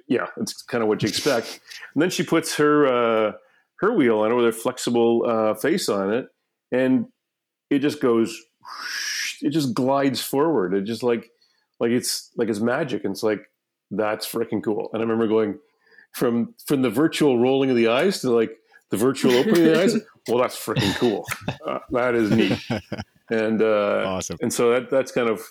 yeah, 0.09 0.27
it's 0.37 0.63
kind 0.63 0.83
of 0.83 0.89
what 0.89 1.03
you 1.03 1.09
expect. 1.09 1.61
and 1.95 2.03
then 2.03 2.11
she 2.11 2.23
puts 2.23 2.57
her 2.57 2.87
uh, 2.87 3.33
her 3.81 3.93
wheel 3.93 4.21
on 4.21 4.33
it 4.33 4.35
with 4.35 4.47
a 4.47 4.53
flexible 4.53 5.25
uh, 5.27 5.55
face 5.55 5.89
on 5.89 6.13
it, 6.13 6.29
and 6.73 7.07
it 7.71 7.79
just 7.81 8.01
goes, 8.01 8.39
it 9.43 9.51
just 9.51 9.75
glides 9.75 10.21
forward. 10.21 10.75
It 10.75 10.85
just 10.85 11.03
like 11.03 11.31
like 11.81 11.91
it's 11.91 12.31
like 12.37 12.49
it's 12.49 12.61
magic. 12.61 13.05
And 13.05 13.13
it's 13.13 13.23
like 13.23 13.41
that's 13.91 14.31
freaking 14.31 14.63
cool. 14.63 14.91
And 14.93 15.01
I 15.01 15.05
remember 15.05 15.27
going 15.27 15.59
from 16.15 16.55
from 16.67 16.83
the 16.83 16.91
virtual 16.91 17.39
rolling 17.39 17.71
of 17.71 17.77
the 17.77 17.89
eyes 17.89 18.21
to 18.21 18.31
like 18.31 18.57
the 18.91 18.97
virtual 18.97 19.33
opening 19.33 19.67
of 19.67 19.75
the 19.75 19.81
eyes. 19.81 19.97
Well, 20.27 20.39
that's 20.39 20.57
freaking 20.57 20.97
cool. 20.97 21.27
Uh, 21.67 21.81
that 21.91 22.15
is 22.15 22.31
neat. 22.31 22.59
And 23.31 23.63
uh, 23.63 24.05
awesome. 24.07 24.37
and 24.43 24.53
so 24.53 24.71
that 24.71 24.91
that's 24.91 25.11
kind 25.11 25.31
of 25.31 25.43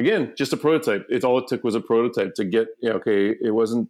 again 0.00 0.34
just 0.36 0.52
a 0.52 0.56
prototype. 0.56 1.06
It's 1.08 1.24
all 1.24 1.38
it 1.38 1.46
took 1.46 1.62
was 1.62 1.76
a 1.76 1.80
prototype 1.80 2.34
to 2.34 2.44
get. 2.44 2.68
Yeah, 2.80 2.92
okay, 2.94 3.36
it 3.40 3.52
wasn't 3.52 3.88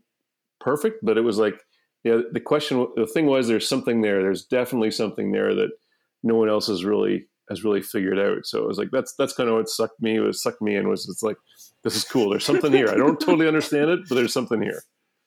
perfect, 0.61 1.03
but 1.03 1.17
it 1.17 1.23
was 1.23 1.39
like 1.39 1.59
yeah. 2.05 2.21
The 2.33 2.41
question, 2.41 2.87
the 2.97 3.07
thing 3.07 3.27
was, 3.27 3.49
there's 3.49 3.67
something 3.67 4.03
there. 4.03 4.23
There's 4.23 4.45
definitely 4.45 4.91
something 4.91 5.33
there 5.33 5.55
that 5.55 5.71
no 6.23 6.35
one 6.35 6.51
else 6.51 6.67
has 6.67 6.85
really 6.85 7.29
has 7.49 7.65
really 7.65 7.81
figured 7.81 8.19
out. 8.19 8.45
So 8.45 8.63
it 8.63 8.69
was 8.69 8.77
like 8.77 8.91
that's 8.91 9.15
that's 9.15 9.33
kind 9.33 9.49
of 9.49 9.57
what 9.57 9.71
sucked 9.71 10.01
me. 10.03 10.21
What 10.21 10.35
sucked 10.35 10.61
me 10.61 10.77
in 10.77 10.89
was 10.89 11.09
it's 11.09 11.23
like 11.23 11.39
this 11.83 11.97
is 11.97 12.05
cool. 12.05 12.29
There's 12.29 12.45
something 12.45 12.73
here. 12.73 12.89
I 12.91 12.97
don't 12.97 13.19
totally 13.21 13.49
understand 13.49 13.91
it, 13.91 14.01
but 14.09 14.17
there's 14.17 14.35
something 14.35 14.61
here. 14.61 14.83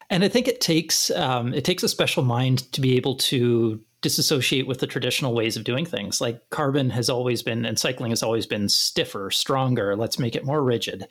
And 0.09 0.23
I 0.23 0.27
think 0.27 0.47
it 0.47 0.61
takes 0.61 1.11
um, 1.11 1.53
it 1.53 1.63
takes 1.63 1.83
a 1.83 1.89
special 1.89 2.23
mind 2.23 2.71
to 2.73 2.81
be 2.81 2.95
able 2.95 3.15
to 3.15 3.79
disassociate 4.03 4.67
with 4.67 4.79
the 4.79 4.85
traditional 4.85 5.33
ways 5.33 5.55
of 5.55 5.63
doing 5.63 5.85
things. 5.85 6.19
Like 6.19 6.49
carbon 6.49 6.89
has 6.91 7.09
always 7.09 7.41
been, 7.41 7.65
and 7.65 7.79
cycling 7.79 8.11
has 8.11 8.21
always 8.21 8.45
been 8.45 8.67
stiffer, 8.67 9.31
stronger. 9.31 9.95
Let's 9.95 10.19
make 10.19 10.35
it 10.35 10.45
more 10.45 10.61
rigid. 10.61 11.07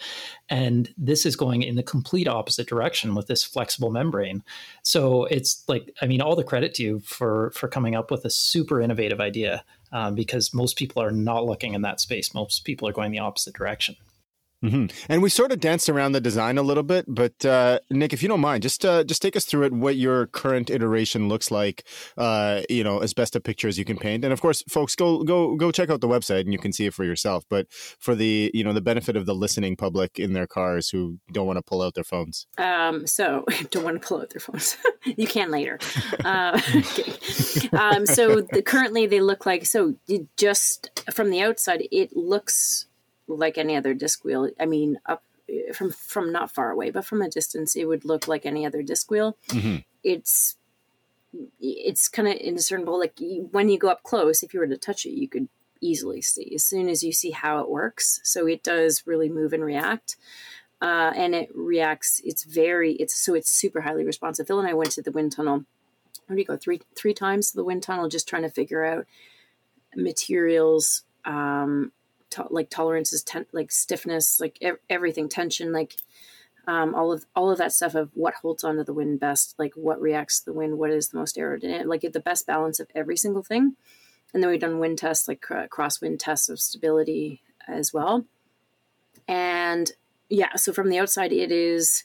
And 0.50 0.92
this 0.98 1.24
is 1.24 1.35
going 1.35 1.62
in 1.62 1.74
the 1.74 1.83
complete 1.83 2.28
opposite 2.28 2.68
direction 2.68 3.14
with 3.14 3.26
this 3.26 3.42
flexible 3.42 3.90
membrane. 3.90 4.44
So 4.83 5.24
it's 5.24 5.64
like, 5.68 5.90
I 6.02 6.07
mean, 6.07 6.20
all 6.20 6.37
the 6.37 6.44
credit 6.44 6.74
to 6.74 6.83
you 6.83 7.00
for 7.00 7.50
for 7.52 7.66
coming 7.66 7.96
up 7.96 8.11
with 8.11 8.24
a 8.26 8.31
super 8.31 8.81
innovative 8.81 9.20
idea, 9.20 9.64
um, 9.90 10.14
because 10.14 10.55
most 10.55 10.76
people 10.76 11.02
are 11.02 11.11
not 11.11 11.46
looking 11.46 11.74
in 11.74 11.83
that 11.83 12.00
space. 12.00 12.35
Most 12.35 12.64
people 12.64 12.87
are 12.87 12.92
going 12.92 13.11
the 13.11 13.18
opposite 13.18 13.55
direction. 13.55 13.96
Mm-hmm. 14.62 14.87
And 15.09 15.22
we 15.22 15.29
sort 15.29 15.51
of 15.51 15.61
danced 15.61 15.88
around 15.88 16.12
the 16.12 16.20
design 16.20 16.57
a 16.57 16.62
little 16.62 16.85
bit, 16.85 17.05
but 17.09 17.44
uh, 17.44 17.81
Nick, 17.90 18.12
if 18.12 18.22
you 18.22 18.29
don't 18.29 18.40
mind, 18.40 18.62
just 18.62 18.85
uh, 18.85 19.03
just 19.03 19.20
take 19.20 19.35
us 19.37 19.44
through 19.44 19.64
it. 19.64 19.72
What 19.72 19.96
your 19.96 20.27
current 20.27 20.70
iteration 20.70 21.29
looks 21.29 21.51
like, 21.51 21.85
uh, 22.16 22.62
you 22.70 22.85
know, 22.85 23.01
as 23.01 23.12
best 23.12 23.35
a 23.35 23.40
picture 23.40 23.66
as 23.66 23.79
you 23.79 23.85
can 23.85 23.98
paint. 23.98 24.25
And 24.25 24.33
of 24.33 24.40
course, 24.40 24.62
folks, 24.68 24.94
go 24.94 25.25
go 25.25 25.57
go 25.57 25.72
check 25.72 25.90
out 25.90 26.01
the 26.01 26.09
website 26.09 26.40
and 26.42 26.53
you 26.53 26.59
can 26.59 26.72
see 26.72 26.87
it 26.87 26.94
for 26.94 27.05
yourself. 27.05 27.44
But 27.51 27.66
for 27.72 28.14
the 28.14 28.51
you 28.55 28.62
know 28.62 28.72
the 28.72 28.81
benefit 28.81 29.16
of 29.16 29.27
the 29.27 29.35
listening 29.35 29.77
public 29.77 30.18
in 30.18 30.33
their 30.33 30.46
cars 30.46 30.90
who 30.90 31.18
don't 31.33 31.46
want 31.46 31.57
to 31.57 31.62
pull 31.62 31.83
out 31.83 31.94
their 31.94 32.05
phones. 32.05 32.46
Um, 32.57 33.07
so 33.07 33.44
don't 33.70 33.85
want 33.85 34.01
to 34.01 34.07
pull 34.07 34.20
out 34.20 34.31
their 34.31 34.40
phones. 34.40 34.77
you 35.05 35.27
can 35.27 35.51
later. 35.51 35.79
Uh, 36.25 36.61
um, 37.72 38.07
so 38.07 38.42
the, 38.53 38.62
currently 38.64 39.07
they 39.07 39.20
look 39.20 39.44
like 39.44 39.66
so. 39.66 39.94
Just 40.37 41.03
from 41.12 41.31
the 41.31 41.40
outside, 41.40 41.88
it 41.90 42.16
looks 42.16 42.87
like 43.36 43.58
any 43.58 43.76
other 43.76 43.94
disc 43.94 44.24
wheel. 44.24 44.50
I 44.58 44.66
mean, 44.66 44.98
up 45.06 45.22
from 45.74 45.90
from 45.90 46.32
not 46.32 46.50
far 46.50 46.70
away, 46.70 46.90
but 46.90 47.04
from 47.04 47.22
a 47.22 47.28
distance, 47.28 47.76
it 47.76 47.86
would 47.86 48.04
look 48.04 48.28
like 48.28 48.46
any 48.46 48.64
other 48.66 48.82
disc 48.82 49.10
wheel. 49.10 49.36
Mm-hmm. 49.48 49.76
It's 50.02 50.56
it's 51.60 52.08
kind 52.08 52.28
of 52.28 52.34
indiscernible. 52.34 52.98
Like 52.98 53.18
when 53.50 53.68
you 53.68 53.78
go 53.78 53.88
up 53.88 54.02
close, 54.02 54.42
if 54.42 54.54
you 54.54 54.60
were 54.60 54.66
to 54.66 54.76
touch 54.76 55.06
it, 55.06 55.10
you 55.10 55.28
could 55.28 55.48
easily 55.80 56.22
see 56.22 56.52
as 56.54 56.64
soon 56.64 56.88
as 56.88 57.02
you 57.02 57.12
see 57.12 57.30
how 57.30 57.60
it 57.60 57.70
works. 57.70 58.20
So 58.22 58.46
it 58.46 58.62
does 58.62 59.06
really 59.06 59.28
move 59.28 59.52
and 59.52 59.64
react. 59.64 60.16
Uh, 60.80 61.12
and 61.14 61.34
it 61.34 61.48
reacts. 61.54 62.20
It's 62.24 62.42
very. 62.42 62.94
It's 62.94 63.14
so 63.14 63.34
it's 63.34 63.50
super 63.50 63.82
highly 63.82 64.04
responsive. 64.04 64.48
Phil 64.48 64.58
and 64.58 64.68
I 64.68 64.74
went 64.74 64.90
to 64.92 65.02
the 65.02 65.12
wind 65.12 65.32
tunnel. 65.32 65.64
Where 66.26 66.36
do 66.36 66.40
you 66.40 66.44
go? 66.44 66.56
Three 66.56 66.80
three 66.96 67.14
times 67.14 67.50
to 67.50 67.56
the 67.56 67.64
wind 67.64 67.84
tunnel, 67.84 68.08
just 68.08 68.28
trying 68.28 68.42
to 68.42 68.50
figure 68.50 68.84
out 68.84 69.06
materials, 69.94 71.04
um, 71.24 71.92
to- 72.32 72.46
like 72.50 72.70
tolerances, 72.70 73.22
ten- 73.22 73.46
like 73.52 73.72
stiffness, 73.72 74.40
like 74.40 74.58
ev- 74.60 74.78
everything, 74.90 75.28
tension, 75.28 75.72
like 75.72 75.96
um, 76.66 76.94
all 76.94 77.12
of 77.12 77.26
all 77.34 77.50
of 77.50 77.58
that 77.58 77.72
stuff 77.72 77.94
of 77.94 78.10
what 78.14 78.34
holds 78.34 78.64
onto 78.64 78.84
the 78.84 78.92
wind 78.92 79.20
best, 79.20 79.54
like 79.58 79.72
what 79.74 80.00
reacts 80.00 80.40
to 80.40 80.46
the 80.46 80.52
wind, 80.52 80.78
what 80.78 80.90
is 80.90 81.08
the 81.08 81.18
most 81.18 81.36
aerodynamic, 81.36 81.86
like 81.86 82.02
the 82.12 82.20
best 82.20 82.46
balance 82.46 82.78
of 82.80 82.88
every 82.94 83.16
single 83.16 83.42
thing. 83.42 83.76
And 84.32 84.42
then 84.42 84.50
we've 84.50 84.60
done 84.60 84.78
wind 84.78 84.98
tests, 84.98 85.28
like 85.28 85.50
uh, 85.50 85.66
crosswind 85.66 86.18
tests 86.18 86.48
of 86.48 86.60
stability 86.60 87.42
as 87.68 87.92
well. 87.92 88.24
And 89.28 89.92
yeah, 90.28 90.54
so 90.56 90.72
from 90.72 90.88
the 90.88 90.98
outside, 90.98 91.32
it 91.32 91.52
is 91.52 92.04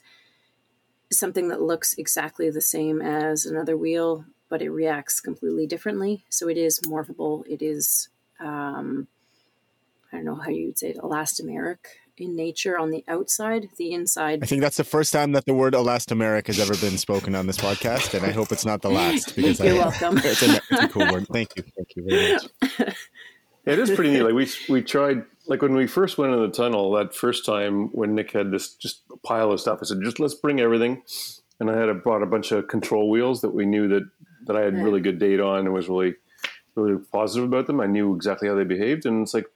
something 1.10 1.48
that 1.48 1.62
looks 1.62 1.94
exactly 1.94 2.50
the 2.50 2.60
same 2.60 3.00
as 3.00 3.46
another 3.46 3.76
wheel, 3.76 4.26
but 4.48 4.60
it 4.60 4.70
reacts 4.70 5.20
completely 5.20 5.66
differently. 5.66 6.24
So 6.28 6.48
it 6.48 6.58
is 6.58 6.80
morphable. 6.80 7.46
It 7.46 7.62
is 7.62 8.08
um, 8.40 9.08
I 10.12 10.16
don't 10.16 10.24
know 10.24 10.34
how 10.36 10.50
you 10.50 10.66
would 10.66 10.78
say 10.78 10.90
it, 10.90 10.98
elastomeric 10.98 11.78
in 12.20 12.34
nature 12.34 12.78
on 12.78 12.90
the 12.90 13.04
outside, 13.08 13.68
the 13.76 13.92
inside. 13.92 14.40
I 14.42 14.46
think 14.46 14.62
that's 14.62 14.76
the 14.76 14.84
first 14.84 15.12
time 15.12 15.32
that 15.32 15.44
the 15.44 15.54
word 15.54 15.74
elastomeric 15.74 16.46
has 16.46 16.58
ever 16.58 16.76
been 16.76 16.98
spoken 16.98 17.34
on 17.34 17.46
this 17.46 17.58
podcast, 17.58 18.14
and 18.14 18.24
I 18.24 18.32
hope 18.32 18.50
it's 18.50 18.64
not 18.64 18.82
the 18.82 18.90
last. 18.90 19.28
Because 19.36 19.60
You're 19.60 19.74
I, 19.74 19.78
welcome. 19.78 20.18
It's 20.24 20.42
a, 20.42 20.60
it's 20.70 20.82
a, 20.82 20.88
cool 20.88 21.12
word. 21.12 21.26
Thank 21.32 21.56
you. 21.56 21.62
Thank 21.76 21.96
you 21.96 22.04
very 22.08 22.32
much. 22.32 22.46
Yeah, 22.78 22.92
it 23.66 23.78
is 23.78 23.90
pretty 23.90 24.10
neat. 24.10 24.22
Like 24.22 24.34
we 24.34 24.48
we 24.68 24.82
tried 24.82 25.24
like 25.46 25.62
when 25.62 25.74
we 25.74 25.86
first 25.86 26.18
went 26.18 26.32
in 26.32 26.40
the 26.40 26.50
tunnel 26.50 26.92
that 26.92 27.14
first 27.14 27.44
time 27.44 27.88
when 27.92 28.14
Nick 28.14 28.32
had 28.32 28.50
this 28.50 28.74
just 28.74 29.02
pile 29.22 29.52
of 29.52 29.60
stuff. 29.60 29.78
I 29.82 29.84
said, 29.84 29.98
just 30.02 30.18
let's 30.18 30.34
bring 30.34 30.60
everything, 30.60 31.02
and 31.60 31.70
I 31.70 31.76
had 31.78 31.88
a, 31.88 31.94
brought 31.94 32.22
a 32.22 32.26
bunch 32.26 32.50
of 32.50 32.66
control 32.68 33.10
wheels 33.10 33.42
that 33.42 33.50
we 33.50 33.66
knew 33.66 33.88
that 33.88 34.08
that 34.46 34.56
I 34.56 34.62
had 34.62 34.74
really 34.74 35.00
good 35.00 35.18
data 35.18 35.44
on 35.44 35.60
and 35.60 35.72
was 35.72 35.88
really 35.88 36.14
really 36.74 36.98
positive 37.12 37.48
about 37.48 37.66
them. 37.66 37.80
I 37.80 37.86
knew 37.86 38.14
exactly 38.14 38.48
how 38.48 38.54
they 38.54 38.64
behaved, 38.64 39.06
and 39.06 39.22
it's 39.22 39.34
like 39.34 39.46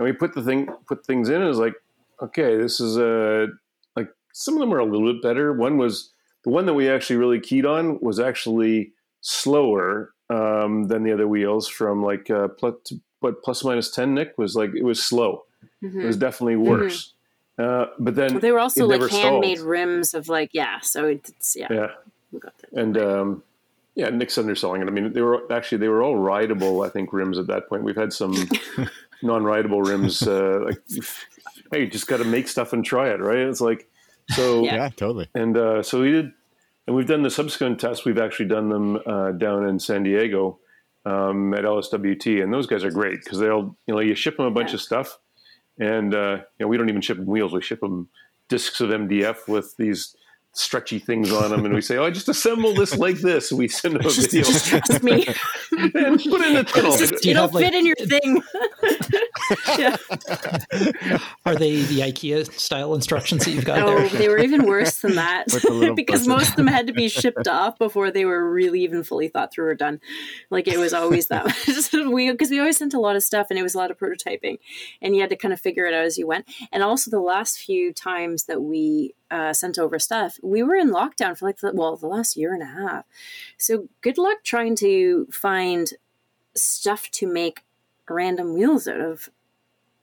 and 0.00 0.06
we 0.06 0.12
put 0.12 0.32
the 0.34 0.42
thing 0.42 0.66
put 0.88 1.04
things 1.04 1.28
in. 1.28 1.36
And 1.36 1.44
it 1.44 1.48
was 1.48 1.58
like, 1.58 1.74
okay, 2.22 2.56
this 2.56 2.80
is 2.80 2.96
a 2.96 3.48
like 3.94 4.08
some 4.32 4.54
of 4.54 4.60
them 4.60 4.72
are 4.72 4.78
a 4.78 4.84
little 4.84 5.12
bit 5.12 5.22
better. 5.22 5.52
One 5.52 5.76
was 5.76 6.10
the 6.42 6.50
one 6.50 6.64
that 6.64 6.74
we 6.74 6.88
actually 6.88 7.16
really 7.16 7.38
keyed 7.38 7.66
on 7.66 8.00
was 8.00 8.18
actually 8.18 8.92
slower 9.20 10.14
um, 10.30 10.84
than 10.84 11.02
the 11.02 11.12
other 11.12 11.28
wheels 11.28 11.68
from 11.68 12.02
like 12.02 12.30
uh, 12.30 12.48
plus, 12.48 12.94
what 13.20 13.42
plus 13.42 13.62
minus 13.62 13.90
ten. 13.90 14.14
Nick 14.14 14.38
was 14.38 14.56
like 14.56 14.74
it 14.74 14.84
was 14.84 15.04
slow. 15.04 15.44
Mm-hmm. 15.84 16.00
It 16.00 16.06
was 16.06 16.16
definitely 16.16 16.54
mm-hmm. 16.54 16.70
worse. 16.70 17.12
Mm-hmm. 17.58 17.62
Uh, 17.62 17.86
but 17.98 18.14
then 18.14 18.32
well, 18.32 18.40
they 18.40 18.52
were 18.52 18.58
also 18.58 18.86
like 18.86 19.02
handmade 19.10 19.58
stalled. 19.58 19.70
rims 19.70 20.14
of 20.14 20.28
like 20.28 20.48
yeah. 20.54 20.80
So 20.80 21.04
it's 21.04 21.54
yeah. 21.54 21.68
Yeah. 21.70 22.40
And 22.72 22.96
um, 22.96 23.42
yeah, 23.96 24.08
Nick's 24.08 24.38
underselling 24.38 24.80
it. 24.80 24.88
I 24.88 24.92
mean, 24.92 25.12
they 25.12 25.20
were 25.20 25.52
actually 25.52 25.76
they 25.76 25.88
were 25.88 26.02
all 26.02 26.16
rideable. 26.16 26.80
I 26.80 26.88
think 26.88 27.12
rims 27.12 27.38
at 27.38 27.48
that 27.48 27.68
point. 27.68 27.82
We've 27.82 27.94
had 27.94 28.14
some 28.14 28.34
non-rideable 29.22 29.82
rims. 29.82 30.22
Uh, 30.30 30.64
like, 30.64 30.82
hey, 31.72 31.80
you 31.80 31.86
just 31.86 32.06
got 32.06 32.18
to 32.18 32.24
make 32.24 32.48
stuff 32.48 32.72
and 32.72 32.84
try 32.84 33.10
it, 33.10 33.20
right? 33.20 33.38
It's 33.38 33.60
like 33.60 33.88
so. 34.30 34.64
yeah, 34.64 34.88
totally. 34.88 35.28
And 35.34 35.56
uh, 35.56 35.82
so 35.82 36.02
we 36.02 36.12
did, 36.12 36.32
and 36.86 36.96
we've 36.96 37.06
done 37.06 37.22
the 37.22 37.30
subsequent 37.30 37.80
tests. 37.80 38.04
We've 38.04 38.18
actually 38.18 38.48
done 38.48 38.68
them 38.68 39.00
uh, 39.06 39.32
down 39.32 39.66
in 39.66 39.78
San 39.78 40.02
Diego 40.02 40.58
um, 41.04 41.54
at 41.54 41.64
LSWT, 41.64 42.42
and 42.42 42.52
those 42.52 42.66
guys 42.66 42.84
are 42.84 42.90
great 42.90 43.22
because 43.24 43.38
they'll, 43.38 43.76
you 43.86 43.94
know, 43.94 44.00
you 44.00 44.14
ship 44.14 44.36
them 44.36 44.46
a 44.46 44.50
bunch 44.50 44.70
yeah. 44.70 44.74
of 44.74 44.80
stuff, 44.80 45.18
and 45.78 46.14
uh, 46.14 46.36
you 46.58 46.64
know, 46.64 46.68
we 46.68 46.76
don't 46.76 46.88
even 46.88 47.00
ship 47.00 47.16
them 47.16 47.26
wheels. 47.26 47.52
We 47.52 47.62
ship 47.62 47.80
them 47.80 48.08
discs 48.48 48.80
of 48.80 48.90
MDF 48.90 49.48
with 49.48 49.76
these 49.76 50.14
stretchy 50.52 50.98
things 50.98 51.32
on 51.32 51.50
them, 51.50 51.64
and 51.64 51.74
we 51.74 51.80
say, 51.80 51.96
"Oh, 51.96 52.04
I 52.04 52.10
just 52.10 52.28
assemble 52.28 52.74
this 52.74 52.96
like 52.96 53.18
this." 53.18 53.52
We 53.52 53.68
send 53.68 53.96
them 53.96 54.06
a 54.06 54.10
video. 54.10 54.44
Trust 54.44 55.02
me. 55.02 55.26
and 55.72 56.20
put 56.22 56.40
in 56.42 56.54
the 56.54 56.64
tunnel. 56.66 56.96
Just, 56.96 57.24
you, 57.24 57.34
don't 57.34 57.52
fit 57.52 57.72
like, 57.72 57.72
in 57.72 57.86
your 57.86 57.96
thing. 57.96 58.42
Are 61.44 61.56
they 61.56 61.82
the 61.82 62.00
IKEA 62.00 62.50
style 62.52 62.94
instructions 62.94 63.44
that 63.44 63.50
you've 63.50 63.64
got 63.64 63.80
no, 63.80 63.98
there? 63.98 64.08
they 64.10 64.28
were 64.28 64.38
even 64.38 64.64
worse 64.64 65.00
than 65.00 65.14
that 65.16 65.46
because 65.96 66.26
most 66.28 66.50
of 66.50 66.56
them 66.56 66.66
had 66.66 66.86
to 66.86 66.92
be 66.92 67.08
shipped 67.08 67.48
off 67.48 67.78
before 67.78 68.10
they 68.10 68.24
were 68.24 68.48
really 68.50 68.82
even 68.82 69.02
fully 69.02 69.28
thought 69.28 69.52
through 69.52 69.66
or 69.66 69.74
done. 69.74 70.00
Like 70.50 70.68
it 70.68 70.78
was 70.78 70.92
always 70.92 71.28
that 71.28 71.46
we 72.12 72.30
because 72.30 72.50
we 72.50 72.60
always 72.60 72.76
sent 72.76 72.94
a 72.94 73.00
lot 73.00 73.16
of 73.16 73.22
stuff 73.22 73.48
and 73.50 73.58
it 73.58 73.62
was 73.62 73.74
a 73.74 73.78
lot 73.78 73.90
of 73.90 73.98
prototyping, 73.98 74.58
and 75.02 75.14
you 75.14 75.20
had 75.20 75.30
to 75.30 75.36
kind 75.36 75.52
of 75.52 75.60
figure 75.60 75.86
it 75.86 75.94
out 75.94 76.04
as 76.04 76.16
you 76.16 76.26
went. 76.26 76.46
And 76.70 76.82
also 76.82 77.10
the 77.10 77.20
last 77.20 77.58
few 77.58 77.92
times 77.92 78.44
that 78.44 78.62
we 78.62 79.14
uh, 79.30 79.52
sent 79.52 79.78
over 79.78 79.98
stuff, 79.98 80.38
we 80.42 80.62
were 80.62 80.74
in 80.74 80.90
lockdown 80.90 81.36
for 81.36 81.46
like 81.46 81.58
the, 81.58 81.72
well 81.74 81.96
the 81.96 82.06
last 82.06 82.36
year 82.36 82.54
and 82.54 82.62
a 82.62 82.66
half. 82.66 83.04
So 83.58 83.88
good 84.00 84.18
luck 84.18 84.38
trying 84.44 84.76
to 84.76 85.26
find 85.32 85.90
stuff 86.54 87.10
to 87.12 87.26
make 87.26 87.60
random 88.08 88.54
wheels 88.54 88.88
out 88.88 89.00
of. 89.00 89.30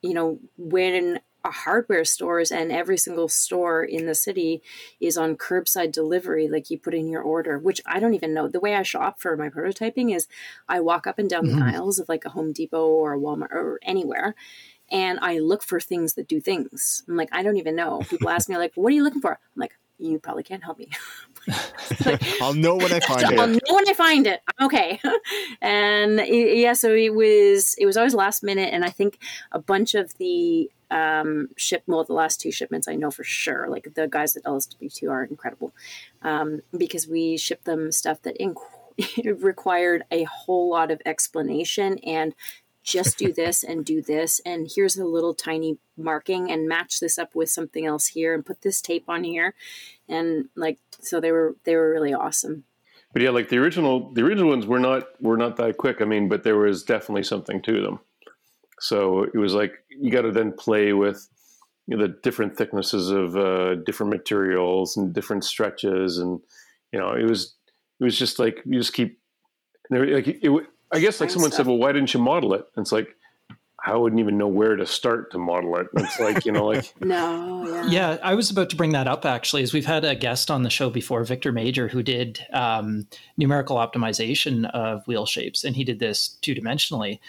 You 0.07 0.13
know 0.13 0.39
when 0.57 1.19
a 1.43 1.51
hardware 1.51 2.03
stores 2.03 2.51
and 2.51 2.71
every 2.71 2.97
single 2.97 3.29
store 3.29 3.83
in 3.83 4.05
the 4.05 4.15
city 4.15 4.61
is 4.99 5.17
on 5.17 5.37
curbside 5.37 5.91
delivery 5.91 6.49
like 6.49 6.69
you 6.69 6.77
put 6.77 6.93
in 6.93 7.07
your 7.07 7.21
order 7.21 7.57
which 7.57 7.79
i 7.85 7.99
don't 7.99 8.15
even 8.15 8.33
know 8.33 8.49
the 8.49 8.59
way 8.59 8.75
i 8.75 8.83
shop 8.83 9.21
for 9.21 9.37
my 9.37 9.47
prototyping 9.47 10.13
is 10.13 10.27
i 10.67 10.79
walk 10.79 11.07
up 11.07 11.17
and 11.17 11.29
down 11.29 11.45
mm-hmm. 11.45 11.59
the 11.59 11.65
aisles 11.65 11.99
of 11.99 12.09
like 12.09 12.25
a 12.25 12.29
home 12.29 12.51
depot 12.51 12.87
or 12.87 13.13
a 13.13 13.19
walmart 13.19 13.51
or 13.51 13.79
anywhere 13.83 14.35
and 14.89 15.19
I 15.21 15.39
look 15.39 15.63
for 15.63 15.79
things 15.79 16.13
that 16.13 16.27
do 16.27 16.39
things. 16.39 17.03
I'm 17.07 17.17
like, 17.17 17.29
I 17.31 17.43
don't 17.43 17.57
even 17.57 17.75
know. 17.75 17.99
People 18.09 18.29
ask 18.29 18.49
me 18.49 18.57
like, 18.57 18.73
"What 18.75 18.91
are 18.91 18.95
you 18.95 19.03
looking 19.03 19.21
for?" 19.21 19.31
I'm 19.31 19.59
like, 19.59 19.77
"You 19.97 20.19
probably 20.19 20.43
can't 20.43 20.63
help 20.63 20.77
me." 20.77 20.89
like, 22.05 22.41
I'll 22.41 22.53
know 22.53 22.75
when 22.75 22.91
I 22.93 22.99
find 23.07 23.31
it. 23.31 23.39
I'll 23.39 23.47
know 23.47 23.59
when 23.69 23.89
I 23.89 23.93
find 23.93 24.27
it. 24.27 24.41
I'm 24.59 24.67
Okay, 24.67 24.99
and 25.61 26.19
yeah, 26.27 26.73
so 26.73 26.93
it 26.93 27.13
was 27.13 27.75
it 27.77 27.85
was 27.85 27.97
always 27.97 28.13
last 28.13 28.43
minute, 28.43 28.73
and 28.73 28.83
I 28.83 28.89
think 28.89 29.19
a 29.51 29.59
bunch 29.59 29.95
of 29.95 30.17
the 30.17 30.69
um, 30.91 31.49
ship 31.57 31.83
well 31.87 32.03
the 32.03 32.13
last 32.13 32.41
two 32.41 32.51
shipments 32.51 32.87
I 32.87 32.95
know 32.95 33.11
for 33.11 33.23
sure. 33.23 33.69
Like 33.69 33.93
the 33.95 34.07
guys 34.07 34.35
at 34.35 34.43
LSWT 34.43 35.09
are 35.09 35.23
incredible 35.23 35.73
um, 36.21 36.61
because 36.77 37.07
we 37.07 37.37
shipped 37.37 37.65
them 37.65 37.91
stuff 37.91 38.21
that 38.23 38.39
inc- 38.39 38.57
required 39.41 40.03
a 40.11 40.23
whole 40.23 40.69
lot 40.69 40.91
of 40.91 41.01
explanation 41.05 41.97
and 41.99 42.33
just 42.87 43.17
do 43.17 43.33
this 43.33 43.63
and 43.63 43.83
do 43.83 44.01
this 44.01 44.39
and 44.45 44.71
here's 44.73 44.97
a 44.97 45.05
little 45.05 45.33
tiny 45.33 45.77
marking 45.97 46.49
and 46.49 46.67
match 46.67 47.01
this 47.01 47.19
up 47.19 47.35
with 47.35 47.49
something 47.49 47.85
else 47.85 48.07
here 48.07 48.33
and 48.33 48.45
put 48.45 48.61
this 48.61 48.81
tape 48.81 49.03
on 49.09 49.25
here 49.25 49.53
and 50.07 50.45
like 50.55 50.79
so 51.01 51.19
they 51.19 51.31
were 51.31 51.55
they 51.65 51.75
were 51.75 51.91
really 51.91 52.13
awesome. 52.13 52.63
But 53.11 53.21
yeah 53.21 53.31
like 53.31 53.49
the 53.49 53.57
original 53.57 54.13
the 54.13 54.23
original 54.23 54.49
ones 54.49 54.65
were 54.65 54.79
not 54.79 55.21
were 55.21 55.37
not 55.37 55.57
that 55.57 55.77
quick 55.77 56.01
i 56.01 56.05
mean 56.05 56.29
but 56.29 56.43
there 56.43 56.57
was 56.57 56.83
definitely 56.83 57.23
something 57.23 57.61
to 57.63 57.81
them. 57.81 57.99
So 58.79 59.23
it 59.23 59.35
was 59.35 59.53
like 59.53 59.73
you 59.89 60.09
got 60.09 60.21
to 60.21 60.31
then 60.31 60.53
play 60.53 60.93
with 60.93 61.27
you 61.87 61.97
know, 61.97 62.07
the 62.07 62.15
different 62.23 62.55
thicknesses 62.57 63.09
of 63.09 63.35
uh, 63.35 63.75
different 63.85 64.11
materials 64.11 64.95
and 64.95 65.13
different 65.13 65.43
stretches 65.43 66.19
and 66.19 66.39
you 66.93 66.99
know 66.99 67.11
it 67.11 67.25
was 67.25 67.55
it 67.99 68.03
was 68.05 68.17
just 68.17 68.39
like 68.39 68.61
you 68.65 68.79
just 68.79 68.93
keep 68.93 69.19
like 69.89 70.27
it, 70.27 70.67
I 70.91 70.99
guess 70.99 71.19
like 71.19 71.29
someone 71.29 71.51
stuff. 71.51 71.65
said, 71.65 71.67
well, 71.67 71.77
why 71.77 71.91
didn't 71.91 72.13
you 72.13 72.19
model 72.19 72.53
it? 72.53 72.65
And 72.75 72.83
it's 72.83 72.91
like, 72.91 73.15
I 73.85 73.95
wouldn't 73.95 74.19
even 74.19 74.37
know 74.37 74.47
where 74.47 74.75
to 74.75 74.85
start 74.85 75.31
to 75.31 75.37
model 75.37 75.77
it. 75.77 75.87
It's 75.95 76.19
like, 76.19 76.45
you 76.45 76.51
know, 76.51 76.65
like. 76.65 76.93
no. 77.01 77.65
Yeah. 77.67 77.85
yeah. 77.87 78.17
I 78.21 78.35
was 78.35 78.49
about 78.49 78.69
to 78.71 78.75
bring 78.75 78.91
that 78.91 79.07
up 79.07 79.23
actually, 79.23 79.63
as 79.63 79.71
we've 79.73 79.85
had 79.85 80.03
a 80.03 80.15
guest 80.15 80.51
on 80.51 80.63
the 80.63 80.69
show 80.69 80.89
before, 80.89 81.23
Victor 81.23 81.51
Major, 81.51 81.87
who 81.87 82.03
did 82.03 82.39
um, 82.51 83.07
numerical 83.37 83.77
optimization 83.77 84.69
of 84.71 85.07
wheel 85.07 85.25
shapes, 85.25 85.63
and 85.63 85.75
he 85.75 85.83
did 85.83 85.99
this 85.99 86.29
two 86.41 86.53
dimensionally. 86.53 87.19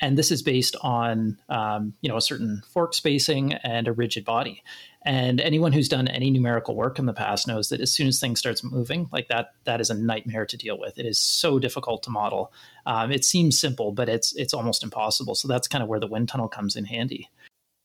and 0.00 0.16
this 0.16 0.30
is 0.30 0.42
based 0.42 0.76
on 0.82 1.38
um, 1.48 1.94
you 2.00 2.08
know 2.08 2.16
a 2.16 2.22
certain 2.22 2.62
fork 2.68 2.94
spacing 2.94 3.54
and 3.54 3.88
a 3.88 3.92
rigid 3.92 4.24
body. 4.24 4.62
And 5.06 5.40
anyone 5.40 5.72
who's 5.72 5.88
done 5.88 6.08
any 6.08 6.30
numerical 6.30 6.74
work 6.74 6.98
in 6.98 7.06
the 7.06 7.12
past 7.12 7.46
knows 7.46 7.68
that 7.68 7.80
as 7.80 7.92
soon 7.92 8.08
as 8.08 8.18
things 8.18 8.40
starts 8.40 8.64
moving, 8.64 9.08
like 9.12 9.28
that, 9.28 9.52
that 9.62 9.80
is 9.80 9.88
a 9.88 9.94
nightmare 9.94 10.44
to 10.44 10.56
deal 10.56 10.80
with. 10.80 10.98
It 10.98 11.06
is 11.06 11.16
so 11.16 11.60
difficult 11.60 12.02
to 12.02 12.10
model. 12.10 12.52
Um, 12.86 13.12
it 13.12 13.24
seems 13.24 13.56
simple, 13.56 13.92
but 13.92 14.08
it's 14.08 14.34
it's 14.34 14.52
almost 14.52 14.82
impossible. 14.82 15.36
So 15.36 15.46
that's 15.46 15.68
kind 15.68 15.80
of 15.80 15.88
where 15.88 16.00
the 16.00 16.08
wind 16.08 16.28
tunnel 16.28 16.48
comes 16.48 16.74
in 16.74 16.84
handy. 16.86 17.30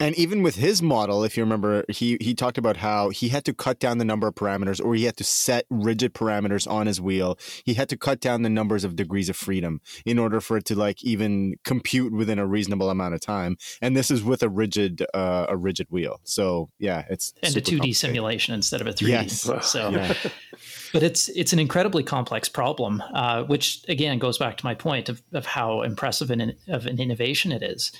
And 0.01 0.15
even 0.15 0.41
with 0.41 0.55
his 0.55 0.81
model, 0.81 1.23
if 1.23 1.37
you 1.37 1.43
remember, 1.43 1.85
he 1.87 2.17
he 2.19 2.33
talked 2.33 2.57
about 2.57 2.77
how 2.77 3.09
he 3.09 3.29
had 3.29 3.45
to 3.45 3.53
cut 3.53 3.79
down 3.79 3.99
the 3.99 4.05
number 4.05 4.27
of 4.27 4.33
parameters, 4.33 4.83
or 4.83 4.95
he 4.95 5.03
had 5.03 5.15
to 5.17 5.23
set 5.23 5.65
rigid 5.69 6.15
parameters 6.15 6.69
on 6.69 6.87
his 6.87 6.99
wheel. 6.99 7.37
He 7.65 7.75
had 7.75 7.87
to 7.89 7.97
cut 7.97 8.19
down 8.19 8.41
the 8.41 8.49
numbers 8.49 8.83
of 8.83 8.95
degrees 8.95 9.29
of 9.29 9.35
freedom 9.35 9.79
in 10.03 10.17
order 10.17 10.41
for 10.41 10.57
it 10.57 10.65
to 10.65 10.75
like 10.75 11.03
even 11.03 11.53
compute 11.63 12.13
within 12.13 12.39
a 12.39 12.47
reasonable 12.47 12.89
amount 12.89 13.13
of 13.13 13.21
time. 13.21 13.57
And 13.79 13.95
this 13.95 14.09
is 14.09 14.23
with 14.23 14.41
a 14.41 14.49
rigid 14.49 15.05
uh, 15.13 15.45
a 15.49 15.55
rigid 15.55 15.85
wheel. 15.91 16.19
So 16.23 16.71
yeah, 16.79 17.05
it's 17.07 17.33
and 17.43 17.55
a 17.55 17.61
two 17.61 17.79
D 17.79 17.93
simulation 17.93 18.55
instead 18.55 18.81
of 18.81 18.87
a 18.87 18.93
three 18.93 19.11
D. 19.11 19.13
Yes. 19.13 19.41
So. 19.61 19.91
Yeah. 20.01 20.13
but 20.93 21.03
it's 21.03 21.27
it's 21.29 21.53
an 21.53 21.59
incredibly 21.59 22.01
complex 22.01 22.47
problem, 22.47 23.03
uh, 23.13 23.43
which 23.43 23.83
again 23.87 24.19
goes 24.19 24.37
back 24.37 24.57
to 24.57 24.65
my 24.65 24.73
point 24.73 25.09
of, 25.09 25.21
of 25.33 25.45
how 25.45 25.81
impressive 25.81 26.31
an, 26.31 26.55
of 26.67 26.85
an 26.85 26.99
innovation 26.99 27.51
it 27.51 27.61
is. 27.61 27.91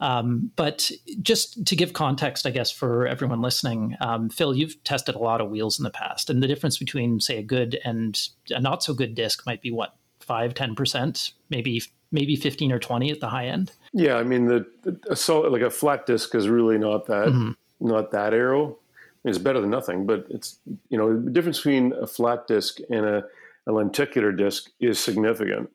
Um, 0.00 0.50
but 0.56 0.90
just 1.22 1.66
to 1.66 1.76
give 1.76 1.92
context, 1.92 2.46
I 2.46 2.50
guess, 2.50 2.70
for 2.70 3.06
everyone 3.06 3.40
listening, 3.40 3.96
um, 4.00 4.28
Phil, 4.28 4.54
you've 4.54 4.82
tested 4.84 5.14
a 5.14 5.18
lot 5.18 5.40
of 5.40 5.50
wheels 5.50 5.78
in 5.78 5.82
the 5.82 5.90
past, 5.90 6.30
and 6.30 6.42
the 6.42 6.46
difference 6.46 6.78
between, 6.78 7.20
say, 7.20 7.38
a 7.38 7.42
good 7.42 7.78
and 7.84 8.20
a 8.50 8.60
not 8.60 8.82
so 8.82 8.94
good 8.94 9.14
disc 9.14 9.44
might 9.46 9.60
be 9.60 9.70
what 9.70 9.96
five, 10.20 10.54
ten 10.54 10.74
percent, 10.74 11.32
maybe 11.50 11.82
maybe 12.12 12.36
fifteen 12.36 12.70
or 12.70 12.78
twenty 12.78 13.10
at 13.10 13.20
the 13.20 13.28
high 13.28 13.46
end. 13.46 13.72
Yeah, 13.92 14.16
I 14.16 14.22
mean, 14.22 14.46
the, 14.46 14.66
the 14.82 15.16
so 15.16 15.40
like 15.40 15.62
a 15.62 15.70
flat 15.70 16.06
disc 16.06 16.34
is 16.34 16.48
really 16.48 16.78
not 16.78 17.06
that 17.06 17.28
mm-hmm. 17.28 17.52
not 17.80 18.12
that 18.12 18.32
aero. 18.32 18.78
It's 19.24 19.38
better 19.38 19.60
than 19.60 19.70
nothing, 19.70 20.06
but 20.06 20.26
it's 20.30 20.60
you 20.90 20.96
know 20.96 21.20
the 21.20 21.30
difference 21.30 21.58
between 21.58 21.92
a 21.94 22.06
flat 22.06 22.46
disc 22.46 22.78
and 22.88 23.04
a, 23.04 23.24
a 23.66 23.72
lenticular 23.72 24.30
disc 24.30 24.70
is 24.80 25.00
significant. 25.00 25.70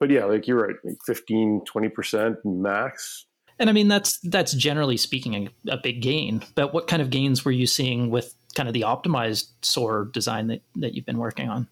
But 0.00 0.10
yeah, 0.10 0.24
like 0.24 0.46
you're 0.46 0.66
right, 0.66 0.76
like 0.84 0.98
15, 1.06 1.62
20% 1.62 2.36
max 2.44 3.24
and 3.58 3.70
I 3.70 3.72
mean 3.72 3.88
that's 3.88 4.18
that's 4.20 4.52
generally 4.52 4.96
speaking 4.96 5.50
a, 5.68 5.72
a, 5.72 5.76
big 5.76 6.02
gain. 6.02 6.42
But 6.54 6.72
what 6.72 6.86
kind 6.86 7.02
of 7.02 7.10
gains 7.10 7.44
were 7.44 7.52
you 7.52 7.66
seeing 7.66 8.10
with 8.10 8.34
kind 8.54 8.68
of 8.68 8.72
the 8.72 8.82
optimized 8.82 9.50
SOAR 9.62 10.06
design 10.06 10.48
that, 10.48 10.62
that 10.76 10.94
you've 10.94 11.06
been 11.06 11.18
working 11.18 11.48
on? 11.48 11.68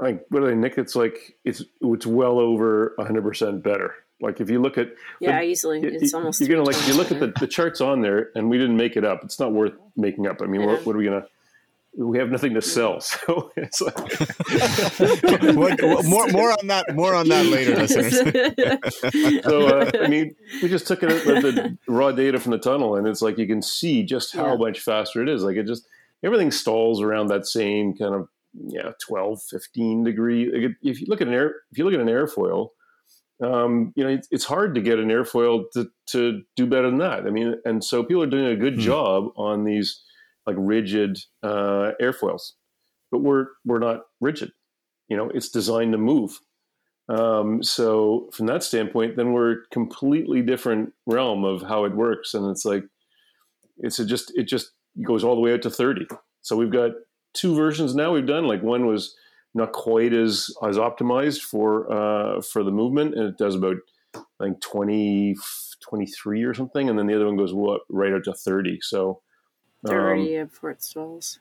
Like 0.00 0.24
what 0.28 0.40
do 0.40 0.46
they, 0.46 0.54
Nick? 0.54 0.78
It's 0.78 0.94
like 0.94 1.36
it's 1.44 1.62
it's 1.80 2.06
well 2.06 2.38
over 2.38 2.94
hundred 2.98 3.22
percent 3.22 3.62
better. 3.62 3.94
Like 4.20 4.40
if 4.40 4.48
you 4.48 4.60
look 4.60 4.78
at 4.78 4.88
yeah, 5.20 5.42
easily 5.42 5.82
it's 5.82 6.12
you, 6.12 6.18
almost 6.18 6.40
you're 6.40 6.48
gonna 6.48 6.62
like 6.62 6.76
if 6.76 6.88
you 6.88 6.94
look 6.94 7.12
at 7.12 7.20
the, 7.20 7.32
the 7.38 7.46
charts 7.46 7.80
on 7.80 8.00
there, 8.00 8.30
and 8.34 8.48
we 8.48 8.56
didn't 8.58 8.76
make 8.76 8.96
it 8.96 9.04
up. 9.04 9.20
It's 9.24 9.38
not 9.38 9.52
worth 9.52 9.74
making 9.94 10.26
up. 10.26 10.40
I 10.40 10.46
mean, 10.46 10.62
yeah. 10.62 10.68
what, 10.68 10.86
what 10.86 10.96
are 10.96 10.98
we 10.98 11.04
gonna? 11.04 11.26
We 11.96 12.18
have 12.18 12.30
nothing 12.30 12.54
to 12.54 12.62
sell. 12.62 13.00
So 13.26 13.50
it's 13.56 13.80
like 13.80 13.96
what, 15.56 15.82
what, 15.82 16.04
more 16.04 16.26
more 16.28 16.50
on 16.52 16.66
that 16.66 16.94
more 16.94 17.14
on 17.14 17.28
that 17.28 17.46
later, 17.46 17.76
listeners. 17.86 19.44
so 19.44 19.66
uh, 19.66 19.90
I 20.02 20.08
mean, 20.08 20.34
we 20.62 20.68
just 20.68 20.86
took 20.86 21.02
it, 21.02 21.08
the 21.08 21.76
raw 21.88 22.12
data 22.12 22.38
from 22.38 22.52
the 22.52 22.58
tunnel, 22.58 22.96
and 22.96 23.06
it's 23.06 23.22
like 23.22 23.38
you 23.38 23.46
can 23.46 23.62
see 23.62 24.02
just 24.02 24.34
how 24.34 24.52
yeah. 24.52 24.56
much 24.56 24.80
faster 24.80 25.22
it 25.22 25.28
is. 25.28 25.42
Like 25.42 25.56
it 25.56 25.66
just 25.66 25.86
everything 26.22 26.50
stalls 26.50 27.00
around 27.00 27.28
that 27.28 27.46
same 27.46 27.96
kind 27.96 28.14
of 28.14 28.28
yeah 28.54 28.92
12, 29.06 29.40
15 29.50 30.04
degree. 30.04 30.74
If 30.82 31.00
you 31.00 31.06
look 31.08 31.20
at 31.20 31.28
an 31.28 31.34
air, 31.34 31.54
if 31.72 31.78
you 31.78 31.84
look 31.84 31.94
at 31.94 32.00
an 32.00 32.08
airfoil. 32.08 32.68
Um, 33.38 33.92
you 33.96 34.02
know, 34.02 34.08
it's, 34.08 34.26
it's 34.30 34.46
hard 34.46 34.74
to 34.76 34.80
get 34.80 34.98
an 34.98 35.08
airfoil 35.08 35.64
to, 35.74 35.90
to 36.06 36.40
do 36.56 36.64
better 36.64 36.88
than 36.88 37.00
that. 37.00 37.26
I 37.26 37.30
mean, 37.30 37.56
and 37.66 37.84
so 37.84 38.02
people 38.02 38.22
are 38.22 38.30
doing 38.30 38.46
a 38.46 38.56
good 38.56 38.76
hmm. 38.76 38.80
job 38.80 39.26
on 39.36 39.64
these 39.64 40.02
like 40.46 40.56
rigid 40.58 41.18
uh, 41.42 41.92
airfoils, 42.00 42.52
but 43.10 43.20
we're 43.20 43.46
we're 43.64 43.78
not 43.78 44.02
rigid. 44.20 44.52
You 45.08 45.16
know, 45.16 45.30
it's 45.30 45.48
designed 45.48 45.92
to 45.92 45.98
move. 45.98 46.38
Um, 47.08 47.62
so 47.62 48.28
from 48.32 48.46
that 48.46 48.64
standpoint, 48.64 49.16
then 49.16 49.32
we're 49.32 49.62
completely 49.70 50.42
different 50.42 50.92
realm 51.06 51.44
of 51.44 51.62
how 51.62 51.84
it 51.84 51.94
works, 51.94 52.34
and 52.34 52.50
it's 52.50 52.64
like 52.64 52.84
it's 53.78 53.98
a 53.98 54.06
just 54.06 54.32
it 54.36 54.44
just 54.44 54.72
goes 55.06 55.22
all 55.22 55.34
the 55.34 55.40
way 55.40 55.52
out 55.52 55.62
to 55.62 55.70
thirty. 55.70 56.06
So 56.42 56.56
we've 56.56 56.72
got 56.72 56.92
two 57.34 57.54
versions 57.54 57.94
now. 57.94 58.12
We've 58.12 58.26
done 58.26 58.44
like 58.44 58.62
one 58.62 58.86
was 58.86 59.14
not 59.54 59.72
quite 59.72 60.12
as 60.12 60.50
as 60.66 60.76
optimized 60.76 61.40
for 61.40 61.90
uh, 61.92 62.40
for 62.42 62.62
the 62.62 62.70
movement, 62.70 63.14
and 63.14 63.24
it 63.24 63.38
does 63.38 63.54
about 63.54 63.76
I 64.14 64.44
think 64.44 64.60
20, 64.60 65.36
23 65.88 66.42
or 66.44 66.54
something, 66.54 66.88
and 66.88 66.98
then 66.98 67.06
the 67.06 67.14
other 67.14 67.26
one 67.26 67.36
goes 67.36 67.52
what 67.52 67.82
right 67.88 68.12
out 68.12 68.24
to 68.24 68.34
thirty. 68.34 68.78
So 68.82 69.22
Thirty 69.86 70.36
um, 70.38 70.44
of 70.44 70.52
Fort 70.52 70.82
stalls. 70.82 71.38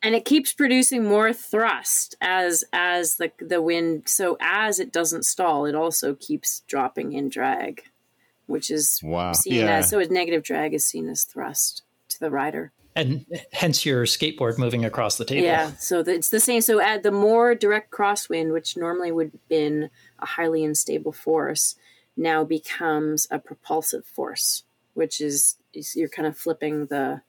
And 0.00 0.14
it 0.14 0.24
keeps 0.24 0.52
producing 0.52 1.04
more 1.04 1.32
thrust 1.32 2.16
as 2.20 2.64
as 2.72 3.16
the 3.16 3.32
the 3.38 3.62
wind. 3.62 4.08
So 4.08 4.36
as 4.40 4.78
it 4.78 4.92
doesn't 4.92 5.24
stall, 5.24 5.66
it 5.66 5.74
also 5.74 6.14
keeps 6.14 6.60
dropping 6.66 7.12
in 7.12 7.28
drag, 7.28 7.82
which 8.46 8.70
is 8.70 9.00
wow. 9.02 9.32
seen 9.32 9.54
yeah. 9.54 9.78
as 9.78 9.90
so. 9.90 9.98
A 9.98 10.06
negative 10.06 10.42
drag 10.42 10.74
is 10.74 10.86
seen 10.86 11.08
as 11.08 11.24
thrust 11.24 11.82
to 12.10 12.20
the 12.20 12.30
rider 12.30 12.72
and 12.98 13.24
hence 13.52 13.86
your 13.86 14.04
skateboard 14.04 14.58
moving 14.58 14.84
across 14.84 15.18
the 15.18 15.24
table. 15.24 15.46
Yeah, 15.46 15.72
so 15.76 16.00
it's 16.00 16.30
the 16.30 16.40
same. 16.40 16.60
So 16.60 16.80
add 16.80 17.04
the 17.04 17.12
more 17.12 17.54
direct 17.54 17.92
crosswind, 17.92 18.52
which 18.52 18.76
normally 18.76 19.12
would 19.12 19.30
have 19.32 19.48
been 19.48 19.90
a 20.18 20.26
highly 20.26 20.64
unstable 20.64 21.12
force, 21.12 21.76
now 22.16 22.42
becomes 22.42 23.28
a 23.30 23.38
propulsive 23.38 24.04
force, 24.04 24.64
which 24.94 25.20
is, 25.20 25.56
is 25.72 25.94
you're 25.94 26.08
kind 26.08 26.26
of 26.26 26.36
flipping 26.36 26.86
the 26.86 27.22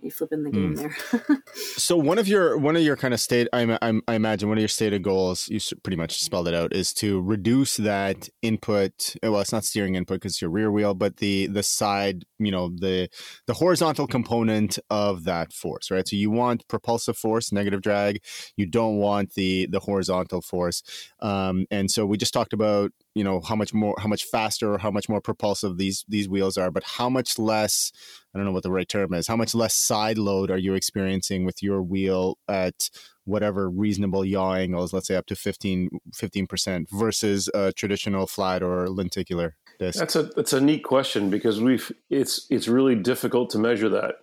you 0.00 0.10
flipping 0.10 0.44
the 0.44 0.50
game 0.50 0.76
mm. 0.76 1.26
there. 1.26 1.42
so 1.76 1.96
one 1.96 2.18
of 2.18 2.28
your 2.28 2.56
one 2.56 2.76
of 2.76 2.82
your 2.82 2.96
kind 2.96 3.12
of 3.12 3.20
state 3.20 3.48
I, 3.52 3.78
I, 3.82 4.00
I, 4.06 4.14
imagine 4.14 4.48
one 4.48 4.58
of 4.58 4.62
your 4.62 4.68
stated 4.68 5.02
goals 5.02 5.48
you 5.48 5.60
pretty 5.82 5.96
much 5.96 6.20
spelled 6.20 6.46
it 6.48 6.54
out 6.54 6.72
is 6.72 6.92
to 6.94 7.20
reduce 7.20 7.76
that 7.78 8.28
input. 8.42 9.16
Well, 9.22 9.40
it's 9.40 9.52
not 9.52 9.64
steering 9.64 9.96
input 9.96 10.16
because 10.16 10.32
it's 10.32 10.42
your 10.42 10.50
rear 10.50 10.70
wheel, 10.70 10.94
but 10.94 11.16
the 11.16 11.48
the 11.48 11.62
side 11.62 12.24
you 12.38 12.52
know 12.52 12.68
the 12.68 13.08
the 13.46 13.54
horizontal 13.54 14.06
component 14.06 14.78
of 14.90 15.24
that 15.24 15.52
force, 15.52 15.90
right? 15.90 16.06
So 16.06 16.16
you 16.16 16.30
want 16.30 16.68
propulsive 16.68 17.16
force, 17.16 17.50
negative 17.50 17.82
drag. 17.82 18.22
You 18.56 18.66
don't 18.66 18.98
want 18.98 19.34
the 19.34 19.66
the 19.66 19.80
horizontal 19.80 20.42
force. 20.42 20.82
Um, 21.20 21.66
and 21.70 21.90
so 21.90 22.06
we 22.06 22.16
just 22.16 22.32
talked 22.32 22.52
about 22.52 22.92
you 23.18 23.24
know 23.24 23.40
how 23.40 23.56
much 23.56 23.74
more 23.74 23.94
how 23.98 24.08
much 24.08 24.24
faster 24.24 24.72
or 24.72 24.78
how 24.78 24.90
much 24.90 25.08
more 25.08 25.20
propulsive 25.20 25.76
these 25.76 26.04
these 26.08 26.28
wheels 26.28 26.56
are 26.56 26.70
but 26.70 26.84
how 26.84 27.08
much 27.10 27.38
less 27.38 27.92
i 28.34 28.38
don't 28.38 28.46
know 28.46 28.52
what 28.52 28.62
the 28.62 28.70
right 28.70 28.88
term 28.88 29.12
is 29.12 29.26
how 29.26 29.36
much 29.36 29.54
less 29.54 29.74
side 29.74 30.18
load 30.18 30.50
are 30.50 30.58
you 30.58 30.74
experiencing 30.74 31.44
with 31.44 31.62
your 31.62 31.82
wheel 31.82 32.38
at 32.48 32.88
whatever 33.24 33.68
reasonable 33.68 34.24
yaw 34.24 34.54
angles 34.54 34.92
let's 34.92 35.08
say 35.08 35.16
up 35.16 35.26
to 35.26 35.36
15 35.36 35.90
percent 36.48 36.88
versus 36.90 37.50
a 37.54 37.72
traditional 37.72 38.26
flat 38.26 38.62
or 38.62 38.88
lenticular 38.88 39.56
disc? 39.78 39.98
That's 39.98 40.16
a 40.16 40.24
that's 40.24 40.52
a 40.52 40.60
neat 40.60 40.84
question 40.84 41.30
because 41.30 41.60
we've 41.60 41.90
it's 42.10 42.46
it's 42.50 42.68
really 42.68 42.94
difficult 42.94 43.50
to 43.50 43.58
measure 43.58 43.88
that. 43.90 44.16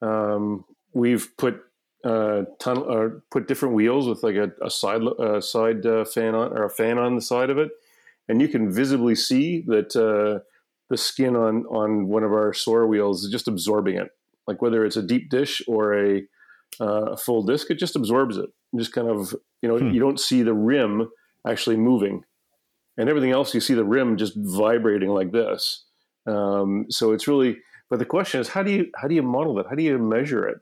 Um, 0.00 0.64
we've 0.92 1.36
put 1.36 1.62
uh, 2.04 2.42
tunnel 2.60 2.84
or 2.84 3.06
uh, 3.06 3.20
put 3.30 3.48
different 3.48 3.74
wheels 3.74 4.06
with 4.06 4.22
like 4.22 4.36
a, 4.36 4.52
a 4.62 4.70
side 4.70 5.02
a 5.18 5.42
side 5.42 5.84
uh, 5.84 6.04
fan 6.04 6.34
on 6.34 6.52
or 6.56 6.64
a 6.64 6.70
fan 6.70 6.98
on 6.98 7.16
the 7.16 7.22
side 7.22 7.50
of 7.50 7.58
it 7.58 7.70
and 8.28 8.40
you 8.40 8.48
can 8.48 8.72
visibly 8.72 9.14
see 9.14 9.64
that 9.66 9.96
uh, 9.96 10.40
the 10.90 10.96
skin 10.96 11.36
on 11.36 11.64
on 11.66 12.08
one 12.08 12.22
of 12.22 12.32
our 12.32 12.52
SOAR 12.52 12.86
wheels 12.86 13.24
is 13.24 13.30
just 13.30 13.48
absorbing 13.48 13.96
it. 13.96 14.10
Like 14.46 14.62
whether 14.62 14.84
it's 14.84 14.96
a 14.96 15.02
deep 15.02 15.30
dish 15.30 15.60
or 15.68 15.94
a, 15.94 16.22
uh, 16.80 17.16
full 17.16 17.42
disc, 17.42 17.70
it 17.70 17.78
just 17.78 17.96
absorbs 17.96 18.36
it. 18.36 18.48
Just 18.76 18.92
kind 18.92 19.08
of 19.08 19.34
you 19.62 19.68
know 19.68 19.78
hmm. 19.78 19.90
you 19.90 20.00
don't 20.00 20.20
see 20.20 20.42
the 20.42 20.54
rim 20.54 21.08
actually 21.46 21.76
moving, 21.76 22.22
and 22.96 23.08
everything 23.08 23.30
else 23.30 23.54
you 23.54 23.60
see 23.60 23.74
the 23.74 23.84
rim 23.84 24.16
just 24.16 24.34
vibrating 24.36 25.10
like 25.10 25.32
this. 25.32 25.84
Um, 26.26 26.86
so 26.90 27.12
it's 27.12 27.26
really. 27.26 27.58
But 27.90 27.98
the 27.98 28.04
question 28.04 28.38
is, 28.38 28.48
how 28.48 28.62
do 28.62 28.70
you 28.70 28.90
how 28.96 29.08
do 29.08 29.14
you 29.14 29.22
model 29.22 29.54
that? 29.54 29.66
How 29.68 29.74
do 29.74 29.82
you 29.82 29.98
measure 29.98 30.46
it? 30.46 30.58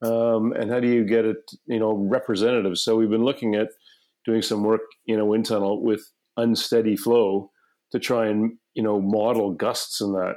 Um, 0.00 0.52
and 0.52 0.70
how 0.70 0.80
do 0.80 0.88
you 0.88 1.04
get 1.04 1.24
it 1.24 1.50
you 1.66 1.78
know 1.78 1.92
representative? 1.92 2.78
So 2.78 2.96
we've 2.96 3.10
been 3.10 3.24
looking 3.24 3.54
at 3.54 3.68
doing 4.24 4.42
some 4.42 4.64
work 4.64 4.80
in 5.06 5.20
a 5.20 5.24
wind 5.24 5.46
tunnel 5.46 5.82
with 5.82 6.02
unsteady 6.38 6.96
flow 6.96 7.50
to 7.92 7.98
try 7.98 8.28
and 8.28 8.56
you 8.74 8.82
know 8.82 9.00
model 9.00 9.52
gusts 9.52 10.00
in 10.00 10.12
that. 10.12 10.36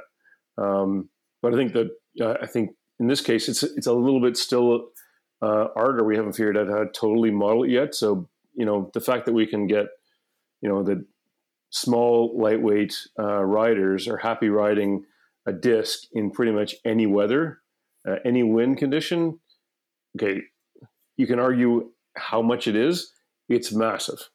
Um, 0.58 1.08
but 1.40 1.54
I 1.54 1.56
think 1.56 1.72
that 1.72 1.90
uh, 2.20 2.34
I 2.42 2.46
think 2.46 2.70
in 3.00 3.06
this 3.06 3.20
case 3.20 3.48
it's 3.48 3.62
it's 3.62 3.86
a 3.86 3.92
little 3.92 4.20
bit 4.20 4.36
still 4.36 4.88
uh, 5.40 5.68
harder. 5.74 6.04
We 6.04 6.16
haven't 6.16 6.34
figured 6.34 6.58
out 6.58 6.68
how 6.68 6.80
to 6.80 6.90
totally 6.92 7.30
model 7.30 7.64
it 7.64 7.70
yet. 7.70 7.94
So 7.94 8.28
you 8.54 8.66
know 8.66 8.90
the 8.92 9.00
fact 9.00 9.26
that 9.26 9.32
we 9.32 9.46
can 9.46 9.66
get 9.66 9.86
you 10.60 10.68
know 10.68 10.82
the 10.82 11.06
small 11.70 12.38
lightweight 12.38 12.94
uh, 13.18 13.42
riders 13.42 14.06
are 14.06 14.18
happy 14.18 14.48
riding 14.48 15.04
a 15.46 15.52
disc 15.52 16.00
in 16.12 16.30
pretty 16.30 16.52
much 16.52 16.74
any 16.84 17.06
weather, 17.06 17.60
uh, 18.08 18.16
any 18.24 18.42
wind 18.42 18.78
condition. 18.78 19.40
Okay, 20.16 20.42
you 21.16 21.26
can 21.26 21.38
argue 21.38 21.90
how 22.16 22.42
much 22.42 22.68
it 22.68 22.76
is. 22.76 23.12
It's 23.48 23.72
massive 23.72 24.28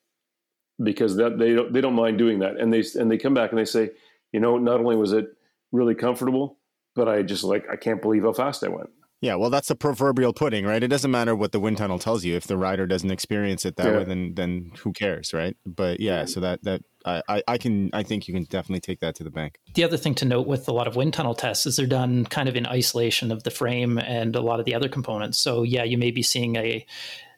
because 0.81 1.15
that 1.17 1.37
they 1.37 1.53
don't 1.53 1.73
they 1.73 1.81
don't 1.81 1.95
mind 1.95 2.17
doing 2.17 2.39
that, 2.39 2.57
and 2.59 2.71
they 2.73 2.83
and 2.99 3.09
they 3.09 3.17
come 3.17 3.33
back 3.33 3.51
and 3.51 3.59
they 3.59 3.65
say, 3.65 3.91
you 4.31 4.39
know, 4.39 4.57
not 4.57 4.79
only 4.79 4.95
was 4.95 5.13
it 5.13 5.27
really 5.71 5.95
comfortable, 5.95 6.57
but 6.95 7.07
I 7.07 7.21
just 7.23 7.43
like 7.43 7.65
I 7.69 7.75
can't 7.75 8.01
believe 8.01 8.23
how 8.23 8.33
fast 8.33 8.63
I 8.63 8.69
went. 8.69 8.89
Yeah, 9.19 9.33
well, 9.33 9.49
that's 9.49 9.67
the 9.67 9.75
proverbial 9.75 10.31
pudding, 10.31 10.63
right? 10.63 10.83
It 10.83 10.89
doesn't 10.89 11.09
matter 11.09 11.35
what 11.35 11.51
the 11.51 11.59
wind 11.59 11.77
tunnel 11.79 11.97
tells 11.97 12.23
you 12.23 12.35
if 12.35 12.45
the 12.45 12.55
rider 12.55 12.85
doesn't 12.85 13.09
experience 13.09 13.65
it 13.65 13.75
that 13.77 13.87
Yeah. 13.87 13.97
way, 13.97 14.03
then 14.03 14.33
then 14.35 14.71
who 14.83 14.93
cares, 14.93 15.33
right? 15.33 15.57
But 15.65 15.99
yeah, 15.99 16.25
so 16.25 16.39
that 16.41 16.63
that 16.65 16.83
I, 17.03 17.23
I 17.27 17.43
I 17.47 17.57
can 17.57 17.89
I 17.93 18.03
think 18.03 18.27
you 18.27 18.33
can 18.35 18.43
definitely 18.43 18.81
take 18.81 18.99
that 18.99 19.15
to 19.15 19.23
the 19.23 19.31
bank. 19.31 19.57
The 19.73 19.83
other 19.83 19.97
thing 19.97 20.13
to 20.15 20.25
note 20.25 20.45
with 20.45 20.67
a 20.67 20.71
lot 20.71 20.87
of 20.87 20.95
wind 20.95 21.15
tunnel 21.15 21.33
tests 21.33 21.65
is 21.65 21.77
they're 21.77 21.87
done 21.87 22.25
kind 22.25 22.47
of 22.47 22.55
in 22.55 22.67
isolation 22.67 23.31
of 23.31 23.41
the 23.41 23.49
frame 23.49 23.97
and 23.97 24.35
a 24.35 24.41
lot 24.41 24.59
of 24.59 24.67
the 24.67 24.75
other 24.75 24.87
components. 24.87 25.39
So 25.39 25.63
yeah, 25.63 25.83
you 25.83 25.97
may 25.97 26.11
be 26.11 26.21
seeing 26.21 26.55
a 26.55 26.85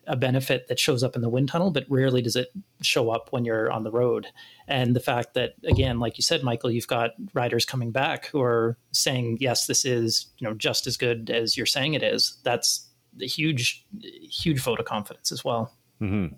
a 0.09 0.15
benefit 0.15 0.67
that 0.67 0.79
shows 0.79 1.03
up 1.03 1.15
in 1.15 1.21
the 1.21 1.29
wind 1.29 1.47
tunnel, 1.47 1.69
but 1.69 1.85
rarely 1.87 2.21
does 2.21 2.35
it 2.35 2.49
show 2.81 3.11
up 3.11 3.31
when 3.31 3.45
you're 3.45 3.71
on 3.71 3.83
the 3.83 3.91
road. 3.91 4.27
And 4.67 4.95
the 4.95 4.99
fact 4.99 5.35
that, 5.35 5.53
again, 5.63 5.99
like 5.99 6.17
you 6.17 6.23
said, 6.23 6.43
Michael, 6.43 6.71
you've 6.71 6.87
got 6.87 7.11
riders 7.33 7.63
coming 7.63 7.91
back 7.91 8.25
who 8.25 8.41
are 8.41 8.77
saying, 8.91 9.37
"Yes, 9.39 9.67
this 9.67 9.85
is 9.85 10.27
you 10.39 10.47
know 10.47 10.55
just 10.55 10.87
as 10.87 10.97
good 10.97 11.29
as 11.29 11.55
you're 11.55 11.65
saying 11.65 11.93
it 11.93 12.03
is." 12.03 12.39
That's 12.43 12.89
a 13.21 13.27
huge, 13.27 13.85
huge 14.01 14.59
vote 14.59 14.79
of 14.79 14.85
confidence 14.85 15.31
as 15.31 15.45
well. 15.45 15.73
Mm-hmm. 16.01 16.35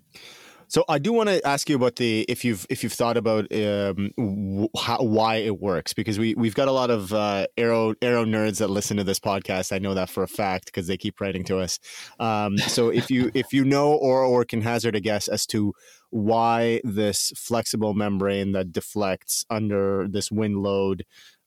So 0.72 0.86
I 0.88 1.00
do 1.00 1.12
want 1.12 1.28
to 1.28 1.46
ask 1.46 1.68
you 1.70 1.76
about 1.76 1.98
the 1.98 2.22
if 2.30 2.46
you've 2.46 2.66
if 2.70 2.82
you've 2.82 2.94
thought 2.94 3.18
about 3.18 3.54
um, 3.54 4.70
how, 4.78 5.00
why 5.00 5.36
it 5.36 5.60
works 5.60 5.92
because 5.92 6.18
we 6.18 6.34
we've 6.36 6.56
got 6.56 6.70
a 6.70 6.72
lot 6.72 6.90
of 6.90 7.12
uh, 7.12 7.48
aero 7.58 7.94
aero 8.02 8.24
nerds 8.24 8.60
that 8.60 8.70
listen 8.70 8.96
to 8.96 9.04
this 9.04 9.20
podcast. 9.20 9.74
I 9.74 9.80
know 9.80 9.94
that 9.96 10.10
for 10.10 10.24
a 10.24 10.30
fact 10.30 10.68
because 10.68 10.88
they 10.88 10.96
keep 10.96 11.20
writing 11.20 11.44
to 11.44 11.58
us. 11.58 11.78
Um, 12.22 12.58
so 12.58 12.88
if 12.88 13.12
you 13.12 13.32
if 13.34 13.52
you 13.52 13.66
know 13.66 13.92
or 13.92 14.24
or 14.24 14.46
can 14.46 14.62
hazard 14.62 14.96
a 14.96 15.02
guess 15.02 15.28
as 15.28 15.46
to 15.48 15.74
why 16.10 16.80
this 16.86 17.34
flexible 17.36 17.94
membrane 17.94 18.54
that 18.54 18.72
deflects 18.72 19.44
under 19.50 20.08
this 20.08 20.32
wind 20.32 20.64
load, 20.64 21.04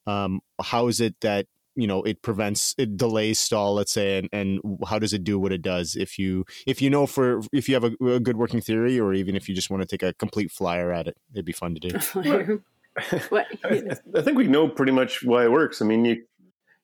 um, 0.06 0.40
how 0.60 0.88
is 0.88 1.00
it 1.00 1.18
that 1.22 1.46
you 1.76 1.86
know 1.86 2.02
it 2.02 2.22
prevents 2.22 2.74
it 2.78 2.96
delays 2.96 3.38
stall 3.38 3.74
let's 3.74 3.92
say 3.92 4.18
and, 4.18 4.28
and 4.32 4.60
how 4.86 4.98
does 4.98 5.12
it 5.12 5.24
do 5.24 5.38
what 5.38 5.52
it 5.52 5.62
does 5.62 5.96
if 5.96 6.18
you 6.18 6.44
if 6.66 6.80
you 6.80 6.88
know 6.88 7.06
for 7.06 7.40
if 7.52 7.68
you 7.68 7.74
have 7.74 7.84
a, 7.84 7.92
a 8.06 8.20
good 8.20 8.36
working 8.36 8.60
theory 8.60 8.98
or 8.98 9.12
even 9.12 9.34
if 9.34 9.48
you 9.48 9.54
just 9.54 9.70
want 9.70 9.82
to 9.82 9.86
take 9.86 10.02
a 10.02 10.14
complete 10.14 10.50
flyer 10.50 10.92
at 10.92 11.06
it 11.08 11.16
it'd 11.32 11.44
be 11.44 11.52
fun 11.52 11.74
to 11.74 11.80
do 11.80 12.62
what? 13.28 13.46
I, 13.64 13.82
I 14.14 14.22
think 14.22 14.38
we 14.38 14.46
know 14.46 14.68
pretty 14.68 14.92
much 14.92 15.22
why 15.24 15.44
it 15.44 15.52
works. 15.52 15.82
I 15.82 15.84
mean, 15.84 16.04
you 16.04 16.24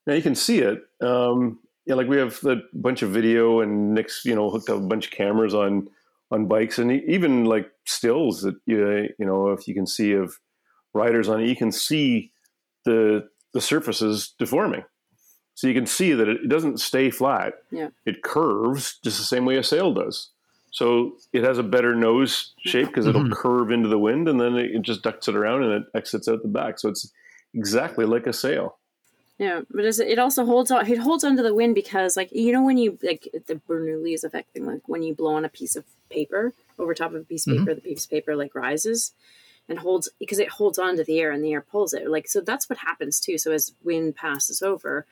now 0.05 0.13
you 0.13 0.21
can 0.21 0.35
see 0.35 0.59
it. 0.59 0.79
Um, 1.01 1.59
yeah, 1.85 1.95
like 1.95 2.07
we 2.07 2.17
have 2.17 2.43
a 2.45 2.57
bunch 2.73 3.01
of 3.01 3.11
video, 3.11 3.61
and 3.61 3.93
Nick's 3.93 4.25
you 4.25 4.35
know 4.35 4.49
hooked 4.49 4.69
up 4.69 4.77
a 4.77 4.87
bunch 4.87 5.05
of 5.07 5.11
cameras 5.11 5.53
on 5.53 5.87
on 6.29 6.47
bikes, 6.47 6.79
and 6.79 6.91
e- 6.91 7.03
even 7.07 7.45
like 7.45 7.71
stills 7.85 8.41
that 8.41 8.55
you 8.65 9.09
you 9.17 9.25
know 9.25 9.49
if 9.51 9.67
you 9.67 9.73
can 9.73 9.87
see 9.87 10.13
of 10.13 10.37
riders 10.93 11.29
on 11.29 11.41
it, 11.41 11.47
you 11.47 11.55
can 11.55 11.71
see 11.71 12.31
the 12.83 13.27
the 13.53 13.61
surfaces 13.61 14.33
deforming. 14.39 14.83
So 15.55 15.67
you 15.67 15.73
can 15.73 15.85
see 15.85 16.13
that 16.13 16.27
it, 16.27 16.37
it 16.45 16.47
doesn't 16.49 16.79
stay 16.79 17.09
flat. 17.09 17.55
Yeah. 17.71 17.89
It 18.05 18.23
curves 18.23 18.97
just 19.03 19.17
the 19.17 19.25
same 19.25 19.45
way 19.45 19.57
a 19.57 19.63
sail 19.63 19.93
does. 19.93 20.29
So 20.71 21.17
it 21.33 21.43
has 21.43 21.57
a 21.57 21.63
better 21.63 21.93
nose 21.93 22.53
shape 22.59 22.87
because 22.87 23.05
it'll 23.05 23.23
Mhm. 23.23 23.33
curve 23.33 23.71
into 23.71 23.89
the 23.89 23.99
wind 23.99 24.29
and 24.29 24.39
then 24.39 24.55
it 24.55 24.81
just 24.81 25.01
ducks 25.03 25.27
it 25.27 25.35
around 25.35 25.63
and 25.63 25.73
it 25.73 25.83
exits 25.93 26.29
out 26.29 26.41
the 26.41 26.47
back. 26.47 26.79
So 26.79 26.87
it's 26.89 27.11
exactly 27.53 28.05
like 28.05 28.25
a 28.25 28.33
sail. 28.33 28.77
Yeah, 29.37 29.61
but 29.69 29.83
it's, 29.83 29.99
it 29.99 30.17
also 30.19 30.45
holds 30.45 30.71
on. 30.71 30.89
It 30.89 30.99
holds 30.99 31.23
onto 31.23 31.41
the 31.43 31.53
wind 31.53 31.75
because, 31.75 32.15
like, 32.15 32.31
you 32.31 32.53
know, 32.53 32.63
when 32.63 32.77
you 32.77 32.97
like 33.03 33.27
the 33.47 33.55
Bernoulli's 33.67 34.23
effect 34.23 34.53
thing, 34.53 34.65
like 34.65 34.87
when 34.87 35.03
you 35.03 35.13
blow 35.15 35.33
on 35.33 35.43
a 35.43 35.49
piece 35.49 35.75
of 35.75 35.83
paper 36.09 36.53
over 36.79 36.93
top 36.93 37.09
of 37.13 37.21
a 37.21 37.25
piece 37.25 37.47
of 37.47 37.53
Mhm. 37.53 37.57
paper, 37.59 37.73
the 37.75 37.81
piece 37.81 38.05
of 38.05 38.11
paper 38.11 38.35
like 38.35 38.55
rises 38.55 39.11
and 39.71 39.79
holds 39.79 40.09
because 40.19 40.37
it 40.37 40.49
holds 40.49 40.77
onto 40.77 41.03
the 41.03 41.19
air 41.19 41.31
and 41.31 41.43
the 41.43 41.53
air 41.53 41.61
pulls 41.61 41.93
it. 41.93 42.09
Like, 42.09 42.27
so 42.27 42.41
that's 42.41 42.69
what 42.69 42.77
happens 42.77 43.19
too. 43.19 43.37
So 43.37 43.51
as 43.51 43.73
wind 43.83 44.15
passes 44.15 44.61
over, 44.61 45.07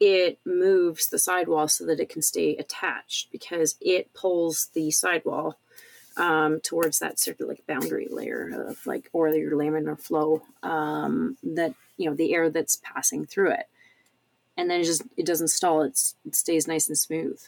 it 0.00 0.38
moves 0.44 1.08
the 1.08 1.18
sidewall 1.18 1.68
so 1.68 1.86
that 1.86 2.00
it 2.00 2.08
can 2.08 2.20
stay 2.20 2.56
attached 2.56 3.30
because 3.30 3.76
it 3.80 4.12
pulls 4.12 4.66
the 4.74 4.90
sidewall 4.90 5.58
um, 6.16 6.60
towards 6.60 6.98
that 6.98 7.24
of 7.28 7.40
like 7.40 7.66
boundary 7.66 8.08
layer 8.10 8.66
of 8.68 8.84
like 8.84 9.08
or 9.12 9.28
your 9.28 9.52
laminar 9.52 9.98
flow 9.98 10.42
um, 10.62 11.36
that 11.42 11.74
you 11.96 12.08
know 12.10 12.16
the 12.16 12.34
air 12.34 12.50
that's 12.50 12.80
passing 12.82 13.24
through 13.26 13.52
it 13.52 13.68
and 14.56 14.68
then 14.68 14.80
it 14.80 14.84
just 14.84 15.02
it 15.16 15.24
doesn't 15.24 15.48
stall 15.48 15.82
it's 15.82 16.16
it 16.26 16.34
stays 16.34 16.66
nice 16.66 16.88
and 16.88 16.98
smooth 16.98 17.40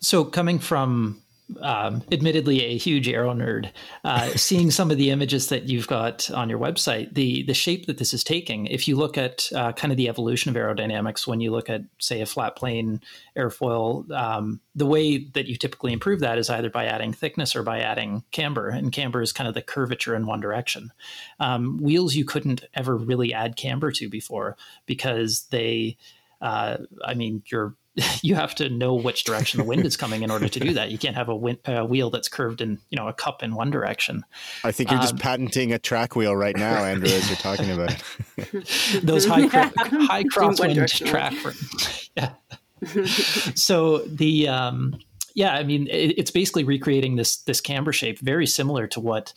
So, 0.00 0.24
coming 0.24 0.58
from 0.58 1.22
um, 1.60 2.02
admittedly 2.10 2.64
a 2.64 2.76
huge 2.76 3.08
aero 3.08 3.34
nerd, 3.34 3.70
uh, 4.04 4.28
seeing 4.36 4.70
some 4.70 4.90
of 4.90 4.96
the 4.96 5.10
images 5.10 5.48
that 5.48 5.64
you've 5.64 5.86
got 5.86 6.30
on 6.30 6.48
your 6.48 6.58
website, 6.58 7.14
the 7.14 7.42
the 7.44 7.54
shape 7.54 7.86
that 7.86 7.98
this 7.98 8.14
is 8.14 8.24
taking. 8.24 8.66
If 8.66 8.88
you 8.88 8.96
look 8.96 9.18
at 9.18 9.48
uh, 9.54 9.72
kind 9.72 9.92
of 9.92 9.96
the 9.96 10.08
evolution 10.08 10.50
of 10.50 10.56
aerodynamics, 10.56 11.26
when 11.26 11.40
you 11.40 11.50
look 11.50 11.68
at 11.68 11.82
say 11.98 12.20
a 12.20 12.26
flat 12.26 12.56
plane 12.56 13.00
airfoil, 13.36 14.10
um, 14.10 14.60
the 14.74 14.86
way 14.86 15.18
that 15.18 15.46
you 15.46 15.56
typically 15.56 15.92
improve 15.92 16.20
that 16.20 16.38
is 16.38 16.50
either 16.50 16.70
by 16.70 16.86
adding 16.86 17.12
thickness 17.12 17.54
or 17.54 17.62
by 17.62 17.80
adding 17.80 18.22
camber, 18.30 18.68
and 18.68 18.92
camber 18.92 19.22
is 19.22 19.32
kind 19.32 19.48
of 19.48 19.54
the 19.54 19.62
curvature 19.62 20.14
in 20.14 20.26
one 20.26 20.40
direction. 20.40 20.92
Um, 21.40 21.78
wheels 21.78 22.14
you 22.14 22.24
couldn't 22.24 22.64
ever 22.74 22.96
really 22.96 23.34
add 23.34 23.56
camber 23.56 23.92
to 23.92 24.08
before 24.08 24.56
because 24.86 25.46
they 25.50 25.96
uh, 26.42 26.78
I 27.04 27.14
mean, 27.14 27.42
you're 27.46 27.76
you 28.22 28.34
have 28.34 28.54
to 28.54 28.68
know 28.70 28.94
which 28.94 29.24
direction 29.24 29.58
the 29.58 29.64
wind 29.64 29.84
is 29.84 29.96
coming 29.96 30.22
in 30.22 30.30
order 30.30 30.48
to 30.48 30.60
do 30.60 30.72
that. 30.74 30.90
You 30.90 30.98
can't 30.98 31.14
have 31.16 31.28
a 31.28 31.36
wind, 31.36 31.58
uh, 31.66 31.84
wheel 31.84 32.08
that's 32.10 32.28
curved 32.28 32.60
in 32.60 32.78
you 32.90 32.96
know 32.96 33.06
a 33.08 33.12
cup 33.12 33.42
in 33.42 33.54
one 33.54 33.70
direction. 33.70 34.24
i 34.64 34.72
think 34.72 34.90
you're 34.90 35.00
just 35.00 35.14
Um, 35.14 35.18
patenting 35.18 35.72
a 35.72 35.78
track 35.78 36.16
wheel 36.16 36.34
right 36.34 36.56
now 36.56 36.84
andrew 36.84 37.08
as 37.08 37.28
you're 37.28 37.36
talking 37.36 37.70
about 37.70 37.92
it 38.38 39.02
Those 39.02 39.26
high 39.26 39.46
cro- 39.48 39.70
high 40.06 40.24
crosswind 40.24 41.06
track. 41.06 41.34
For, 41.34 41.52
yeah. 42.16 42.32
so 43.54 43.98
the 43.98 44.48
um, 44.48 44.98
yeah, 45.34 45.54
I 45.54 45.62
mean, 45.62 45.86
it, 45.88 46.18
it's 46.18 46.30
basically 46.30 46.64
recreating 46.64 47.16
this 47.16 47.36
this 47.38 47.60
camber 47.60 47.92
shape, 47.92 48.18
very 48.20 48.46
similar 48.46 48.86
to 48.88 49.00
what. 49.00 49.32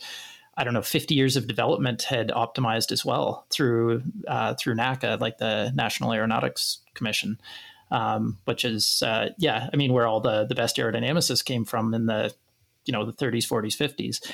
I 0.58 0.64
don't 0.64 0.72
know, 0.72 0.80
50 0.80 1.14
years 1.14 1.36
of 1.36 1.46
development 1.46 2.04
had 2.04 2.28
optimized 2.30 2.90
as 2.90 3.04
well 3.04 3.44
through 3.50 4.02
uh, 4.26 4.54
through 4.54 4.76
NACA, 4.76 5.20
like 5.20 5.36
the 5.36 5.70
National 5.74 6.14
Aeronautics 6.14 6.78
Commission. 6.94 7.38
Um, 7.90 8.38
which 8.44 8.64
is 8.64 9.02
uh, 9.04 9.30
yeah, 9.38 9.68
I 9.72 9.76
mean 9.76 9.92
where 9.92 10.06
all 10.06 10.20
the 10.20 10.44
the 10.44 10.54
best 10.54 10.76
aerodynamicists 10.76 11.44
came 11.44 11.64
from 11.64 11.94
in 11.94 12.06
the 12.06 12.34
you 12.84 12.92
know 12.92 13.04
the 13.04 13.12
30s, 13.12 13.46
40s, 13.46 13.76
50s. 13.76 14.32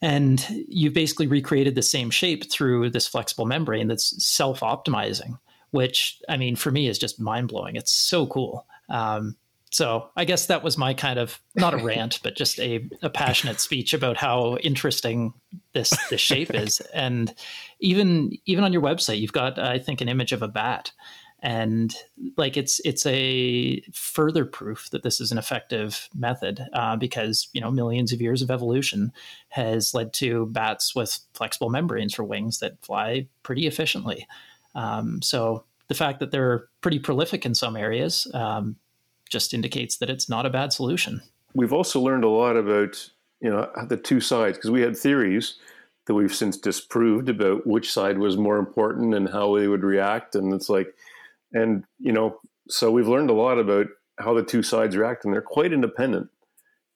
And 0.00 0.44
you've 0.68 0.94
basically 0.94 1.28
recreated 1.28 1.76
the 1.76 1.82
same 1.82 2.10
shape 2.10 2.50
through 2.50 2.90
this 2.90 3.06
flexible 3.06 3.46
membrane 3.46 3.86
that's 3.86 4.24
self-optimizing, 4.26 5.38
which 5.70 6.20
I 6.28 6.36
mean 6.36 6.56
for 6.56 6.72
me 6.72 6.88
is 6.88 6.98
just 6.98 7.20
mind-blowing. 7.20 7.76
It's 7.76 7.92
so 7.92 8.26
cool. 8.26 8.66
Um, 8.88 9.36
so 9.72 10.10
I 10.16 10.26
guess 10.26 10.46
that 10.46 10.62
was 10.62 10.76
my 10.76 10.92
kind 10.92 11.18
of 11.18 11.40
not 11.54 11.72
a 11.72 11.76
rant, 11.84 12.20
but 12.22 12.36
just 12.36 12.60
a, 12.60 12.88
a 13.00 13.08
passionate 13.08 13.58
speech 13.58 13.94
about 13.94 14.18
how 14.18 14.56
interesting 14.56 15.32
this 15.72 15.92
this 16.10 16.20
shape 16.20 16.54
is. 16.54 16.80
And 16.94 17.34
even 17.80 18.36
even 18.44 18.64
on 18.64 18.72
your 18.72 18.82
website, 18.82 19.18
you've 19.18 19.32
got 19.32 19.58
I 19.58 19.78
think 19.78 20.00
an 20.00 20.08
image 20.08 20.32
of 20.32 20.42
a 20.42 20.48
bat, 20.48 20.92
and 21.42 21.94
like 22.36 22.56
it's 22.56 22.80
it's 22.84 23.04
a 23.04 23.80
further 23.92 24.44
proof 24.44 24.88
that 24.90 25.02
this 25.02 25.20
is 25.20 25.32
an 25.32 25.38
effective 25.38 26.08
method 26.14 26.64
uh, 26.72 26.96
because 26.96 27.48
you 27.52 27.60
know 27.60 27.70
millions 27.70 28.12
of 28.12 28.20
years 28.20 28.42
of 28.42 28.50
evolution 28.50 29.12
has 29.48 29.92
led 29.92 30.12
to 30.12 30.46
bats 30.46 30.94
with 30.94 31.18
flexible 31.34 31.68
membranes 31.68 32.14
for 32.14 32.22
wings 32.22 32.60
that 32.60 32.80
fly 32.82 33.26
pretty 33.42 33.66
efficiently. 33.66 34.26
Um, 34.76 35.20
so 35.20 35.64
the 35.88 35.94
fact 35.94 36.20
that 36.20 36.30
they're 36.30 36.68
pretty 36.80 37.00
prolific 37.00 37.44
in 37.44 37.54
some 37.54 37.76
areas 37.76 38.30
um, 38.34 38.76
just 39.28 39.52
indicates 39.52 39.96
that 39.96 40.10
it's 40.10 40.28
not 40.28 40.46
a 40.46 40.50
bad 40.50 40.72
solution. 40.72 41.20
We've 41.54 41.72
also 41.72 42.00
learned 42.00 42.24
a 42.24 42.28
lot 42.28 42.56
about 42.56 43.10
you 43.40 43.50
know 43.50 43.68
the 43.88 43.96
two 43.96 44.20
sides 44.20 44.58
because 44.58 44.70
we 44.70 44.80
had 44.80 44.96
theories 44.96 45.56
that 46.06 46.14
we've 46.14 46.34
since 46.34 46.56
disproved 46.56 47.28
about 47.28 47.66
which 47.66 47.92
side 47.92 48.18
was 48.18 48.36
more 48.36 48.58
important 48.58 49.14
and 49.14 49.28
how 49.28 49.56
they 49.56 49.66
would 49.66 49.84
react, 49.84 50.34
and 50.36 50.52
it's 50.52 50.68
like, 50.68 50.94
and 51.52 51.84
you 51.98 52.12
know, 52.12 52.38
so 52.68 52.90
we've 52.90 53.08
learned 53.08 53.30
a 53.30 53.34
lot 53.34 53.58
about 53.58 53.86
how 54.18 54.34
the 54.34 54.42
two 54.42 54.62
sides 54.62 54.96
react, 54.96 55.24
and 55.24 55.32
they're 55.32 55.42
quite 55.42 55.72
independent, 55.72 56.28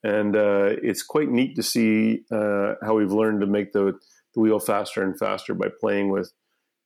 and 0.03 0.35
uh, 0.35 0.69
it's 0.81 1.03
quite 1.03 1.29
neat 1.29 1.55
to 1.55 1.63
see 1.63 2.23
uh, 2.31 2.75
how 2.81 2.95
we've 2.95 3.11
learned 3.11 3.41
to 3.41 3.47
make 3.47 3.73
the 3.73 3.97
the 4.33 4.41
wheel 4.41 4.59
faster 4.59 5.03
and 5.03 5.17
faster 5.17 5.53
by 5.53 5.67
playing 5.79 6.09
with, 6.09 6.31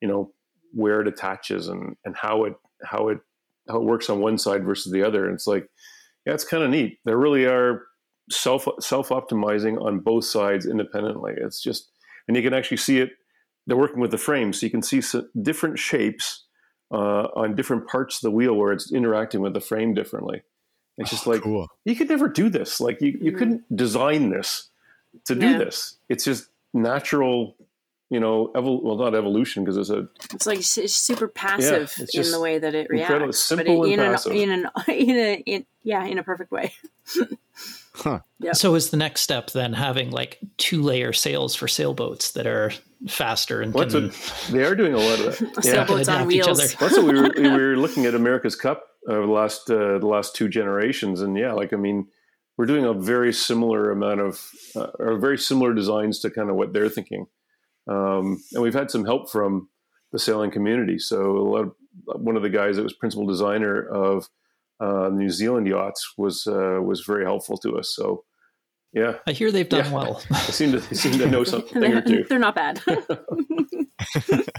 you 0.01 0.07
know, 0.07 0.31
where 0.73 1.01
it 1.01 1.07
attaches 1.07 1.67
and 1.67 1.95
and 2.05 2.15
how 2.15 2.45
it 2.45 2.53
how 2.83 3.09
it 3.09 3.19
how 3.69 3.77
it 3.77 3.83
works 3.83 4.09
on 4.09 4.19
one 4.19 4.37
side 4.37 4.63
versus 4.63 4.91
the 4.91 5.03
other. 5.03 5.25
And 5.25 5.35
it's 5.35 5.47
like, 5.47 5.67
yeah, 6.25 6.33
it's 6.33 6.45
kind 6.45 6.63
of 6.63 6.69
neat. 6.69 6.99
There 7.05 7.17
really 7.17 7.45
are 7.45 7.83
self 8.29 8.67
self 8.79 9.09
optimizing 9.09 9.81
on 9.81 9.99
both 9.99 10.25
sides 10.25 10.65
independently. 10.65 11.33
It's 11.37 11.61
just, 11.61 11.91
and 12.27 12.35
you 12.37 12.43
can 12.43 12.53
actually 12.53 12.77
see 12.77 12.99
it. 12.99 13.11
They're 13.67 13.77
working 13.77 13.99
with 13.99 14.11
the 14.11 14.17
frame, 14.17 14.53
so 14.53 14.65
you 14.65 14.71
can 14.71 14.81
see 14.81 15.01
different 15.39 15.77
shapes 15.77 16.45
uh, 16.91 17.27
on 17.35 17.55
different 17.55 17.87
parts 17.87 18.17
of 18.17 18.21
the 18.21 18.31
wheel 18.31 18.53
where 18.53 18.71
it's 18.73 18.91
interacting 18.91 19.41
with 19.41 19.53
the 19.53 19.61
frame 19.61 19.93
differently. 19.93 20.41
It's 20.97 21.09
just 21.09 21.25
like 21.25 21.41
cool 21.41 21.67
you 21.85 21.95
could 21.95 22.09
never 22.09 22.27
do 22.27 22.49
this. 22.49 22.79
Like 22.81 23.01
you, 23.01 23.17
you 23.21 23.31
Mhm. 23.31 23.37
couldn't 23.37 23.75
design 23.75 24.29
this 24.29 24.67
to 25.25 25.35
do 25.35 25.51
Yeah. 25.51 25.57
this. 25.57 25.97
It's 26.09 26.23
just 26.25 26.47
natural 26.73 27.55
you 28.09 28.19
know, 28.19 28.49
evol- 28.55 28.83
well, 28.83 28.97
not 28.97 29.15
evolution 29.15 29.63
because 29.63 29.77
it's 29.77 29.89
a 29.89 30.05
it's 30.33 30.45
like 30.45 30.57
it's 30.59 30.93
super 30.93 31.29
passive 31.29 31.93
it's 31.97 32.13
in 32.13 32.29
the 32.33 32.41
way 32.41 32.59
that 32.59 32.75
it 32.75 32.87
incredible- 32.91 33.27
reacts, 33.27 33.39
simple 33.41 33.77
but 33.79 33.83
and 33.85 33.93
in 33.93 33.99
an, 34.01 34.11
passive. 34.11 34.31
in 34.33 34.51
an 34.51 34.67
in 34.89 35.09
a 35.15 35.33
in, 35.45 35.65
yeah 35.83 36.03
in 36.05 36.17
a 36.19 36.23
perfect 36.23 36.51
way. 36.51 36.73
Yeah. 38.39 38.53
So 38.53 38.73
is 38.75 38.89
the 38.89 38.97
next 38.97 39.21
step 39.21 39.51
then 39.51 39.73
having 39.73 40.11
like 40.11 40.39
two 40.57 40.81
layer 40.81 41.13
sails 41.13 41.55
for 41.55 41.67
sailboats 41.67 42.31
that 42.31 42.47
are 42.47 42.71
faster 43.07 43.61
and 43.61 43.73
what's 43.73 43.93
can 43.93 44.09
what 44.09 44.47
they 44.51 44.63
are 44.63 44.75
doing 44.75 44.93
a 44.93 44.97
lot 44.97 45.19
of 45.19 45.25
that. 45.25 45.41
A 45.41 45.45
Yeah. 45.67 45.85
sailboat's 45.85 46.07
on 46.09 46.15
adapt 46.21 46.31
each 46.31 46.45
wheels. 46.45 46.59
other. 46.59 46.67
That's 46.79 46.97
what 46.97 47.05
we 47.13 47.21
were, 47.21 47.29
we 47.35 47.49
were 47.57 47.77
looking 47.77 48.05
at 48.05 48.13
America's 48.15 48.55
Cup 48.55 48.83
over 49.07 49.25
the 49.25 49.31
last 49.31 49.69
uh, 49.69 49.97
the 49.97 50.07
last 50.07 50.35
two 50.35 50.47
generations, 50.49 51.21
and 51.21 51.37
yeah, 51.37 51.53
like 51.53 51.73
I 51.73 51.77
mean, 51.77 52.07
we're 52.57 52.67
doing 52.67 52.85
a 52.85 52.93
very 52.93 53.33
similar 53.33 53.91
amount 53.91 54.19
of 54.21 54.39
uh, 54.75 54.87
or 54.99 55.17
very 55.17 55.37
similar 55.37 55.73
designs 55.73 56.19
to 56.19 56.29
kind 56.29 56.49
of 56.49 56.55
what 56.55 56.73
they're 56.73 56.89
thinking, 56.89 57.25
um, 57.87 58.41
and 58.53 58.61
we've 58.61 58.73
had 58.75 58.91
some 58.91 59.05
help 59.05 59.31
from 59.31 59.69
the 60.11 60.19
sailing 60.19 60.51
community. 60.51 60.99
So 60.99 61.37
a 61.37 61.47
lot 61.49 61.61
of, 61.63 61.71
one 62.21 62.35
of 62.35 62.43
the 62.43 62.49
guys 62.49 62.75
that 62.75 62.83
was 62.83 62.93
principal 62.93 63.25
designer 63.25 63.81
of 63.87 64.29
uh, 64.79 65.09
New 65.11 65.29
Zealand 65.29 65.67
yachts 65.67 66.13
was 66.17 66.45
uh, 66.47 66.79
was 66.81 67.01
very 67.07 67.23
helpful 67.25 67.57
to 67.57 67.77
us. 67.77 67.93
So 67.95 68.23
yeah, 68.93 69.15
I 69.27 69.31
hear 69.31 69.51
they've 69.51 69.67
done 69.69 69.85
Yeah. 69.85 69.91
well. 69.93 70.21
they 70.29 70.35
seem 70.37 70.71
to 70.73 70.79
they 70.79 70.95
seem 70.95 71.17
to 71.19 71.27
know 71.29 71.43
something 71.43 71.77
or 71.83 71.89
they're, 71.89 72.01
two. 72.01 72.25
they're 72.29 72.39
not 72.39 72.55
bad. 72.55 72.81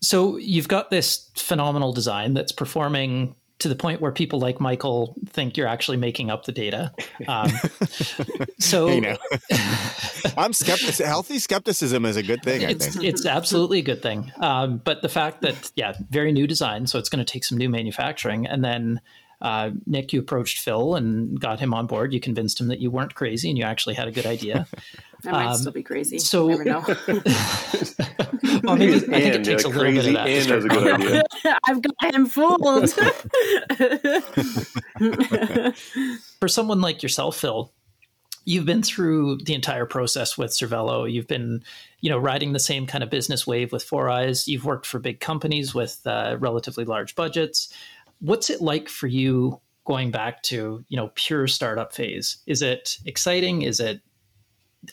So 0.00 0.36
you've 0.36 0.68
got 0.68 0.90
this 0.90 1.28
phenomenal 1.34 1.92
design 1.92 2.32
that's 2.32 2.52
performing 2.52 3.34
to 3.58 3.68
the 3.68 3.74
point 3.74 4.00
where 4.00 4.12
people 4.12 4.38
like 4.38 4.60
Michael 4.60 5.16
think 5.26 5.56
you're 5.56 5.66
actually 5.66 5.96
making 5.96 6.30
up 6.30 6.44
the 6.44 6.52
data. 6.52 6.92
Um, 7.26 7.50
so 8.60 8.86
Hey, 8.86 9.00
now. 9.00 9.16
I'm 10.36 10.52
skeptic. 10.52 10.94
Healthy 11.04 11.40
skepticism 11.40 12.04
is 12.04 12.16
a 12.16 12.22
good 12.22 12.44
thing. 12.44 12.64
I 12.64 12.70
it's 12.70 12.94
think. 12.94 13.04
it's 13.04 13.26
absolutely 13.26 13.80
a 13.80 13.82
good 13.82 14.00
thing. 14.00 14.30
Um, 14.38 14.78
but 14.84 15.02
the 15.02 15.08
fact 15.08 15.42
that 15.42 15.72
yeah, 15.74 15.94
very 16.10 16.30
new 16.30 16.46
design, 16.46 16.86
so 16.86 17.00
it's 17.00 17.08
going 17.08 17.24
to 17.24 17.30
take 17.30 17.42
some 17.42 17.58
new 17.58 17.68
manufacturing, 17.68 18.46
and 18.46 18.64
then. 18.64 19.00
Uh, 19.40 19.70
Nick, 19.86 20.12
you 20.12 20.18
approached 20.20 20.58
Phil 20.60 20.96
and 20.96 21.38
got 21.38 21.60
him 21.60 21.72
on 21.72 21.86
board. 21.86 22.12
You 22.12 22.18
convinced 22.20 22.60
him 22.60 22.68
that 22.68 22.80
you 22.80 22.90
weren't 22.90 23.14
crazy 23.14 23.48
and 23.48 23.56
you 23.56 23.64
actually 23.64 23.94
had 23.94 24.08
a 24.08 24.10
good 24.12 24.26
idea. 24.26 24.66
I 25.26 25.30
might 25.32 25.46
Um, 25.46 25.54
still 25.56 25.72
be 25.72 25.82
crazy. 25.82 26.18
so- 26.18 26.48
you 26.48 26.58
never 26.58 26.64
know. 26.64 26.80
well, 28.64 28.76
maybe, 28.76 28.94
I 28.94 29.20
think 29.20 29.34
it 29.34 29.44
takes 29.44 29.64
a 29.64 29.68
little 29.68 29.82
bit 29.84 29.94
crazy 29.94 30.08
of 30.10 30.14
that. 30.14 30.24
to 30.26 30.30
and 30.32 30.50
has 30.50 30.64
a 30.64 30.68
good 30.68 31.00
idea. 31.00 31.22
I've 31.66 31.82
got 31.82 32.14
him 32.14 32.26
fooled. 32.26 32.90
for 36.40 36.48
someone 36.48 36.80
like 36.80 37.02
yourself, 37.02 37.36
Phil, 37.38 37.72
you've 38.44 38.64
been 38.66 38.82
through 38.82 39.38
the 39.44 39.54
entire 39.54 39.86
process 39.86 40.38
with 40.38 40.50
Cervelo. 40.52 41.10
You've 41.10 41.26
been, 41.28 41.62
you 42.00 42.10
know, 42.10 42.18
riding 42.18 42.52
the 42.52 42.60
same 42.60 42.86
kind 42.86 43.02
of 43.04 43.10
business 43.10 43.46
wave 43.46 43.72
with 43.72 43.88
4iiii. 43.88 44.46
You've 44.46 44.64
worked 44.64 44.86
for 44.86 44.98
big 44.98 45.20
companies 45.20 45.74
with 45.74 46.00
uh, 46.06 46.36
relatively 46.38 46.84
large 46.84 47.14
budgets. 47.14 47.72
What's 48.20 48.50
it 48.50 48.60
like 48.60 48.88
for 48.88 49.06
you 49.06 49.60
going 49.84 50.10
back 50.10 50.42
to, 50.44 50.84
you 50.88 50.96
know, 50.96 51.10
pure 51.14 51.46
startup 51.46 51.94
phase? 51.94 52.38
Is 52.46 52.62
it 52.62 52.98
exciting? 53.06 53.62
Is 53.62 53.80
it, 53.80 54.00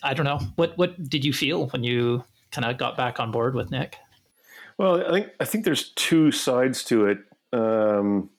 I 0.02 0.14
don't 0.14 0.24
know. 0.26 0.40
What 0.56 0.76
what 0.78 1.08
did 1.08 1.24
you 1.24 1.32
feel 1.32 1.68
when 1.68 1.84
you 1.84 2.24
kind 2.50 2.64
of 2.64 2.78
got 2.78 2.96
back 2.96 3.20
on 3.20 3.30
board 3.30 3.54
with 3.54 3.70
Nick? 3.70 3.96
Well, 4.78 5.06
I 5.06 5.10
think 5.10 5.28
I 5.40 5.44
think 5.44 5.64
there's 5.64 5.90
two 5.92 6.30
sides 6.30 6.84
to 6.84 7.06
it. 7.06 7.18
Um, 7.52 8.30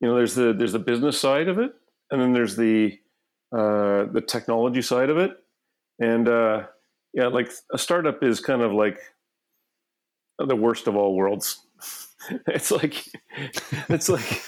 you 0.00 0.08
know, 0.08 0.14
there's 0.14 0.34
the 0.34 0.52
there's 0.52 0.72
the 0.72 0.78
business 0.78 1.20
side 1.20 1.48
of 1.48 1.58
it, 1.58 1.72
and 2.10 2.20
then 2.20 2.32
there's 2.32 2.56
the 2.56 2.98
uh, 3.52 4.04
the 4.12 4.24
technology 4.26 4.82
side 4.82 5.10
of 5.10 5.18
it. 5.18 5.32
And 5.98 6.28
uh, 6.28 6.66
yeah, 7.14 7.28
like 7.28 7.50
a 7.72 7.78
startup 7.78 8.22
is 8.22 8.40
kind 8.40 8.62
of 8.62 8.72
like 8.72 8.98
the 10.38 10.56
worst 10.56 10.86
of 10.86 10.96
all 10.96 11.14
worlds. 11.14 11.65
It's 12.48 12.70
like 12.70 13.06
it's 13.88 14.08
like 14.08 14.42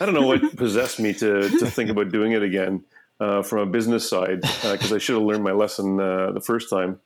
I 0.00 0.06
don't 0.06 0.14
know 0.14 0.26
what 0.26 0.56
possessed 0.56 0.98
me 0.98 1.12
to 1.14 1.48
to 1.48 1.66
think 1.66 1.90
about 1.90 2.10
doing 2.10 2.32
it 2.32 2.42
again 2.42 2.84
uh, 3.20 3.42
from 3.42 3.60
a 3.60 3.66
business 3.66 4.08
side 4.08 4.40
because 4.40 4.92
I 4.92 4.98
should 4.98 5.14
have 5.14 5.24
learned 5.24 5.44
my 5.44 5.52
lesson 5.52 6.00
uh, 6.00 6.32
the 6.32 6.40
first 6.40 6.70
time. 6.70 7.00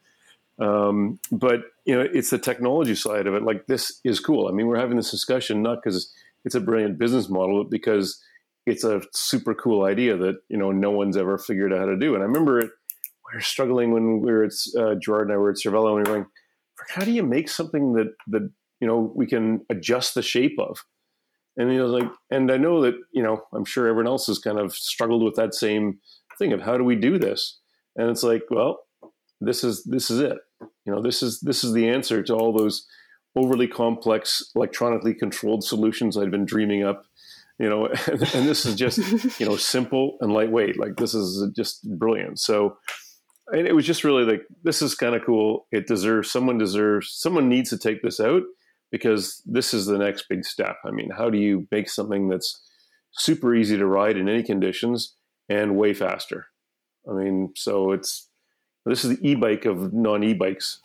Um, 0.58 1.18
but 1.30 1.64
you 1.84 1.94
know, 1.94 2.00
it's 2.00 2.30
the 2.30 2.38
technology 2.38 2.94
side 2.94 3.26
of 3.26 3.34
it. 3.34 3.42
Like 3.42 3.66
this 3.66 4.00
is 4.04 4.20
cool. 4.20 4.48
I 4.48 4.52
mean, 4.52 4.66
we're 4.66 4.78
having 4.78 4.96
this 4.96 5.10
discussion 5.10 5.62
not 5.62 5.82
because 5.82 6.12
it's 6.44 6.54
a 6.54 6.60
brilliant 6.60 6.98
business 6.98 7.28
model, 7.28 7.62
but 7.64 7.70
because 7.70 8.22
it's 8.64 8.84
a 8.84 9.02
super 9.12 9.54
cool 9.54 9.84
idea 9.84 10.16
that 10.16 10.36
you 10.48 10.56
know 10.56 10.72
no 10.72 10.90
one's 10.90 11.16
ever 11.16 11.38
figured 11.38 11.72
out 11.72 11.80
how 11.80 11.86
to 11.86 11.98
do. 11.98 12.14
And 12.14 12.22
I 12.22 12.26
remember 12.26 12.58
it, 12.58 12.70
we 13.00 13.36
were 13.36 13.40
struggling 13.40 13.92
when 13.92 14.20
we 14.20 14.32
were 14.32 14.44
at 14.44 14.52
uh, 14.78 14.94
Gerard 14.94 15.28
and 15.28 15.34
I 15.34 15.36
were 15.36 15.50
at 15.50 15.56
Cervelo, 15.56 15.88
and 15.88 15.94
we 15.96 16.00
were 16.00 16.04
going, 16.04 16.26
"How 16.88 17.04
do 17.04 17.12
you 17.12 17.22
make 17.22 17.48
something 17.48 17.92
that 17.94 18.14
that 18.28 18.50
you 18.80 18.86
know 18.86 19.12
we 19.14 19.26
can 19.26 19.64
adjust 19.70 20.14
the 20.14 20.22
shape 20.22 20.56
of?" 20.58 20.84
And 21.56 21.72
you 21.72 21.78
know 21.78 21.86
like, 21.86 22.10
and 22.30 22.50
I 22.50 22.56
know 22.56 22.82
that 22.82 22.94
you 23.12 23.22
know 23.22 23.42
I'm 23.54 23.64
sure 23.64 23.86
everyone 23.86 24.08
else 24.08 24.26
has 24.26 24.38
kind 24.38 24.58
of 24.58 24.74
struggled 24.74 25.22
with 25.22 25.36
that 25.36 25.54
same 25.54 25.98
thing 26.38 26.52
of 26.52 26.60
how 26.60 26.76
do 26.76 26.84
we 26.84 26.96
do 26.96 27.18
this? 27.18 27.58
And 27.96 28.10
it's 28.10 28.22
like, 28.22 28.42
well, 28.50 28.80
this 29.40 29.64
is 29.64 29.84
this 29.84 30.10
is 30.10 30.20
it. 30.20 30.38
You 30.84 30.92
know, 30.92 31.02
this 31.02 31.22
is 31.22 31.40
this 31.40 31.64
is 31.64 31.72
the 31.72 31.88
answer 31.88 32.22
to 32.22 32.34
all 32.34 32.52
those 32.52 32.86
overly 33.34 33.68
complex 33.68 34.42
electronically 34.54 35.14
controlled 35.14 35.62
solutions 35.64 36.16
I'd 36.16 36.30
been 36.30 36.46
dreaming 36.46 36.84
up. 36.84 37.04
You 37.58 37.70
know, 37.70 37.86
and, 38.06 38.22
and 38.34 38.48
this 38.48 38.66
is 38.66 38.74
just 38.74 38.98
you 39.40 39.46
know 39.46 39.56
simple 39.74 40.18
and 40.20 40.32
lightweight. 40.32 40.78
Like 40.78 40.96
this 40.96 41.14
is 41.14 41.50
just 41.54 41.88
brilliant. 41.98 42.38
So, 42.38 42.76
and 43.48 43.66
it 43.66 43.74
was 43.74 43.86
just 43.86 44.04
really 44.04 44.24
like 44.24 44.42
this 44.62 44.82
is 44.82 44.94
kind 44.94 45.14
of 45.14 45.24
cool. 45.24 45.66
It 45.72 45.86
deserves 45.86 46.30
someone 46.30 46.58
deserves 46.58 47.12
someone 47.12 47.48
needs 47.48 47.70
to 47.70 47.78
take 47.78 48.02
this 48.02 48.20
out 48.20 48.42
because 48.96 49.42
this 49.46 49.72
is 49.74 49.86
the 49.86 49.98
next 49.98 50.28
big 50.28 50.44
step. 50.44 50.76
I 50.84 50.90
mean, 50.90 51.10
how 51.10 51.30
do 51.30 51.38
you 51.38 51.66
make 51.70 51.88
something 51.88 52.28
that's 52.28 52.60
super 53.12 53.54
easy 53.54 53.76
to 53.76 53.86
ride 53.86 54.16
in 54.16 54.28
any 54.28 54.42
conditions 54.42 55.14
and 55.48 55.76
way 55.76 55.94
faster? 55.94 56.46
I 57.08 57.12
mean, 57.12 57.52
so 57.56 57.92
it's 57.92 58.28
this 58.84 59.04
is 59.04 59.16
the 59.18 59.28
e-bike 59.28 59.64
of 59.64 59.92
non-e-bikes. 59.92 60.80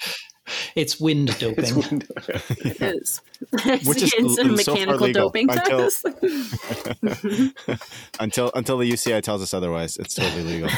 It's 0.75 0.99
wind 0.99 1.27
doping. 1.39 1.63
It's 1.63 1.73
wind- 1.73 2.07
It 2.27 2.81
is. 2.81 3.21
Which 3.87 4.01
is 4.01 4.13
it's 4.17 4.37
a 4.39 4.43
l- 4.43 4.57
so 4.57 4.75
far 4.75 4.85
mechanical 4.85 5.07
legal 5.07 5.29
doping 5.29 5.49
until- 5.49 5.79
test. 5.79 6.05
until 8.19 8.51
until 8.55 8.77
the 8.77 8.91
UCI 8.91 9.21
tells 9.21 9.41
us 9.41 9.53
otherwise, 9.53 9.97
it's 9.97 10.15
totally 10.15 10.43
legal. 10.43 10.69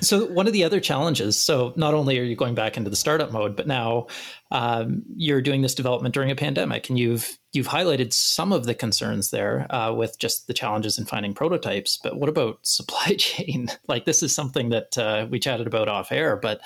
So 0.00 0.26
one 0.26 0.46
of 0.46 0.52
the 0.52 0.64
other 0.64 0.80
challenges, 0.80 1.36
so 1.36 1.72
not 1.76 1.94
only 1.94 2.18
are 2.18 2.22
you 2.22 2.36
going 2.36 2.54
back 2.54 2.76
into 2.76 2.90
the 2.90 2.96
startup 2.96 3.32
mode, 3.32 3.56
but 3.56 3.66
now 3.66 4.06
um, 4.50 5.02
you're 5.16 5.42
doing 5.42 5.62
this 5.62 5.74
development 5.74 6.14
during 6.14 6.30
a 6.30 6.36
pandemic, 6.36 6.88
and 6.88 6.98
you've 6.98 7.38
you've 7.52 7.68
highlighted 7.68 8.12
some 8.12 8.52
of 8.52 8.66
the 8.66 8.74
concerns 8.74 9.30
there 9.30 9.66
uh, 9.74 9.92
with 9.92 10.18
just 10.18 10.46
the 10.46 10.54
challenges 10.54 10.98
in 10.98 11.06
finding 11.06 11.34
prototypes. 11.34 11.98
But 12.02 12.18
what 12.18 12.28
about 12.28 12.58
supply 12.62 13.14
chain? 13.18 13.68
like 13.88 14.04
this 14.04 14.22
is 14.22 14.34
something 14.34 14.68
that 14.70 14.96
uh, 14.98 15.26
we 15.30 15.38
chatted 15.38 15.66
about 15.66 15.88
off 15.88 16.12
air, 16.12 16.36
but 16.36 16.60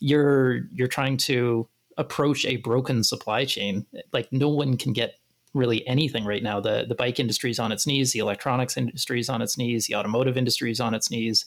you're 0.00 0.66
you're 0.72 0.88
trying 0.88 1.16
to 1.16 1.68
approach 1.98 2.44
a 2.44 2.56
broken 2.56 3.04
supply 3.04 3.44
chain. 3.44 3.86
Like 4.12 4.32
no 4.32 4.48
one 4.48 4.76
can 4.76 4.92
get 4.92 5.14
really 5.54 5.86
anything 5.86 6.24
right 6.24 6.42
now. 6.42 6.60
The 6.60 6.84
the 6.88 6.94
bike 6.94 7.20
industry 7.20 7.50
is 7.50 7.58
on 7.58 7.72
its 7.72 7.86
knees, 7.86 8.12
the 8.12 8.20
electronics 8.20 8.76
industry 8.76 9.20
is 9.20 9.28
on 9.28 9.42
its 9.42 9.56
knees, 9.58 9.86
the 9.86 9.96
automotive 9.96 10.36
industry 10.36 10.70
is 10.70 10.80
on 10.80 10.94
its 10.94 11.10
knees. 11.10 11.44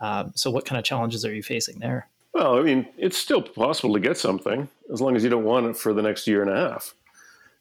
Um, 0.00 0.32
so, 0.34 0.50
what 0.50 0.64
kind 0.64 0.78
of 0.78 0.84
challenges 0.84 1.24
are 1.24 1.34
you 1.34 1.42
facing 1.42 1.78
there? 1.78 2.08
well, 2.38 2.58
I 2.58 2.62
mean, 2.62 2.86
it's 2.96 3.18
still 3.18 3.42
possible 3.42 3.94
to 3.94 4.00
get 4.00 4.16
something 4.16 4.68
as 4.92 5.00
long 5.00 5.16
as 5.16 5.24
you 5.24 5.30
don't 5.30 5.44
want 5.44 5.66
it 5.66 5.76
for 5.76 5.92
the 5.92 6.02
next 6.02 6.26
year 6.26 6.42
and 6.42 6.50
a 6.50 6.56
half. 6.56 6.94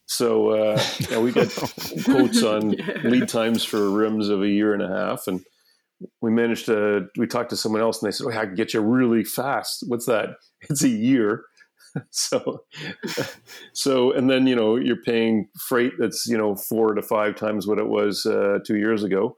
So 0.06 0.52
uh, 0.52 0.82
yeah, 1.10 1.20
we 1.20 1.32
got 1.32 1.50
quotes 2.06 2.44
on 2.44 2.72
lead 3.04 3.28
times 3.28 3.64
for 3.64 3.90
rims 3.90 4.30
of 4.30 4.42
a 4.42 4.48
year 4.48 4.74
and 4.74 4.82
a 4.82 4.88
half, 4.88 5.28
and 5.28 5.44
we 6.22 6.32
managed 6.32 6.68
to. 6.68 7.08
We 7.18 7.28
talked 7.28 7.50
to 7.50 7.58
someone 7.58 7.82
else, 7.82 8.02
and 8.02 8.08
they 8.08 8.16
said, 8.16 8.28
"Oh, 8.28 8.30
I 8.30 8.46
can 8.46 8.56
get 8.56 8.74
you 8.74 8.80
really 8.80 9.26
fast." 9.26 9.84
What's 9.88 10.06
that? 10.06 10.38
It's 10.70 10.84
a 10.84 10.90
year. 10.90 11.44
so, 12.12 12.64
so, 13.74 14.12
and 14.12 14.30
then 14.30 14.48
you 14.48 14.56
know 14.56 14.76
you're 14.76 15.02
paying 15.02 15.48
freight 15.68 15.94
that's 16.00 16.28
you 16.28 16.38
know 16.38 16.56
four 16.56 16.94
to 16.94 17.02
five 17.02 17.36
times 17.36 17.68
what 17.68 17.80
it 17.80 17.88
was 17.88 18.26
uh, 18.26 18.60
two 18.66 18.78
years 18.78 19.04
ago. 19.04 19.38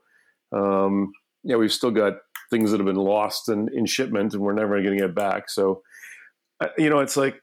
Um, 0.52 1.12
yeah, 1.44 1.56
we've 1.56 1.72
still 1.72 1.90
got 1.90 2.14
things 2.50 2.70
that 2.70 2.80
have 2.80 2.86
been 2.86 2.96
lost 2.96 3.48
in, 3.48 3.68
in 3.72 3.86
shipment, 3.86 4.34
and 4.34 4.42
we're 4.42 4.52
never 4.52 4.82
going 4.82 4.98
to 4.98 5.06
get 5.06 5.14
back. 5.14 5.48
So, 5.48 5.82
you 6.76 6.90
know, 6.90 6.98
it's 6.98 7.16
like, 7.16 7.40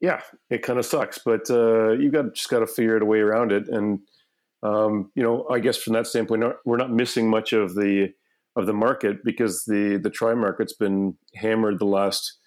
yeah, 0.00 0.22
it 0.50 0.62
kind 0.62 0.78
of 0.78 0.86
sucks, 0.86 1.18
but 1.18 1.48
uh, 1.50 1.92
you 1.92 2.10
got 2.10 2.34
just 2.34 2.48
got 2.48 2.60
to 2.60 2.66
figure 2.66 2.96
out 2.96 3.02
a 3.02 3.06
way 3.06 3.20
around 3.20 3.52
it. 3.52 3.68
And 3.68 4.00
um, 4.62 5.12
you 5.14 5.22
know, 5.22 5.46
I 5.50 5.60
guess 5.60 5.76
from 5.76 5.92
that 5.92 6.06
standpoint, 6.06 6.42
we're 6.64 6.76
not 6.78 6.90
missing 6.90 7.28
much 7.28 7.52
of 7.52 7.74
the 7.74 8.08
of 8.56 8.66
the 8.66 8.72
market 8.72 9.24
because 9.24 9.64
the 9.66 9.98
the 10.02 10.10
tri 10.10 10.34
market's 10.34 10.72
been 10.72 11.16
hammered 11.34 11.78
the 11.78 11.86
last 11.86 12.38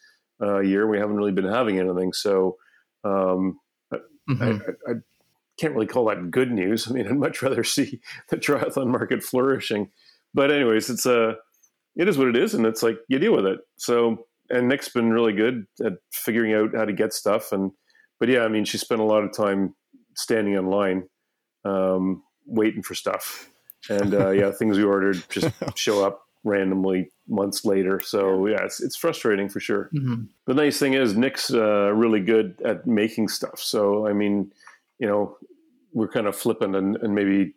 uh, 0.42 0.60
year. 0.60 0.88
We 0.88 1.00
haven't 1.00 1.16
really 1.18 1.32
been 1.32 1.46
having 1.46 1.80
anything, 1.80 2.14
so 2.14 2.58
um, 3.04 3.60
Mhm. 4.30 4.42
I, 4.42 4.92
I, 4.92 4.94
I 4.94 4.96
can't 5.58 5.74
really 5.74 5.88
call 5.88 6.06
that 6.06 6.32
good 6.32 6.52
news. 6.52 6.88
I 6.88 6.92
mean, 6.94 7.08
I'd 7.08 7.18
much 7.18 7.42
rather 7.42 7.64
see 7.64 8.02
the 8.30 8.38
triathlon 8.38 8.88
market 8.88 9.24
flourishing. 9.24 9.90
But 10.34 10.52
anyways, 10.52 10.90
it's 10.90 11.06
a 11.06 11.36
it 11.96 12.08
is 12.08 12.18
what 12.18 12.28
it 12.28 12.38
is, 12.38 12.54
and 12.54 12.66
it's 12.66 12.84
like 12.84 12.98
you 13.08 13.20
deal 13.20 13.36
with 13.36 13.46
it. 13.46 13.60
So 13.78 14.28
and 14.50 14.68
Nick's 14.68 14.90
been 14.90 15.12
really 15.12 15.34
good 15.34 15.66
at 15.84 15.94
figuring 16.12 16.54
out 16.54 16.76
how 16.76 16.86
to 16.86 16.94
get 16.94 17.14
stuff. 17.14 17.52
And 17.52 17.72
but 18.20 18.30
yeah, 18.30 18.42
I 18.42 18.48
mean, 18.48 18.66
she 18.66 18.78
spent 18.78 19.02
a 19.02 19.06
lot 19.06 19.24
of 19.24 19.34
time 19.34 19.76
standing 20.16 20.54
in 20.54 20.68
line, 20.68 21.08
um, 21.66 22.24
waiting 22.46 22.84
for 22.84 22.96
stuff. 22.96 23.50
And 23.90 24.14
uh, 24.14 24.32
yeah, 24.32 24.52
things 24.52 24.78
we 24.78 24.84
ordered 24.84 25.24
just 25.30 25.52
show 25.76 26.06
up 26.06 26.26
randomly 26.48 27.12
months 27.28 27.66
later. 27.66 28.00
So 28.00 28.48
yeah, 28.48 28.64
it's, 28.64 28.82
it's 28.82 28.95
frustrating 28.95 29.50
for 29.50 29.60
sure. 29.60 29.89
Mm-hmm. 29.93 30.24
The 30.45 30.54
nice 30.54 30.80
thing 30.80 30.93
is 30.93 31.16
Nick's 31.16 31.54
uh, 31.54 31.91
really 31.93 32.22
good 32.22 32.62
at 32.64 32.88
making 32.88 33.28
stuff. 33.28 33.60
So 33.60 34.08
I 34.08 34.14
mean, 34.14 34.52
you 35.00 35.08
know, 35.08 35.38
we're 35.93 36.08
kind 36.08 36.28
of 36.28 36.36
flippant 36.36 36.76
and, 36.76 36.95
and 36.98 37.14
maybe 37.14 37.54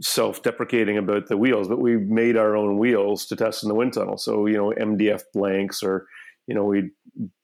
self-deprecating 0.00 0.98
about 0.98 1.28
the 1.28 1.36
wheels, 1.36 1.68
but 1.68 1.80
we 1.80 1.96
made 1.96 2.36
our 2.36 2.56
own 2.56 2.78
wheels 2.78 3.26
to 3.26 3.36
test 3.36 3.62
in 3.62 3.68
the 3.68 3.74
wind 3.74 3.92
tunnel. 3.92 4.18
So 4.18 4.46
you 4.46 4.56
know, 4.56 4.72
MDF 4.76 5.22
blanks, 5.32 5.82
or 5.82 6.06
you 6.46 6.54
know, 6.54 6.64
we'd 6.64 6.90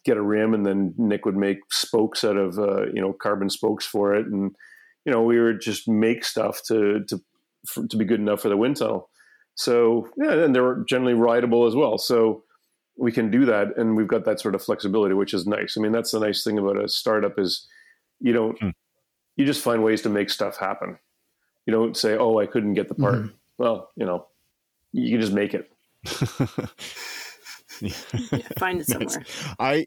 get 0.05 0.17
a 0.17 0.23
rim, 0.23 0.55
and 0.55 0.67
then 0.67 0.95
Nick 0.99 1.25
would 1.25 1.37
make 1.37 1.59
spokes 1.71 2.25
out 2.25 2.37
of 2.37 2.59
uh, 2.59 2.87
you 2.87 3.01
know 3.01 3.13
carbon 3.13 3.51
spokes 3.51 3.87
for 3.87 4.15
it, 4.15 4.27
and 4.27 4.55
you 5.05 5.13
know, 5.13 5.23
we 5.23 5.41
would 5.41 5.61
just 5.61 5.89
make 5.89 6.25
stuff 6.25 6.63
to 6.67 7.05
to 7.09 7.21
for, 7.67 7.87
to 7.87 7.97
be 7.97 8.05
good 8.05 8.21
enough 8.21 8.41
for 8.41 8.49
the 8.49 8.57
wind 8.57 8.77
tunnel. 8.77 9.10
So 9.61 10.09
yeah, 10.17 10.33
and 10.33 10.57
they're 10.57 10.83
generally 10.89 11.13
rideable 11.13 11.67
as 11.67 11.77
well. 11.77 11.99
So 11.99 12.45
we 12.97 13.13
can 13.13 13.31
do 13.31 13.45
that, 13.45 13.77
and 13.77 13.95
we've 13.95 14.09
got 14.09 14.25
that 14.25 14.41
sort 14.41 14.55
of 14.55 14.63
flexibility, 14.63 15.13
which 15.13 15.35
is 15.35 15.47
nice. 15.47 15.77
I 15.77 15.83
mean, 15.83 15.93
that's 15.93 16.13
the 16.13 16.21
nice 16.21 16.43
thing 16.43 16.59
about 16.59 16.83
a 16.83 16.89
startup 16.89 17.39
is 17.39 17.69
you 18.21 18.33
don't 18.33 18.59
hmm. 18.59 18.71
you 19.37 19.45
just 19.45 19.63
find 19.63 19.85
ways 19.85 20.01
to 20.03 20.09
make 20.09 20.31
stuff 20.31 20.57
happen. 20.57 20.99
You 21.67 21.75
don't 21.75 21.95
say, 21.95 22.17
"Oh, 22.17 22.39
I 22.39 22.47
couldn't 22.47 22.73
get 22.73 22.89
the 22.89 22.95
part." 22.95 23.17
Mm-hmm. 23.17 23.35
Well, 23.59 23.91
you 23.97 24.07
know, 24.07 24.29
you 24.93 25.11
can 25.11 25.21
just 25.21 25.35
make 25.35 25.53
it. 25.53 25.71
yeah, 27.83 28.49
find 28.59 28.81
it 28.81 28.87
somewhere. 28.87 29.27
I 29.59 29.85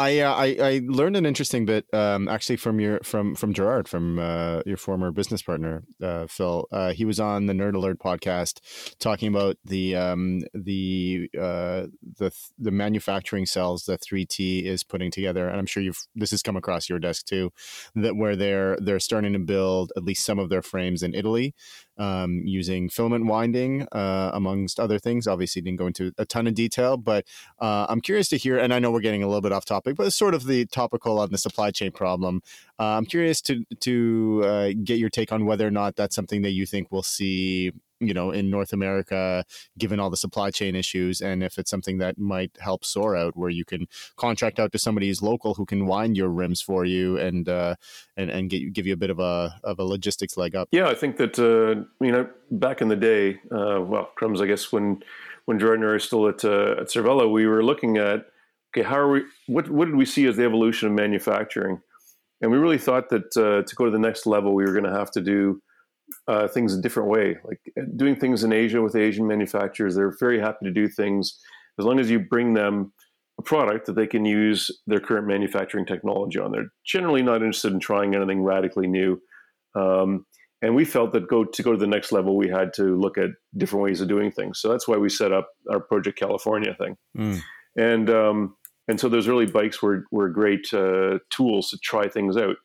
I, 0.00 0.20
uh, 0.20 0.34
I, 0.34 0.46
I 0.60 0.80
learned 0.84 1.16
an 1.18 1.26
interesting 1.26 1.66
bit 1.66 1.84
um, 1.92 2.26
actually 2.26 2.56
from 2.56 2.80
your 2.80 3.00
from 3.00 3.34
from 3.34 3.52
Gerard 3.52 3.86
from 3.86 4.18
uh, 4.18 4.62
your 4.64 4.78
former 4.78 5.10
business 5.10 5.42
partner 5.42 5.82
uh, 6.02 6.26
Phil. 6.26 6.66
Uh, 6.72 6.92
he 6.92 7.04
was 7.04 7.20
on 7.20 7.46
the 7.46 7.52
Nerd 7.52 7.74
Alert 7.74 7.98
podcast 7.98 8.60
talking 8.98 9.28
about 9.28 9.58
the 9.64 9.94
um, 9.96 10.40
the 10.54 11.28
uh, 11.38 11.86
the 12.18 12.32
the 12.58 12.70
manufacturing 12.70 13.44
cells 13.44 13.84
that 13.84 14.00
3T 14.00 14.64
is 14.64 14.82
putting 14.82 15.10
together, 15.10 15.48
and 15.48 15.58
I'm 15.58 15.66
sure 15.66 15.82
you've 15.82 16.00
this 16.14 16.30
has 16.30 16.42
come 16.42 16.56
across 16.56 16.88
your 16.88 16.98
desk 16.98 17.26
too, 17.26 17.52
that 17.94 18.16
where 18.16 18.36
they're 18.36 18.78
they're 18.80 19.00
starting 19.00 19.34
to 19.34 19.38
build 19.38 19.92
at 19.98 20.04
least 20.04 20.24
some 20.24 20.38
of 20.38 20.48
their 20.48 20.62
frames 20.62 21.02
in 21.02 21.14
Italy 21.14 21.54
um, 21.98 22.40
using 22.46 22.88
filament 22.88 23.26
winding, 23.26 23.86
uh, 23.92 24.30
amongst 24.32 24.80
other 24.80 24.98
things. 24.98 25.26
Obviously, 25.26 25.60
didn't 25.60 25.78
go 25.78 25.86
into 25.86 26.12
a 26.16 26.24
ton 26.24 26.46
of 26.46 26.54
detail, 26.54 26.96
but 26.96 27.26
I'm 27.60 28.00
curious 28.00 28.28
to 28.30 28.38
hear. 28.38 28.56
And 28.58 28.72
I 28.72 28.78
know 28.78 28.90
we're 28.90 29.00
getting 29.00 29.22
a 29.22 29.26
little 29.26 29.42
bit 29.42 29.52
off 29.52 29.66
topic, 29.66 29.89
but 29.92 30.06
it's 30.06 30.16
sort 30.16 30.34
of 30.34 30.44
the 30.44 30.66
topical 30.66 31.18
on 31.18 31.30
the 31.30 31.38
supply 31.38 31.70
chain 31.70 31.92
problem. 31.92 32.42
Uh, 32.78 32.96
I'm 32.96 33.06
curious 33.06 33.40
to 33.42 33.64
to 33.80 34.42
uh, 34.44 34.70
get 34.84 34.98
your 34.98 35.10
take 35.10 35.32
on 35.32 35.46
whether 35.46 35.66
or 35.66 35.70
not 35.70 35.96
that's 35.96 36.14
something 36.16 36.42
that 36.42 36.50
you 36.50 36.66
think 36.66 36.88
we'll 36.90 37.02
see 37.02 37.72
you 38.00 38.14
know 38.14 38.30
in 38.30 38.50
North 38.50 38.72
America, 38.72 39.44
given 39.78 40.00
all 40.00 40.10
the 40.10 40.16
supply 40.16 40.50
chain 40.50 40.74
issues, 40.74 41.20
and 41.20 41.42
if 41.42 41.58
it's 41.58 41.70
something 41.70 41.98
that 41.98 42.18
might 42.18 42.50
help 42.58 42.84
SOAR 42.84 43.14
out, 43.14 43.36
where 43.36 43.50
you 43.50 43.64
can 43.64 43.86
contract 44.16 44.58
out 44.58 44.72
to 44.72 44.78
somebody 44.78 45.08
who's 45.08 45.22
local 45.22 45.54
who 45.54 45.66
can 45.66 45.86
wind 45.86 46.16
your 46.16 46.28
rims 46.28 46.60
for 46.60 46.84
you 46.84 47.18
and 47.18 47.48
uh, 47.48 47.76
and 48.16 48.30
and 48.30 48.50
get 48.50 48.72
give 48.72 48.86
you 48.86 48.94
a 48.94 48.96
bit 48.96 49.10
of 49.10 49.18
a 49.20 49.60
of 49.62 49.78
a 49.78 49.84
logistics 49.84 50.36
leg 50.36 50.56
up. 50.56 50.68
Yeah, 50.72 50.88
I 50.88 50.94
think 50.94 51.18
that 51.18 51.38
uh, 51.38 51.84
you 52.04 52.12
know 52.12 52.28
back 52.50 52.80
in 52.80 52.88
the 52.88 52.96
day, 52.96 53.40
uh, 53.52 53.80
well, 53.82 54.10
crumbs, 54.16 54.40
I 54.40 54.46
guess 54.46 54.72
when 54.72 55.02
when 55.44 55.58
Jordan 55.58 55.84
is 55.94 56.04
still 56.04 56.26
at 56.28 56.44
uh, 56.44 56.76
at 56.80 56.88
Cervelo, 56.88 57.30
we 57.30 57.46
were 57.46 57.62
looking 57.62 57.98
at 57.98 58.26
okay, 58.70 58.86
how 58.86 58.98
are 58.98 59.10
we? 59.10 59.22
What 59.46 59.70
what 59.70 59.86
did 59.86 59.96
we 59.96 60.06
see 60.06 60.26
as 60.26 60.36
the 60.36 60.44
evolution 60.44 60.88
of 60.88 60.94
manufacturing? 60.94 61.80
And 62.40 62.50
we 62.50 62.58
really 62.58 62.78
thought 62.78 63.10
that 63.10 63.36
uh, 63.36 63.68
to 63.68 63.76
go 63.76 63.84
to 63.84 63.90
the 63.90 63.98
next 63.98 64.26
level, 64.26 64.54
we 64.54 64.64
were 64.64 64.72
going 64.72 64.84
to 64.84 64.98
have 64.98 65.10
to 65.12 65.20
do 65.20 65.60
uh, 66.26 66.48
things 66.48 66.74
a 66.74 66.80
different 66.80 67.10
way. 67.10 67.36
Like 67.44 67.60
uh, 67.78 67.82
doing 67.96 68.16
things 68.16 68.44
in 68.44 68.52
Asia 68.52 68.80
with 68.80 68.96
Asian 68.96 69.26
manufacturers, 69.26 69.94
they're 69.94 70.16
very 70.18 70.40
happy 70.40 70.64
to 70.64 70.72
do 70.72 70.88
things 70.88 71.38
as 71.78 71.84
long 71.84 72.00
as 72.00 72.10
you 72.10 72.18
bring 72.18 72.54
them 72.54 72.92
a 73.38 73.42
product 73.42 73.86
that 73.86 73.94
they 73.94 74.06
can 74.06 74.24
use 74.24 74.70
their 74.86 75.00
current 75.00 75.26
manufacturing 75.26 75.86
technology 75.86 76.38
on. 76.38 76.52
They're 76.52 76.72
generally 76.84 77.22
not 77.22 77.36
interested 77.36 77.72
in 77.72 77.80
trying 77.80 78.14
anything 78.14 78.42
radically 78.42 78.86
new. 78.86 79.20
Um, 79.74 80.26
and 80.62 80.74
we 80.74 80.84
felt 80.84 81.12
that 81.12 81.28
go 81.28 81.44
to 81.44 81.62
go 81.62 81.72
to 81.72 81.78
the 81.78 81.86
next 81.86 82.12
level, 82.12 82.36
we 82.36 82.48
had 82.48 82.74
to 82.74 82.96
look 82.98 83.16
at 83.16 83.30
different 83.56 83.82
ways 83.82 84.00
of 84.02 84.08
doing 84.08 84.30
things. 84.30 84.60
So 84.60 84.68
that's 84.68 84.86
why 84.86 84.98
we 84.98 85.08
set 85.08 85.32
up 85.32 85.48
our 85.70 85.80
Project 85.80 86.18
California 86.18 86.74
thing. 86.78 86.96
Mm. 87.16 87.40
And 87.78 88.10
um, 88.10 88.56
and 88.90 88.98
so 88.98 89.08
those 89.08 89.28
early 89.28 89.46
bikes 89.46 89.80
were 89.80 90.04
were 90.10 90.28
great 90.28 90.74
uh, 90.74 91.20
tools 91.30 91.70
to 91.70 91.78
try 91.78 92.08
things 92.08 92.36
out. 92.36 92.56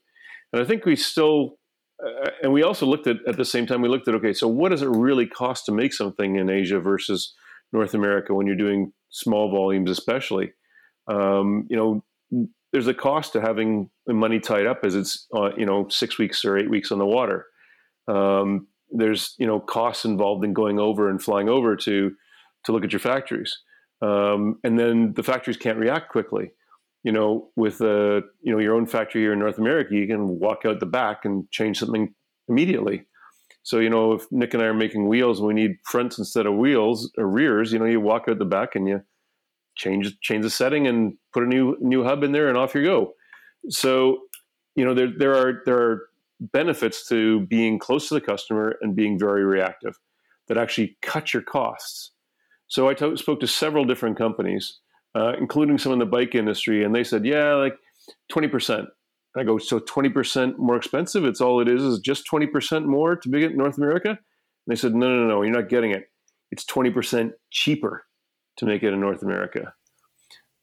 And 0.51 0.61
I 0.61 0.65
think 0.65 0.83
we 0.83 0.95
still 0.95 1.59
uh, 2.03 2.31
and 2.41 2.51
we 2.51 2.63
also 2.63 2.87
looked 2.87 3.05
at 3.05 3.17
at 3.27 3.37
the 3.37 3.45
same 3.45 3.67
time 3.67 3.83
we 3.83 3.89
looked 3.89 4.07
at 4.07 4.15
okay 4.15 4.33
so 4.33 4.47
what 4.47 4.69
does 4.69 4.81
it 4.81 4.89
really 4.89 5.27
cost 5.27 5.65
to 5.65 5.71
make 5.71 5.93
something 5.93 6.35
in 6.35 6.49
asia 6.49 6.79
versus 6.79 7.33
north 7.71 7.93
america 7.93 8.33
when 8.33 8.47
you're 8.47 8.55
doing 8.55 8.91
small 9.11 9.51
volumes 9.51 9.91
especially? 9.91 10.51
Um, 11.07 11.67
you 11.69 11.77
know 11.77 12.03
there's 12.73 12.87
a 12.87 12.93
cost 12.93 13.33
to 13.33 13.41
having 13.41 13.91
money 14.07 14.39
tied 14.39 14.65
up 14.65 14.83
as 14.83 14.95
it's 14.95 15.27
uh, 15.35 15.51
you 15.55 15.65
know 15.67 15.87
six 15.89 16.17
weeks 16.17 16.43
or 16.43 16.57
eight 16.57 16.71
weeks 16.71 16.91
on 16.91 16.97
the 16.97 17.05
water. 17.05 17.45
Um, 18.07 18.67
there's 18.89 19.35
you 19.37 19.45
know 19.45 19.59
costs 19.59 20.05
involved 20.05 20.43
in 20.43 20.53
going 20.53 20.79
over 20.79 21.07
and 21.07 21.21
flying 21.21 21.49
over 21.49 21.75
to 21.75 22.11
to 22.63 22.71
look 22.71 22.83
at 22.83 22.91
your 22.91 22.99
factories 22.99 23.55
um, 24.01 24.59
and 24.63 24.77
then 24.77 25.13
the 25.13 25.23
factories 25.23 25.57
can't 25.57 25.77
react 25.77 26.09
quickly 26.09 26.51
you 27.05 27.11
know, 27.11 27.49
with 27.55 27.81
uh, 27.81 28.21
you 28.41 28.51
know 28.51 28.57
your 28.57 28.73
own 28.73 28.87
factory 28.87 29.21
here 29.21 29.31
in 29.31 29.37
North 29.37 29.59
America, 29.59 29.93
you 29.93 30.07
can 30.07 30.39
walk 30.39 30.65
out 30.65 30.79
the 30.79 30.87
back 30.87 31.23
and 31.23 31.49
change 31.51 31.77
something 31.77 32.15
immediately. 32.49 33.05
So 33.61 33.77
you 33.77 33.91
know, 33.91 34.13
if 34.13 34.25
Nick 34.31 34.55
and 34.55 34.63
I 34.63 34.65
are 34.65 34.73
making 34.73 35.07
wheels 35.07 35.37
and 35.37 35.47
we 35.47 35.53
need 35.53 35.77
fronts 35.83 36.17
instead 36.17 36.47
of 36.47 36.55
wheels 36.55 37.11
or 37.15 37.29
rears, 37.29 37.71
you 37.71 37.77
know, 37.77 37.85
you 37.85 38.01
walk 38.01 38.23
out 38.27 38.39
the 38.39 38.45
back 38.45 38.75
and 38.75 38.87
you 38.87 39.03
change 39.75 40.19
change 40.21 40.41
the 40.41 40.49
setting 40.49 40.87
and 40.87 41.13
put 41.31 41.43
a 41.43 41.45
new 41.45 41.77
new 41.79 42.03
hub 42.03 42.23
in 42.23 42.31
there, 42.31 42.49
and 42.49 42.57
off 42.57 42.73
you 42.73 42.83
go. 42.83 43.13
So 43.69 44.21
you 44.75 44.83
know, 44.83 44.95
there 44.95 45.11
there 45.15 45.35
are 45.35 45.61
there 45.67 45.77
are 45.77 46.09
benefits 46.39 47.07
to 47.09 47.41
being 47.41 47.77
close 47.77 48.07
to 48.07 48.15
the 48.15 48.21
customer 48.21 48.77
and 48.81 48.95
being 48.95 49.19
very 49.19 49.45
reactive 49.45 49.95
that 50.47 50.57
actually 50.57 50.97
cut 51.03 51.35
your 51.35 51.43
costs. 51.43 52.13
So 52.67 52.89
I 52.89 52.93
t- 52.93 53.17
spoke 53.17 53.39
to 53.41 53.47
several 53.47 53.85
different 53.85 54.17
companies 54.17 54.79
uh, 55.15 55.33
including 55.39 55.77
some 55.77 55.93
in 55.93 55.99
the 55.99 56.05
bike 56.05 56.35
industry, 56.35 56.83
and 56.83 56.93
they 56.93 57.03
said, 57.03 57.25
yeah, 57.25 57.53
like 57.53 57.77
twenty 58.29 58.47
percent. 58.47 58.87
I 59.37 59.43
go, 59.43 59.57
so 59.57 59.79
twenty 59.79 60.09
percent 60.09 60.59
more 60.59 60.75
expensive? 60.75 61.25
It's 61.25 61.41
all 61.41 61.61
it 61.61 61.67
is 61.67 61.81
is 61.81 61.99
just 61.99 62.25
twenty 62.25 62.47
percent 62.47 62.85
more 62.85 63.15
to 63.15 63.29
begin 63.29 63.57
North 63.57 63.77
America. 63.77 64.09
And 64.09 64.17
they 64.67 64.75
said, 64.75 64.93
no, 64.93 65.07
no, 65.07 65.27
no, 65.27 65.41
you're 65.41 65.53
not 65.53 65.69
getting 65.69 65.91
it. 65.91 66.09
It's 66.51 66.65
twenty 66.65 66.91
percent 66.91 67.33
cheaper 67.49 68.05
to 68.57 68.65
make 68.65 68.83
it 68.83 68.93
in 68.93 68.99
North 68.99 69.21
America. 69.21 69.73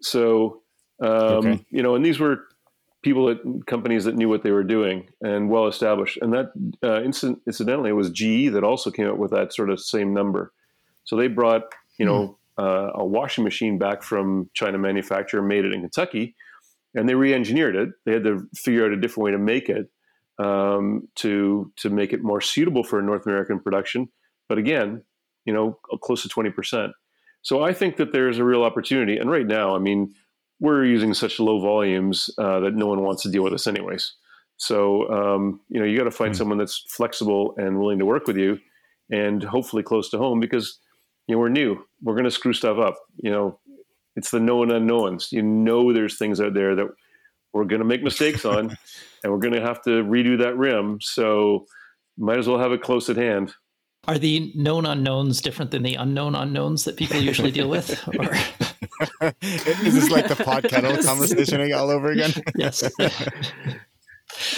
So, 0.03 0.62
um, 1.03 1.11
okay. 1.11 1.66
you 1.70 1.82
know, 1.82 1.94
and 1.94 2.05
these 2.05 2.20
were 2.20 2.46
people 3.03 3.28
at 3.30 3.38
companies 3.66 4.05
that 4.05 4.16
knew 4.16 4.28
what 4.28 4.42
they 4.42 4.50
were 4.53 4.64
doing 4.64 5.09
and 5.20 5.50
well 5.50 5.66
established. 5.66 6.18
And 6.20 6.32
that 6.32 6.53
uh, 6.84 7.03
incident, 7.03 7.40
incidentally, 7.46 7.90
it 7.90 7.94
was 7.94 8.11
GE 8.11 8.53
that 8.53 8.64
also 8.64 8.90
came 8.90 9.09
up 9.09 9.18
with 9.18 9.32
that 9.32 9.53
sort 9.53 9.70
of 9.70 9.80
same 9.80 10.14
number. 10.14 10.53
So 11.05 11.16
they 11.16 11.26
brought, 11.26 11.62
you 12.03 12.07
know, 12.07 12.26
hmm 12.26 12.32
uh, 12.59 12.90
a 12.94 13.05
washing 13.05 13.44
machine 13.44 13.78
back 13.78 14.03
from 14.03 14.50
China 14.55 14.78
manufacturer, 14.78 15.42
made 15.42 15.64
it 15.64 15.72
in 15.72 15.80
Kentucky, 15.80 16.34
and 16.94 17.09
they 17.09 17.14
re-engineered 17.14 17.76
it. 17.76 17.88
They 18.05 18.12
had 18.12 18.24
to 18.24 18.46
figure 18.55 18.84
out 18.84 18.92
a 18.92 19.00
different 19.00 19.24
way 19.24 19.30
to 19.32 19.38
make 19.38 19.68
it 19.68 19.90
um, 20.38 21.09
to 21.16 21.72
to 21.76 21.90
make 21.90 22.12
it 22.12 22.22
more 22.22 22.40
suitable 22.40 22.84
for 22.84 23.00
North 23.00 23.26
American 23.26 23.61
production. 23.61 24.09
But 24.48 24.59
again, 24.59 25.03
you 25.44 25.53
know, 25.53 25.78
close 26.03 26.22
to 26.22 26.28
twenty 26.28 26.50
percent. 26.50 26.92
So 27.42 27.62
I 27.62 27.72
think 27.72 27.96
that 27.96 28.12
there's 28.12 28.38
a 28.38 28.44
real 28.44 28.62
opportunity. 28.62 29.16
And 29.16 29.30
right 29.30 29.46
now, 29.46 29.74
I 29.74 29.80
mean, 29.80 30.14
we're 30.61 30.84
using 30.84 31.12
such 31.14 31.40
low 31.40 31.61
volumes 31.61 32.30
uh, 32.38 32.61
that 32.61 32.74
no 32.74 32.86
one 32.86 33.03
wants 33.03 33.22
to 33.22 33.30
deal 33.30 33.42
with 33.42 33.53
us 33.53 33.66
anyways. 33.66 34.14
So 34.59 35.11
um, 35.11 35.61
you 35.68 35.80
know, 35.80 35.86
you 35.86 35.96
got 35.98 36.05
to 36.05 36.11
find 36.11 36.32
mm-hmm. 36.32 36.38
someone 36.38 36.59
that's 36.59 36.84
flexible 36.88 37.55
and 37.57 37.78
willing 37.78 37.98
to 37.98 38.07
work 38.07 38.26
with 38.26 38.36
you, 38.36 38.59
and 39.11 39.42
hopefully 39.42 39.82
close 39.82 40.11
to 40.11 40.18
home 40.18 40.38
because 40.38 40.78
you 41.27 41.35
know, 41.35 41.39
we're 41.39 41.49
new. 41.49 41.85
We're 42.03 42.14
going 42.14 42.25
to 42.25 42.31
screw 42.31 42.53
stuff 42.53 42.79
up. 42.79 42.97
You 43.16 43.31
know, 43.31 43.59
it's 44.16 44.31
the 44.31 44.41
known 44.41 44.70
unknowns. 44.70 45.33
You 45.33 45.43
know, 45.43 45.93
there's 45.93 46.18
things 46.18 46.41
out 46.41 46.55
there 46.55 46.75
that 46.75 46.89
we're 47.53 47.64
going 47.64 47.81
to 47.81 47.87
make 47.87 48.03
mistakes 48.03 48.45
on, 48.45 48.77
and 49.25 49.33
we're 49.33 49.39
going 49.39 49.55
to 49.55 49.61
have 49.61 49.83
to 49.83 50.03
redo 50.05 50.39
that 50.39 50.57
rim. 50.57 50.99
So, 51.01 51.66
might 52.18 52.39
as 52.39 52.49
well 52.49 52.59
have 52.59 52.73
it 52.73 52.83
close 52.83 53.09
at 53.09 53.16
hand. 53.16 53.55
Are 54.09 54.18
the 54.18 54.53
known 54.57 54.85
unknowns 54.85 55.41
different 55.41 55.70
than 55.70 55.85
the 55.85 55.95
unknown 55.95 56.35
unknowns 56.35 56.85
that 56.85 56.97
people 56.97 57.18
usually 57.18 57.53
deal 57.53 57.68
with? 57.68 57.97
Or... 58.09 59.33
Is 59.43 59.95
this 59.95 60.11
like 60.11 60.27
the 60.27 60.37
pot 60.37 60.64
kettle 60.64 61.01
conversation 61.05 61.73
all 61.73 61.89
over 61.89 62.11
again? 62.11 62.33
yes. 62.57 62.83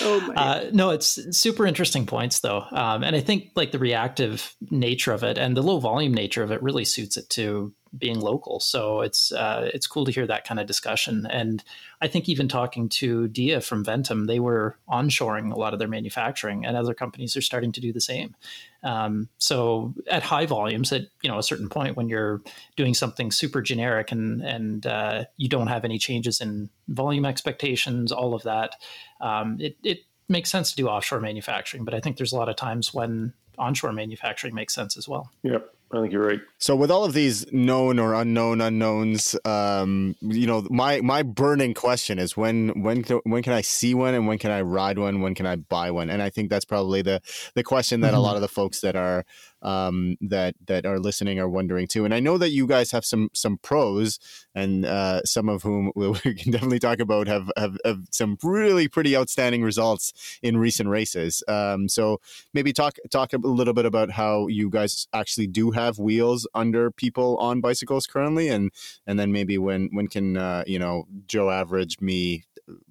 Oh 0.00 0.32
uh, 0.36 0.64
no, 0.72 0.90
it's 0.90 1.18
super 1.36 1.66
interesting 1.66 2.06
points 2.06 2.40
though, 2.40 2.64
um, 2.70 3.02
and 3.02 3.14
I 3.16 3.20
think 3.20 3.50
like 3.56 3.72
the 3.72 3.78
reactive 3.78 4.54
nature 4.70 5.12
of 5.12 5.22
it 5.22 5.38
and 5.38 5.56
the 5.56 5.62
low 5.62 5.78
volume 5.78 6.14
nature 6.14 6.42
of 6.42 6.52
it 6.52 6.62
really 6.62 6.84
suits 6.84 7.16
it 7.16 7.28
to 7.30 7.74
being 7.96 8.20
local. 8.20 8.60
So 8.60 9.00
it's 9.00 9.32
uh, 9.32 9.70
it's 9.72 9.86
cool 9.86 10.04
to 10.04 10.12
hear 10.12 10.26
that 10.26 10.46
kind 10.46 10.60
of 10.60 10.66
discussion. 10.66 11.26
And 11.30 11.62
I 12.00 12.08
think 12.08 12.28
even 12.28 12.48
talking 12.48 12.88
to 12.90 13.28
Dia 13.28 13.60
from 13.60 13.84
Ventum, 13.84 14.26
they 14.26 14.40
were 14.40 14.76
onshoring 14.88 15.52
a 15.52 15.58
lot 15.58 15.72
of 15.72 15.78
their 15.78 15.88
manufacturing, 15.88 16.64
and 16.64 16.76
other 16.76 16.94
companies 16.94 17.36
are 17.36 17.42
starting 17.42 17.72
to 17.72 17.80
do 17.80 17.92
the 17.92 18.00
same. 18.00 18.34
Um, 18.82 19.28
so 19.38 19.94
at 20.08 20.22
high 20.22 20.46
volumes, 20.46 20.92
at 20.92 21.02
you 21.22 21.30
know 21.30 21.38
a 21.38 21.42
certain 21.42 21.68
point 21.68 21.96
when 21.96 22.08
you're 22.08 22.42
doing 22.76 22.94
something 22.94 23.30
super 23.30 23.62
generic 23.62 24.12
and 24.12 24.42
and 24.42 24.86
uh, 24.86 25.24
you 25.36 25.48
don't 25.48 25.68
have 25.68 25.84
any 25.84 25.98
changes 25.98 26.40
in 26.40 26.70
volume 26.88 27.24
expectations, 27.24 28.12
all 28.12 28.34
of 28.34 28.42
that, 28.42 28.76
um, 29.20 29.58
it 29.60 29.76
it 29.82 30.00
makes 30.28 30.50
sense 30.50 30.70
to 30.70 30.76
do 30.76 30.88
offshore 30.88 31.20
manufacturing. 31.20 31.84
But 31.84 31.94
I 31.94 32.00
think 32.00 32.16
there's 32.16 32.32
a 32.32 32.36
lot 32.36 32.48
of 32.48 32.56
times 32.56 32.92
when 32.94 33.34
onshore 33.58 33.92
manufacturing 33.92 34.54
makes 34.54 34.74
sense 34.74 34.96
as 34.96 35.08
well. 35.08 35.30
Yep. 35.42 35.74
I 35.96 36.00
think 36.00 36.12
you're 36.12 36.26
right. 36.26 36.40
So, 36.58 36.74
with 36.76 36.90
all 36.90 37.04
of 37.04 37.12
these 37.12 37.50
known 37.52 37.98
or 37.98 38.14
unknown 38.14 38.60
unknowns, 38.60 39.36
um, 39.44 40.14
you 40.20 40.46
know, 40.46 40.66
my 40.70 41.00
my 41.00 41.22
burning 41.22 41.74
question 41.74 42.18
is 42.18 42.36
when 42.36 42.70
when 42.82 43.02
when 43.24 43.42
can 43.42 43.52
I 43.52 43.60
see 43.60 43.94
one 43.94 44.14
and 44.14 44.26
when 44.26 44.38
can 44.38 44.50
I 44.50 44.62
ride 44.62 44.98
one? 44.98 45.20
When 45.20 45.34
can 45.34 45.46
I 45.46 45.56
buy 45.56 45.90
one? 45.90 46.10
And 46.10 46.22
I 46.22 46.30
think 46.30 46.50
that's 46.50 46.64
probably 46.64 47.02
the 47.02 47.20
the 47.54 47.62
question 47.62 48.00
that 48.00 48.08
mm-hmm. 48.08 48.16
a 48.16 48.20
lot 48.20 48.36
of 48.36 48.42
the 48.42 48.48
folks 48.48 48.80
that 48.80 48.96
are 48.96 49.24
um, 49.64 50.16
that 50.20 50.54
that 50.66 50.86
are 50.86 51.00
listening 51.00 51.40
are 51.40 51.48
wondering 51.48 51.88
too. 51.88 52.04
And 52.04 52.14
I 52.14 52.20
know 52.20 52.38
that 52.38 52.50
you 52.50 52.66
guys 52.66 52.92
have 52.92 53.04
some 53.04 53.30
some 53.32 53.58
pros, 53.58 54.20
and 54.54 54.84
uh, 54.84 55.22
some 55.24 55.48
of 55.48 55.62
whom 55.62 55.90
we 55.96 56.14
can 56.14 56.52
definitely 56.52 56.78
talk 56.78 57.00
about 57.00 57.26
have, 57.26 57.50
have, 57.56 57.78
have 57.84 58.00
some 58.10 58.38
really 58.42 58.86
pretty 58.86 59.16
outstanding 59.16 59.62
results 59.62 60.38
in 60.42 60.58
recent 60.58 60.88
races. 60.88 61.42
Um, 61.48 61.88
so 61.88 62.20
maybe 62.52 62.72
talk 62.72 62.98
talk 63.10 63.32
a 63.32 63.38
little 63.38 63.74
bit 63.74 63.86
about 63.86 64.10
how 64.10 64.46
you 64.46 64.70
guys 64.70 65.08
actually 65.12 65.46
do 65.46 65.70
have 65.70 65.83
wheels 65.98 66.46
under 66.54 66.90
people 66.90 67.36
on 67.38 67.60
bicycles 67.60 68.06
currently, 68.06 68.48
and 68.48 68.70
and 69.06 69.18
then 69.18 69.32
maybe 69.32 69.58
when 69.58 69.88
when 69.92 70.08
can 70.08 70.36
uh, 70.36 70.64
you 70.66 70.78
know 70.78 71.04
Joe 71.26 71.50
Average 71.50 72.00
me 72.00 72.44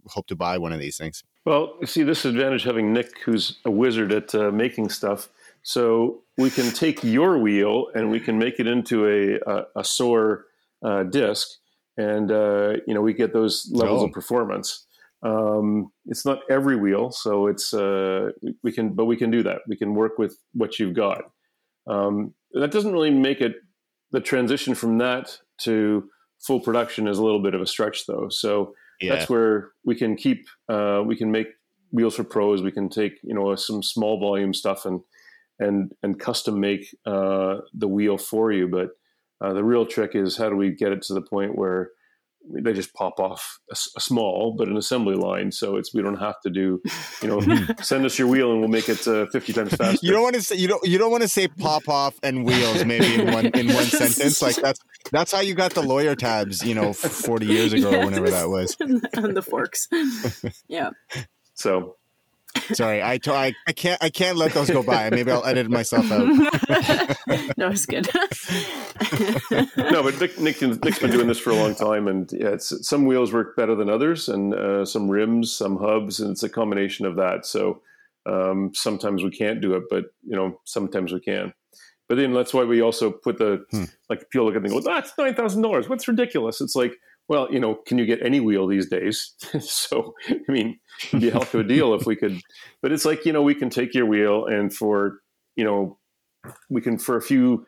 hope 0.08 0.28
to 0.28 0.36
buy 0.36 0.58
one 0.58 0.72
of 0.72 0.80
these 0.80 0.98
things. 0.98 1.24
Well, 1.46 1.76
you 1.82 1.88
see, 1.88 2.04
this 2.04 2.26
advantage 2.26 2.64
having 2.64 2.94
Nick, 2.94 3.20
who's 3.20 3.60
a 3.66 3.72
wizard 3.72 4.12
at 4.12 4.34
uh, 4.34 4.52
making 4.52 4.90
stuff. 4.90 5.30
So 5.64 6.22
we 6.38 6.50
can 6.50 6.72
take 6.72 7.04
your 7.04 7.38
wheel 7.38 7.88
and 7.96 8.12
we 8.12 8.20
can 8.20 8.38
make 8.38 8.60
it 8.60 8.68
into 8.68 9.08
a 9.08 9.40
a, 9.50 9.66
a 9.78 9.84
SOAR 9.84 10.46
uh, 10.84 11.04
disc, 11.04 11.48
and 11.98 12.32
uh, 12.32 12.74
you 12.86 12.94
know 12.94 13.02
we 13.02 13.14
get 13.14 13.34
those 13.34 13.70
levels 13.72 14.04
oh. 14.04 14.06
of 14.06 14.12
performance. 14.12 14.86
Um, 15.24 15.92
it's 16.06 16.26
not 16.26 16.40
every 16.50 16.76
wheel, 16.76 17.12
so 17.12 17.48
it's 17.48 17.74
uh, 17.74 18.32
we 18.62 18.72
can, 18.72 18.94
but 18.94 19.06
we 19.06 19.16
can 19.16 19.32
do 19.32 19.42
that. 19.44 19.62
We 19.68 19.78
can 19.78 19.96
work 19.96 20.18
with 20.18 20.38
what 20.54 20.80
you've 20.80 20.96
got. 20.96 21.24
Um, 21.88 22.34
that 22.54 22.72
doesn't 22.72 22.94
really 22.94 23.12
make 23.12 23.42
it 23.42 23.56
the 24.12 24.22
transition 24.22 24.76
from 24.76 25.00
that 25.00 25.38
to 25.62 26.10
full 26.40 26.60
production 26.60 27.08
is 27.08 27.18
a 27.18 27.24
little 27.24 27.42
bit 27.42 27.54
of 27.54 27.62
a 27.62 27.68
stretch, 27.68 28.06
though. 28.06 28.30
So 28.30 28.74
yeah. 29.02 29.16
that's 29.16 29.30
where 29.30 29.72
we 29.86 29.96
can 29.96 30.16
keep 30.16 30.48
uh, 30.70 31.02
we 31.06 31.16
can 31.16 31.32
make 31.32 31.48
wheels 31.92 32.16
for 32.16 32.24
pros. 32.24 32.62
We 32.62 32.72
can 32.72 32.90
take 32.90 33.20
you 33.24 33.34
know 33.34 33.56
some 33.56 33.82
small 33.84 34.20
volume 34.20 34.54
stuff 34.54 34.86
and 34.86 35.02
and 35.60 35.92
and 36.04 36.20
custom 36.20 36.60
make 36.60 36.96
uh, 37.06 37.58
the 37.74 37.88
wheel 37.88 38.18
for 38.18 38.52
you. 38.52 38.68
But 38.68 38.90
uh, 39.42 39.54
the 39.54 39.64
real 39.64 39.86
trick 39.86 40.12
is 40.14 40.38
how 40.38 40.50
do 40.50 40.56
we 40.56 40.72
get 40.72 40.92
it 40.92 41.02
to 41.04 41.14
the 41.14 41.22
point 41.22 41.58
where 41.58 41.92
they 42.50 42.74
just 42.74 42.94
pop 42.94 43.20
off 43.20 43.60
a, 43.72 43.76
a, 43.96 44.02
small 44.02 44.54
but 44.58 44.68
an 44.68 44.76
assembly 44.76 45.16
line 45.16 45.52
so 45.52 45.78
it's 45.78 45.94
we 45.94 46.02
don't 46.02 46.20
have 46.20 46.36
to 46.42 46.50
do 46.50 46.82
you 47.22 47.28
know 47.28 47.40
send 47.82 48.06
us 48.06 48.20
your 48.20 48.28
wheel 48.28 48.52
and 48.52 48.60
we'll 48.60 48.70
make 48.70 48.90
it 48.90 49.08
uh, 49.08 49.26
50 49.28 49.54
times 49.54 49.74
faster 49.74 50.00
you 50.06 50.12
don't 50.12 50.24
want 50.24 50.36
to 50.36 50.42
say 50.42 50.56
you 50.56 50.68
don't 50.68 50.86
you 50.86 50.98
don't 50.98 51.12
want 51.12 51.24
to 51.24 51.30
say 51.30 51.48
pop 51.48 51.88
off 51.88 52.16
and 52.22 52.46
wheels 52.46 52.84
maybe 52.86 53.16
in 53.16 53.32
one 53.32 53.46
in 53.48 53.68
one 53.74 53.86
sentence 53.86 54.42
like 54.42 54.56
that's 54.58 54.80
that's 55.12 55.32
how 55.32 55.40
you 55.40 55.54
got 55.54 55.74
the 55.74 55.82
lawyer 55.82 56.16
tabs 56.16 56.64
you 56.64 56.76
know 56.76 56.94
40 56.94 57.46
years 57.46 57.74
ago 57.74 57.92
yes. 57.92 58.02
or 58.02 58.06
whenever 58.06 58.30
that 58.30 58.50
was. 58.50 58.76
And 58.80 59.36
the 59.36 59.42
forks. 59.42 59.88
Yeah. 60.68 60.92
So 61.54 61.98
Sorry, 62.74 63.04
I, 63.04 63.18
t- 63.18 63.32
I, 63.32 63.54
I 63.68 63.74
can't 63.74 64.02
I 64.02 64.10
can't 64.10 64.38
let 64.38 64.54
those 64.54 64.70
go 64.70 64.84
by. 64.84 65.10
Maybe 65.10 65.32
I'll 65.32 65.46
edit 65.46 65.70
myself 65.70 66.12
out. 66.12 66.28
no, 67.58 67.70
it's 67.70 67.86
good. 67.86 68.08
no, 69.78 70.04
but 70.04 70.20
Nick, 70.20 70.40
Nick, 70.40 70.62
Nick's 70.62 71.00
been 71.00 71.12
doing 71.12 71.28
this 71.28 71.40
for 71.40 71.52
a 71.52 71.56
long 71.56 71.76
time, 71.76 72.08
and 72.08 72.32
yeah, 72.32 72.56
some 72.58 73.06
wheels 73.06 73.34
work 73.34 73.56
better 73.56 73.76
than 73.76 73.90
others, 73.90 74.30
and 74.30 74.54
uh, 74.54 74.86
some 74.86 75.10
rims, 75.10 75.52
some 75.54 75.78
hubs, 75.78 76.20
and 76.20 76.32
it's 76.32 76.44
a 76.44 76.50
combination 76.50 77.06
of 77.06 77.16
that. 77.18 77.46
So 77.46 77.82
um, 78.26 78.72
sometimes 78.74 79.24
we 79.24 79.32
can't 79.32 79.62
do 79.62 79.76
it, 79.76 79.84
but 79.90 80.06
you 80.24 80.36
know 80.36 80.60
sometimes 80.66 81.12
we 81.12 81.20
can. 81.20 81.54
But 82.10 82.16
then 82.16 82.34
that's 82.34 82.54
why 82.54 82.64
we 82.64 82.82
also 82.82 83.12
put 83.12 83.38
the 83.38 83.66
hmm. 83.72 83.86
like 84.10 84.30
people 84.30 84.46
look 84.46 84.56
at 84.56 84.64
it 84.64 84.72
and 84.72 84.74
go, 84.74 84.82
"That's 84.82 85.14
nine 85.18 85.36
thousand 85.36 85.62
dollars. 85.62 85.90
What's 85.90 86.08
ridiculous?" 86.08 86.62
It's 86.62 86.76
like 86.76 86.96
well, 87.28 87.48
you 87.52 87.60
know, 87.60 87.76
can 87.76 87.98
you 87.98 88.06
get 88.06 88.24
any 88.24 88.40
wheel 88.40 88.68
these 88.68 88.90
days? 88.90 89.34
so, 89.60 90.14
I 90.30 90.52
mean, 90.52 90.80
it'd 91.08 91.22
be 91.22 91.30
a 91.30 91.32
hell 91.32 91.44
of 91.44 91.56
a 91.56 91.64
deal 91.64 91.94
if 91.94 92.06
we 92.06 92.16
could. 92.16 92.40
But 92.82 92.92
it's 92.92 93.06
like, 93.06 93.26
you 93.26 93.34
know, 93.34 93.42
we 93.42 93.56
can 93.56 93.70
take 93.70 93.94
your 93.94 94.06
wheel 94.06 94.46
and 94.46 94.74
for, 94.74 95.20
you 95.56 95.64
know, 95.64 95.98
we 96.70 96.82
can 96.82 96.98
for 96.98 97.16
a 97.16 97.22
few, 97.22 97.66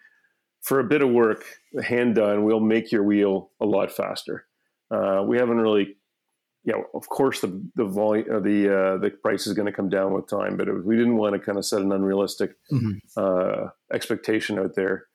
for 0.61 0.79
a 0.79 0.83
bit 0.83 1.01
of 1.01 1.09
work, 1.09 1.45
hand 1.83 2.15
done, 2.15 2.43
we'll 2.43 2.59
make 2.59 2.91
your 2.91 3.03
wheel 3.03 3.51
a 3.61 3.65
lot 3.65 3.91
faster. 3.91 4.45
Uh, 4.91 5.23
we 5.25 5.37
haven't 5.37 5.57
really, 5.57 5.95
you 6.63 6.73
know, 6.73 6.83
of 6.93 7.07
course 7.07 7.41
the 7.41 7.63
the 7.75 7.85
volume, 7.85 8.25
uh, 8.31 8.39
the 8.39 8.67
uh, 8.67 8.97
the 8.97 9.11
price 9.11 9.47
is 9.47 9.53
going 9.53 9.67
to 9.67 9.71
come 9.71 9.89
down 9.89 10.13
with 10.13 10.27
time, 10.27 10.57
but 10.57 10.67
we 10.83 10.95
didn't 10.95 11.17
want 11.17 11.33
to 11.33 11.39
kind 11.39 11.57
of 11.57 11.65
set 11.65 11.81
an 11.81 11.91
unrealistic 11.91 12.55
mm-hmm. 12.71 12.91
uh, 13.15 13.69
expectation 13.93 14.57
out 14.59 14.75
there 14.75 15.05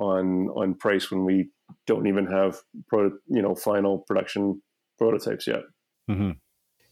on 0.00 0.48
on 0.48 0.74
price 0.74 1.10
when 1.10 1.24
we 1.24 1.50
don't 1.86 2.06
even 2.06 2.26
have 2.26 2.58
pro, 2.88 3.10
you 3.28 3.42
know 3.42 3.54
final 3.54 3.98
production 3.98 4.60
prototypes 4.98 5.46
yet. 5.46 5.62
Mm-hmm. 6.10 6.32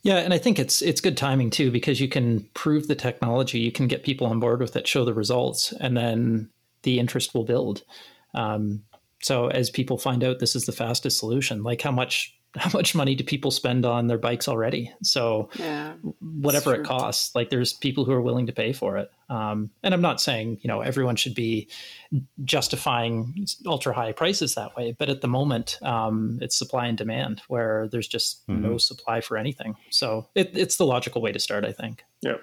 Yeah, 0.02 0.18
and 0.18 0.32
I 0.32 0.38
think 0.38 0.58
it's 0.58 0.80
it's 0.80 1.00
good 1.00 1.16
timing 1.16 1.50
too 1.50 1.70
because 1.70 2.00
you 2.00 2.08
can 2.08 2.48
prove 2.54 2.86
the 2.86 2.94
technology, 2.94 3.58
you 3.58 3.72
can 3.72 3.88
get 3.88 4.04
people 4.04 4.26
on 4.26 4.40
board 4.40 4.60
with 4.60 4.76
it, 4.76 4.86
show 4.86 5.04
the 5.04 5.14
results, 5.14 5.72
and 5.72 5.96
then 5.96 6.50
the 6.82 6.98
interest 6.98 7.34
will 7.34 7.44
build. 7.44 7.82
Um, 8.34 8.84
so 9.20 9.48
as 9.48 9.70
people 9.70 9.98
find 9.98 10.22
out 10.22 10.38
this 10.38 10.54
is 10.54 10.66
the 10.66 10.72
fastest 10.72 11.18
solution, 11.18 11.64
like 11.64 11.82
how 11.82 11.90
much 11.90 12.37
how 12.56 12.70
much 12.72 12.94
money 12.94 13.14
do 13.14 13.24
people 13.24 13.50
spend 13.50 13.84
on 13.84 14.06
their 14.06 14.18
bikes 14.18 14.48
already? 14.48 14.92
So 15.02 15.50
yeah, 15.58 15.94
whatever 16.20 16.74
it 16.74 16.84
costs, 16.84 17.34
like 17.34 17.50
there's 17.50 17.72
people 17.72 18.04
who 18.04 18.12
are 18.12 18.22
willing 18.22 18.46
to 18.46 18.52
pay 18.52 18.72
for 18.72 18.96
it. 18.96 19.10
Um, 19.28 19.70
and 19.82 19.92
I'm 19.92 20.00
not 20.00 20.20
saying 20.20 20.58
you 20.62 20.68
know 20.68 20.80
everyone 20.80 21.16
should 21.16 21.34
be 21.34 21.68
justifying 22.44 23.46
ultra 23.66 23.92
high 23.92 24.12
prices 24.12 24.54
that 24.54 24.76
way, 24.76 24.96
but 24.98 25.08
at 25.08 25.20
the 25.20 25.28
moment 25.28 25.78
um, 25.82 26.38
it's 26.40 26.56
supply 26.56 26.86
and 26.86 26.96
demand 26.96 27.42
where 27.48 27.88
there's 27.90 28.08
just 28.08 28.46
mm-hmm. 28.46 28.62
no 28.62 28.78
supply 28.78 29.20
for 29.20 29.36
anything. 29.36 29.76
So 29.90 30.28
it, 30.34 30.50
it's 30.56 30.76
the 30.76 30.86
logical 30.86 31.20
way 31.20 31.32
to 31.32 31.38
start, 31.38 31.64
I 31.64 31.72
think. 31.72 32.04
Yeah 32.22 32.36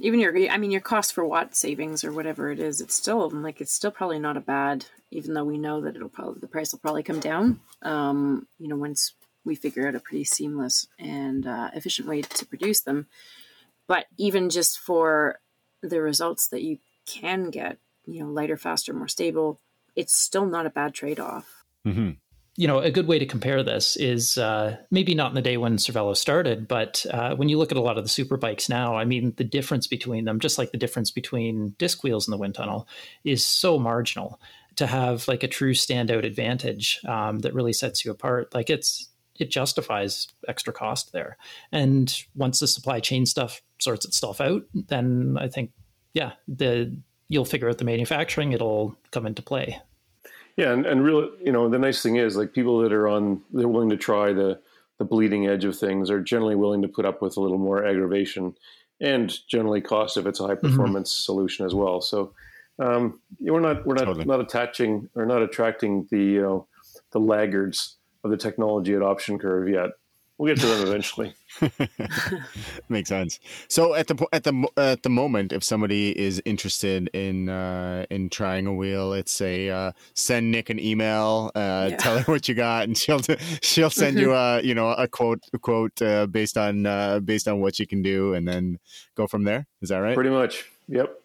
even 0.00 0.18
your 0.18 0.36
i 0.50 0.56
mean 0.56 0.70
your 0.70 0.80
cost 0.80 1.12
for 1.12 1.24
watt 1.24 1.54
savings 1.54 2.02
or 2.02 2.12
whatever 2.12 2.50
it 2.50 2.58
is 2.58 2.80
it's 2.80 2.94
still 2.94 3.28
like 3.30 3.60
it's 3.60 3.72
still 3.72 3.90
probably 3.90 4.18
not 4.18 4.36
a 4.36 4.40
bad 4.40 4.86
even 5.10 5.34
though 5.34 5.44
we 5.44 5.58
know 5.58 5.80
that 5.80 5.96
it'll 5.96 6.08
probably 6.08 6.40
the 6.40 6.48
price 6.48 6.72
will 6.72 6.78
probably 6.78 7.02
come 7.02 7.20
down 7.20 7.60
um, 7.82 8.46
you 8.58 8.68
know 8.68 8.76
once 8.76 9.14
we 9.44 9.54
figure 9.54 9.88
out 9.88 9.94
a 9.94 10.00
pretty 10.00 10.24
seamless 10.24 10.86
and 10.98 11.46
uh, 11.46 11.70
efficient 11.74 12.06
way 12.06 12.20
to 12.20 12.44
produce 12.44 12.82
them. 12.82 13.06
But 13.88 14.04
even 14.18 14.50
just 14.50 14.78
for 14.78 15.40
the 15.82 16.02
results 16.02 16.48
that 16.48 16.62
you 16.62 16.78
can 17.06 17.50
get 17.50 17.78
you 18.06 18.22
know 18.22 18.30
lighter 18.30 18.56
faster 18.56 18.92
more 18.92 19.08
stable 19.08 19.60
it's 19.96 20.18
still 20.18 20.46
not 20.46 20.66
a 20.66 20.70
bad 20.70 20.94
trade-off. 20.94 21.64
Mm-hmm. 21.86 22.10
You 22.56 22.66
know, 22.66 22.78
a 22.78 22.90
good 22.90 23.06
way 23.06 23.18
to 23.18 23.26
compare 23.26 23.62
this 23.62 23.96
is 23.96 24.36
uh, 24.36 24.76
maybe 24.90 25.14
not 25.14 25.30
in 25.30 25.34
the 25.34 25.42
day 25.42 25.56
when 25.56 25.76
Cervelo 25.76 26.16
started, 26.16 26.68
but 26.68 27.06
uh, 27.10 27.34
when 27.34 27.48
you 27.48 27.58
look 27.58 27.70
at 27.70 27.78
a 27.78 27.82
lot 27.82 27.96
of 27.96 28.04
the 28.04 28.10
super 28.10 28.36
bikes 28.36 28.68
now, 28.68 28.96
I 28.96 29.04
mean, 29.04 29.32
the 29.36 29.44
difference 29.44 29.86
between 29.86 30.24
them, 30.24 30.40
just 30.40 30.58
like 30.58 30.72
the 30.72 30.78
difference 30.78 31.10
between 31.10 31.74
disc 31.78 32.02
wheels 32.02 32.26
in 32.26 32.32
the 32.32 32.36
wind 32.36 32.54
tunnel, 32.54 32.86
is 33.24 33.46
so 33.46 33.78
marginal. 33.78 34.40
To 34.76 34.86
have 34.86 35.28
like 35.28 35.42
a 35.42 35.48
true 35.48 35.74
standout 35.74 36.24
advantage 36.24 37.00
um, 37.06 37.40
that 37.40 37.52
really 37.54 37.72
sets 37.72 38.04
you 38.04 38.10
apart, 38.10 38.54
like 38.54 38.70
it's 38.70 39.10
it 39.38 39.50
justifies 39.50 40.28
extra 40.48 40.72
cost 40.72 41.12
there. 41.12 41.36
And 41.72 42.14
once 42.34 42.60
the 42.60 42.66
supply 42.66 43.00
chain 43.00 43.26
stuff 43.26 43.62
sorts 43.78 44.04
itself 44.04 44.40
out, 44.40 44.62
then 44.74 45.36
I 45.40 45.48
think, 45.48 45.72
yeah, 46.12 46.32
the 46.46 46.96
you'll 47.28 47.44
figure 47.44 47.68
out 47.68 47.78
the 47.78 47.84
manufacturing; 47.84 48.52
it'll 48.52 48.96
come 49.10 49.26
into 49.26 49.42
play. 49.42 49.80
Yeah, 50.56 50.72
and, 50.72 50.84
and 50.84 51.02
really, 51.02 51.30
you 51.44 51.52
know, 51.52 51.68
the 51.68 51.78
nice 51.78 52.02
thing 52.02 52.16
is 52.16 52.36
like 52.36 52.52
people 52.52 52.80
that 52.80 52.92
are 52.92 53.08
on, 53.08 53.40
they're 53.52 53.68
willing 53.68 53.90
to 53.90 53.96
try 53.96 54.32
the 54.32 54.60
the 54.98 55.04
bleeding 55.06 55.46
edge 55.46 55.64
of 55.64 55.76
things 55.78 56.10
are 56.10 56.20
generally 56.20 56.54
willing 56.54 56.82
to 56.82 56.88
put 56.88 57.06
up 57.06 57.22
with 57.22 57.38
a 57.38 57.40
little 57.40 57.56
more 57.56 57.86
aggravation 57.86 58.54
and 59.00 59.38
generally 59.48 59.80
cost 59.80 60.18
if 60.18 60.26
it's 60.26 60.40
a 60.40 60.46
high 60.46 60.54
mm-hmm. 60.54 60.68
performance 60.68 61.10
mm-hmm. 61.10 61.24
solution 61.24 61.64
as 61.64 61.74
well. 61.74 62.02
So 62.02 62.34
um, 62.80 63.20
we're 63.38 63.60
not 63.60 63.86
we're 63.86 63.94
not 63.94 64.04
totally. 64.04 64.24
not 64.24 64.40
attaching 64.40 65.08
or 65.14 65.26
not 65.26 65.42
attracting 65.42 66.08
the 66.10 66.18
you 66.18 66.42
know 66.42 66.66
the 67.12 67.20
laggards 67.20 67.96
of 68.24 68.30
the 68.30 68.36
technology 68.36 68.94
adoption 68.94 69.38
curve 69.38 69.68
yet. 69.68 69.90
We'll 70.38 70.54
get 70.54 70.60
to 70.62 70.68
them 70.68 70.88
eventually. 70.88 71.34
Makes 72.88 73.10
sense. 73.10 73.38
So 73.68 73.92
at 73.92 74.06
the 74.06 74.26
at 74.32 74.44
the 74.44 74.66
at 74.78 75.02
the 75.02 75.10
moment, 75.10 75.52
if 75.52 75.62
somebody 75.62 76.18
is 76.18 76.40
interested 76.46 77.10
in 77.12 77.50
uh, 77.50 78.06
in 78.08 78.30
trying 78.30 78.66
a 78.66 78.72
wheel, 78.72 79.12
it's 79.12 79.38
a 79.42 79.68
uh, 79.68 79.92
send 80.14 80.50
Nick 80.50 80.70
an 80.70 80.80
email, 80.80 81.50
uh, 81.54 81.88
yeah. 81.90 81.96
tell 81.98 82.18
her 82.18 82.32
what 82.32 82.48
you 82.48 82.54
got, 82.54 82.84
and 82.84 82.96
she'll 82.96 83.20
she'll 83.60 83.90
send 83.90 84.18
you 84.18 84.32
a 84.34 84.62
you 84.62 84.74
know 84.74 84.92
a 84.92 85.06
quote 85.06 85.40
a 85.52 85.58
quote 85.58 86.00
uh, 86.00 86.26
based 86.26 86.56
on 86.56 86.86
uh, 86.86 87.20
based 87.20 87.46
on 87.46 87.60
what 87.60 87.78
you 87.78 87.86
can 87.86 88.00
do, 88.00 88.32
and 88.32 88.48
then 88.48 88.78
go 89.16 89.26
from 89.26 89.44
there. 89.44 89.66
Is 89.82 89.90
that 89.90 89.98
right? 89.98 90.14
Pretty 90.14 90.30
much. 90.30 90.64
Yep. 90.88 91.20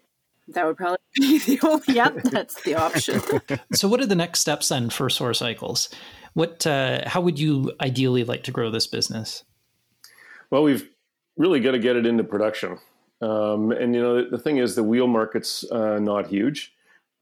That 0.49 0.65
would 0.65 0.77
probably 0.77 0.97
be 1.15 1.39
the 1.39 1.59
only. 1.63 1.93
Yep, 1.93 2.23
that's 2.23 2.61
the 2.63 2.75
option. 2.75 3.21
so, 3.73 3.87
what 3.87 3.99
are 3.99 4.05
the 4.05 4.15
next 4.15 4.41
steps 4.41 4.69
then 4.69 4.89
for 4.89 5.09
Soar 5.09 5.33
Cycles? 5.33 5.89
What, 6.33 6.67
uh, 6.67 7.07
how 7.07 7.21
would 7.21 7.39
you 7.39 7.71
ideally 7.81 8.23
like 8.23 8.43
to 8.43 8.51
grow 8.51 8.69
this 8.69 8.87
business? 8.87 9.43
Well, 10.51 10.63
we've 10.63 10.87
really 11.37 11.59
got 11.61 11.71
to 11.71 11.79
get 11.79 11.95
it 11.95 12.05
into 12.05 12.23
production. 12.23 12.77
Um, 13.21 13.71
and 13.71 13.95
you 13.95 14.01
know, 14.01 14.23
the, 14.23 14.31
the, 14.31 14.37
thing 14.37 14.57
is, 14.57 14.75
the 14.75 14.83
wheel 14.83 15.07
market's 15.07 15.69
uh, 15.71 15.99
not 15.99 16.27
huge. 16.27 16.73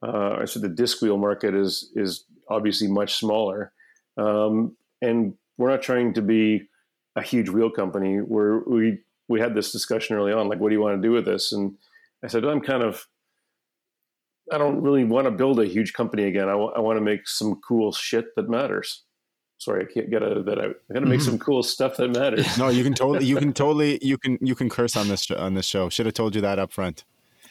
Uh, 0.02 0.38
I 0.42 0.46
said 0.46 0.64
the 0.64 0.70
disc 0.70 1.02
wheel 1.02 1.18
market 1.18 1.54
is 1.54 1.92
is 1.96 2.26
obviously 2.50 2.88
much 2.88 3.16
smaller, 3.16 3.72
um, 4.18 4.76
and 5.02 5.36
we're 5.58 5.70
not 5.70 5.82
trying 5.82 6.14
to 6.16 6.22
be 6.22 6.68
a 7.16 7.22
huge 7.22 7.48
wheel 7.48 7.70
company. 7.70 8.18
Where 8.18 8.60
we 8.68 9.00
we 9.28 9.40
had 9.40 9.56
this 9.56 9.72
discussion 9.72 10.18
early 10.18 10.34
on, 10.34 10.50
like, 10.50 10.60
what 10.60 10.70
do 10.70 10.76
you 10.76 10.82
want 10.82 11.02
to 11.02 11.08
do 11.08 11.14
with 11.14 11.26
this? 11.26 11.54
And 11.54 11.76
I 12.24 12.28
said, 12.28 12.44
I'm 12.44 12.62
kind 12.62 12.84
of 12.84 13.08
I 14.52 14.58
don't 14.58 14.82
really 14.82 15.04
want 15.04 15.26
to 15.26 15.32
build 15.32 15.60
a 15.60 15.66
huge 15.66 15.94
company 15.94 16.24
again. 16.24 16.50
I, 16.50 16.54
w- 16.54 16.72
I 16.76 16.80
want 16.80 16.98
to 16.98 17.02
make 17.02 17.28
some 17.28 17.62
cool 17.66 17.92
shit 17.92 18.36
that 18.36 18.50
matters. 18.50 19.04
Sorry, 19.58 19.86
I 19.86 19.92
can't 19.92 20.10
get 20.10 20.24
out 20.24 20.36
of 20.36 20.46
that 20.46 20.60
out. 20.60 20.76
I 20.90 20.94
got 20.94 21.00
to 21.00 21.06
make 21.06 21.20
mm-hmm. 21.20 21.30
some 21.30 21.40
cool 21.40 21.64
stuff 21.64 21.96
that 21.98 22.10
matters. 22.10 22.58
No, 22.58 22.68
you 22.68 22.84
can 22.84 22.94
totally, 22.94 23.26
you 23.26 23.38
can 23.38 23.54
totally, 23.64 24.00
you 24.02 24.18
can, 24.18 24.38
you 24.42 24.56
can 24.56 24.70
curse 24.70 24.98
on 24.98 25.08
this 25.08 25.32
on 25.32 25.54
this 25.54 25.66
show. 25.66 25.90
Should 25.90 26.06
have 26.06 26.16
told 26.16 26.36
you 26.36 26.42
that 26.42 26.60
up 26.60 26.74
front. 26.74 27.06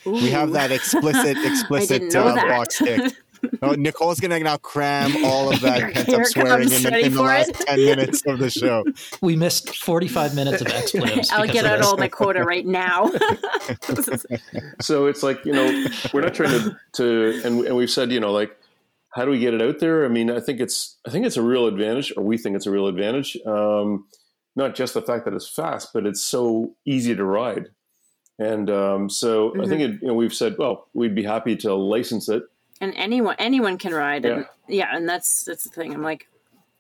Ooh. 0.07 0.13
We 0.13 0.31
have 0.31 0.53
that 0.53 0.71
explicit, 0.71 1.39
explicit 1.45 2.15
uh, 2.15 2.35
that. 2.35 2.49
box 2.49 2.79
tick. 2.79 3.13
Oh, 3.65 3.75
Nicole's 3.75 4.19
gonna 4.19 4.41
now 4.41 4.57
cram 4.57 5.25
all 5.25 5.53
of 5.53 5.61
that 5.61 5.95
pent 5.95 6.09
up 6.09 6.27
swearing 6.27 6.73
in, 6.73 6.83
the, 6.83 6.99
in 6.99 7.15
the 7.15 7.23
last 7.23 7.51
it. 7.51 7.57
ten 7.61 7.85
minutes 7.85 8.23
of 8.27 8.41
the 8.41 8.51
show. 8.51 8.85
We 9.21 9.37
missed 9.37 9.77
forty 9.77 10.09
five 10.09 10.35
minutes 10.35 10.61
of 10.63 10.67
expletives. 10.69 11.31
I'll 11.31 11.47
get 11.47 11.65
out 11.65 11.81
all 11.81 11.97
my 11.97 12.09
quota 12.09 12.43
right 12.43 12.67
now. 12.67 13.13
so 14.81 15.07
it's 15.07 15.23
like 15.23 15.45
you 15.45 15.53
know 15.53 15.87
we're 16.13 16.23
not 16.23 16.35
trying 16.35 16.51
to 16.51 16.77
to 16.95 17.41
and, 17.45 17.67
and 17.67 17.77
we've 17.77 17.91
said 17.91 18.11
you 18.11 18.19
know 18.19 18.33
like 18.33 18.57
how 19.11 19.25
do 19.25 19.31
we 19.31 19.39
get 19.39 19.55
it 19.55 19.63
out 19.63 19.79
there? 19.79 20.05
I 20.05 20.09
mean, 20.09 20.31
I 20.31 20.41
think 20.41 20.59
it's 20.59 20.97
I 21.07 21.11
think 21.11 21.27
it's 21.27 21.37
a 21.37 21.43
real 21.43 21.67
advantage, 21.67 22.13
or 22.17 22.25
we 22.25 22.39
think 22.39 22.57
it's 22.57 22.67
a 22.67 22.71
real 22.71 22.89
advantage. 22.89 23.37
Um, 23.47 24.07
not 24.57 24.75
just 24.75 24.95
the 24.95 25.03
fact 25.03 25.25
that 25.25 25.35
it's 25.35 25.49
fast, 25.49 25.91
but 25.93 26.07
it's 26.07 26.23
so 26.23 26.75
easy 26.85 27.15
to 27.15 27.25
ride. 27.25 27.69
And 28.39 28.71
um, 28.71 29.11
so 29.11 29.51
mm-hmm. 29.51 29.61
I 29.61 29.67
think 29.67 29.81
it, 29.83 30.03
you 30.03 30.09
know, 30.09 30.15
we've 30.15 30.35
said, 30.35 30.57
well, 30.59 30.89
we'd 30.95 31.15
be 31.15 31.23
happy 31.23 31.57
to 31.57 31.75
license 31.75 32.29
it 32.29 32.43
and 32.83 32.93
anyone 32.97 33.37
anyone 33.39 33.79
can 33.79 33.95
ride 33.95 34.27
and 34.27 34.45
yeah, 34.69 34.77
yeah 34.77 34.97
and 34.97 35.09
that's 35.09 35.45
that's 35.45 35.65
the 35.65 35.71
thing 35.71 35.95
i'm 35.95 36.03
like 36.03 36.29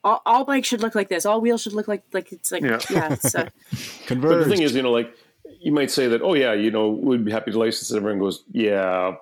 all, 0.05 0.21
all, 0.27 0.45
bikes 0.45 0.67
should 0.67 0.83
look 0.83 0.97
like 0.97 1.09
this 1.09 1.25
all 1.25 1.41
wheels 1.41 1.63
should 1.63 1.75
look 1.75 1.87
like 1.87 2.03
like 2.13 2.33
it's 2.33 2.51
like 2.51 2.63
yeah, 2.63 2.81
yeah 2.91 3.13
it's 3.13 3.35
uh, 3.37 3.49
Converged. 4.07 4.39
but 4.41 4.45
the 4.45 4.51
thing 4.51 4.63
is 4.63 4.75
you 4.75 4.83
know 4.83 4.91
like 4.91 5.15
you 5.61 5.71
might 5.71 5.93
say 5.93 6.09
that 6.09 6.23
oh 6.23 6.35
yeah 6.35 6.53
you 6.53 6.73
know 6.73 6.91
we'd 6.91 7.25
be 7.25 7.31
happy 7.31 7.53
to 7.53 7.59
license 7.59 7.91
it 7.91 7.97
everyone 7.97 8.19
goes 8.19 8.43
yeah 8.51 9.15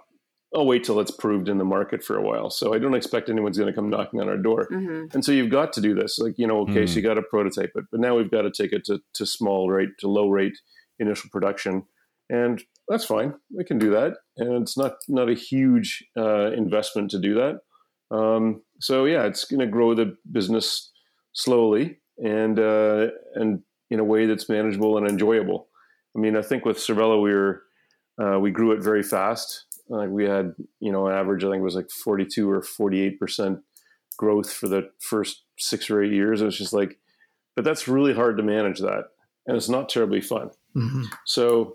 I'll 0.54 0.66
wait 0.66 0.82
till 0.82 0.98
it's 0.98 1.12
proved 1.12 1.48
in 1.48 1.58
the 1.58 1.64
market 1.64 2.02
for 2.02 2.16
a 2.16 2.22
while. 2.22 2.50
So 2.50 2.74
I 2.74 2.80
don't 2.80 2.94
expect 2.94 3.28
anyone's 3.28 3.56
going 3.56 3.72
to 3.72 3.72
come 3.72 3.88
knocking 3.88 4.20
on 4.20 4.28
our 4.28 4.36
door. 4.36 4.66
Mm-hmm. 4.68 5.14
And 5.14 5.24
so 5.24 5.30
you've 5.30 5.50
got 5.50 5.72
to 5.74 5.80
do 5.80 5.94
this. 5.94 6.18
Like, 6.18 6.38
you 6.38 6.46
know, 6.48 6.62
okay, 6.62 6.82
mm. 6.82 6.88
so 6.88 6.96
you 6.96 7.02
got 7.02 7.14
to 7.14 7.22
prototype 7.22 7.70
it, 7.76 7.84
but 7.90 8.00
now 8.00 8.16
we've 8.16 8.30
got 8.30 8.42
to 8.42 8.50
take 8.50 8.72
it 8.72 8.84
to, 8.86 9.00
to 9.14 9.26
small 9.26 9.70
rate, 9.70 9.90
to 9.98 10.08
low 10.08 10.28
rate 10.28 10.58
initial 10.98 11.30
production. 11.30 11.84
And 12.30 12.62
that's 12.88 13.04
fine. 13.04 13.34
We 13.54 13.64
can 13.64 13.78
do 13.78 13.90
that, 13.90 14.14
and 14.36 14.62
it's 14.62 14.78
not 14.78 14.94
not 15.08 15.28
a 15.28 15.34
huge 15.34 16.04
uh, 16.16 16.52
investment 16.52 17.10
to 17.10 17.18
do 17.18 17.34
that. 17.34 17.60
Um, 18.16 18.62
so 18.80 19.04
yeah, 19.04 19.24
it's 19.24 19.44
going 19.44 19.60
to 19.60 19.66
grow 19.66 19.94
the 19.94 20.16
business 20.30 20.90
slowly 21.32 21.98
and 22.22 22.58
uh, 22.58 23.08
and 23.34 23.62
in 23.90 24.00
a 24.00 24.04
way 24.04 24.26
that's 24.26 24.48
manageable 24.48 24.96
and 24.96 25.08
enjoyable. 25.08 25.68
I 26.16 26.20
mean, 26.20 26.36
I 26.36 26.42
think 26.42 26.64
with 26.64 26.78
Cervelo 26.78 27.22
we 27.22 27.32
were 27.32 27.62
uh, 28.22 28.38
we 28.38 28.50
grew 28.50 28.72
it 28.72 28.82
very 28.82 29.02
fast. 29.02 29.66
Like 29.88 30.10
we 30.10 30.24
had 30.24 30.54
you 30.80 30.92
know 30.92 31.06
an 31.08 31.14
average, 31.14 31.44
I 31.44 31.48
think 31.48 31.60
it 31.60 31.64
was 31.64 31.76
like 31.76 31.90
forty 31.90 32.26
two 32.26 32.50
or 32.50 32.62
forty 32.62 33.00
eight 33.00 33.18
percent 33.18 33.60
growth 34.16 34.52
for 34.52 34.68
the 34.68 34.90
first 35.00 35.44
six 35.58 35.90
or 35.90 36.02
eight 36.02 36.12
years. 36.12 36.42
It 36.42 36.46
was 36.46 36.58
just 36.58 36.72
like, 36.72 36.98
but 37.56 37.64
that's 37.64 37.88
really 37.88 38.14
hard 38.14 38.36
to 38.36 38.42
manage 38.42 38.80
that, 38.80 39.04
and 39.46 39.56
it's 39.56 39.68
not 39.68 39.88
terribly 39.88 40.20
fun. 40.20 40.50
Mm-hmm. 40.76 41.04
So 41.24 41.74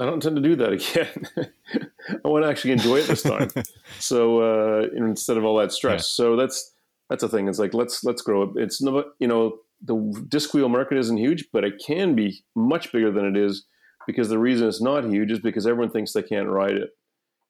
I 0.00 0.04
don't 0.04 0.14
intend 0.14 0.36
to 0.36 0.42
do 0.42 0.56
that 0.56 0.72
again. 0.72 1.28
I 2.24 2.28
want 2.28 2.44
to 2.44 2.48
actually 2.48 2.72
enjoy 2.72 2.96
it 2.96 3.06
this 3.06 3.22
time. 3.22 3.50
so 4.00 4.40
uh, 4.40 4.88
instead 4.96 5.36
of 5.36 5.44
all 5.44 5.56
that 5.58 5.72
stress, 5.72 6.00
yeah. 6.00 6.24
so 6.24 6.36
that's 6.36 6.72
that's 7.08 7.22
the 7.22 7.28
thing. 7.28 7.48
It's 7.48 7.58
like 7.58 7.74
let's 7.74 8.02
let's 8.02 8.22
grow 8.22 8.42
it. 8.42 8.50
It's 8.56 8.82
no, 8.82 9.04
you 9.20 9.28
know 9.28 9.58
the 9.82 10.26
disc 10.28 10.52
wheel 10.52 10.68
market 10.68 10.98
isn't 10.98 11.16
huge, 11.16 11.46
but 11.52 11.64
it 11.64 11.82
can 11.84 12.14
be 12.14 12.42
much 12.56 12.92
bigger 12.92 13.12
than 13.12 13.24
it 13.24 13.36
is 13.36 13.66
because 14.06 14.28
the 14.28 14.38
reason 14.38 14.66
it's 14.66 14.82
not 14.82 15.04
huge 15.04 15.30
is 15.30 15.38
because 15.38 15.66
everyone 15.66 15.90
thinks 15.90 16.12
they 16.12 16.22
can't 16.22 16.48
ride 16.48 16.76
it, 16.76 16.90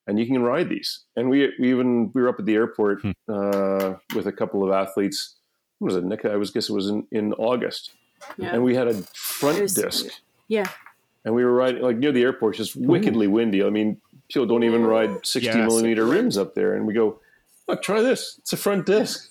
and 0.07 0.19
you 0.19 0.27
can 0.27 0.43
ride 0.43 0.69
these. 0.69 1.05
And 1.17 1.31
we, 1.31 1.51
we 1.59 1.71
even 1.71 2.11
we 2.13 2.21
were 2.21 2.29
up 2.29 2.39
at 2.39 2.45
the 2.45 2.55
airport 2.55 3.01
hmm. 3.03 3.13
uh, 3.27 3.95
with 4.15 4.27
a 4.27 4.33
couple 4.33 4.63
of 4.63 4.71
athletes. 4.71 5.37
What 5.79 5.87
was 5.87 5.97
it, 5.97 6.05
Nick? 6.05 6.27
I 6.27 6.37
was 6.37 6.51
guess 6.51 6.69
it 6.69 6.75
was 6.75 6.89
in 6.89 7.07
in 7.11 7.33
August, 7.35 7.93
yeah. 8.37 8.51
and 8.53 8.63
we 8.63 8.75
had 8.75 8.89
a 8.89 8.95
front 9.15 9.63
was, 9.63 9.73
disc. 9.73 10.07
Yeah 10.47 10.69
and 11.25 11.35
we 11.35 11.45
were 11.45 11.53
riding 11.53 11.83
like 11.83 11.97
near 11.97 12.13
the 12.13 12.23
airport, 12.23 12.57
just 12.57 12.79
mm-hmm. 12.79 12.91
wickedly 12.91 13.27
windy. 13.27 13.65
I 13.65 13.71
mean, 13.71 14.01
people 14.29 14.47
don't 14.47 14.65
even 14.65 14.85
ride 14.85 15.27
sixty 15.27 15.59
yes. 15.59 15.69
millimeter 15.69 16.05
rims 16.05 16.37
up 16.37 16.55
there, 16.55 16.75
and 16.75 16.87
we 16.87 16.95
go, 16.95 17.21
"Look, 17.69 17.83
try 17.83 18.03
this. 18.03 18.37
It's 18.39 18.53
a 18.53 18.57
front 18.57 18.87
disc. 18.87 19.31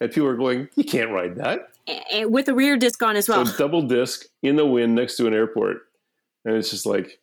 And 0.00 0.10
people 0.10 0.28
are 0.28 0.36
going, 0.36 0.68
"You 0.76 0.84
can't 0.84 1.10
ride 1.10 1.36
that." 1.36 1.70
And 2.12 2.32
with 2.32 2.48
a 2.48 2.54
rear 2.54 2.76
disc 2.76 3.02
on 3.02 3.16
as 3.16 3.28
well. 3.28 3.44
So 3.46 3.56
double 3.56 3.82
disc 3.82 4.26
in 4.42 4.56
the 4.56 4.66
wind 4.66 4.94
next 4.94 5.16
to 5.16 5.26
an 5.26 5.34
airport, 5.34 5.88
and 6.44 6.54
it's 6.54 6.70
just 6.70 6.86
like, 6.86 7.18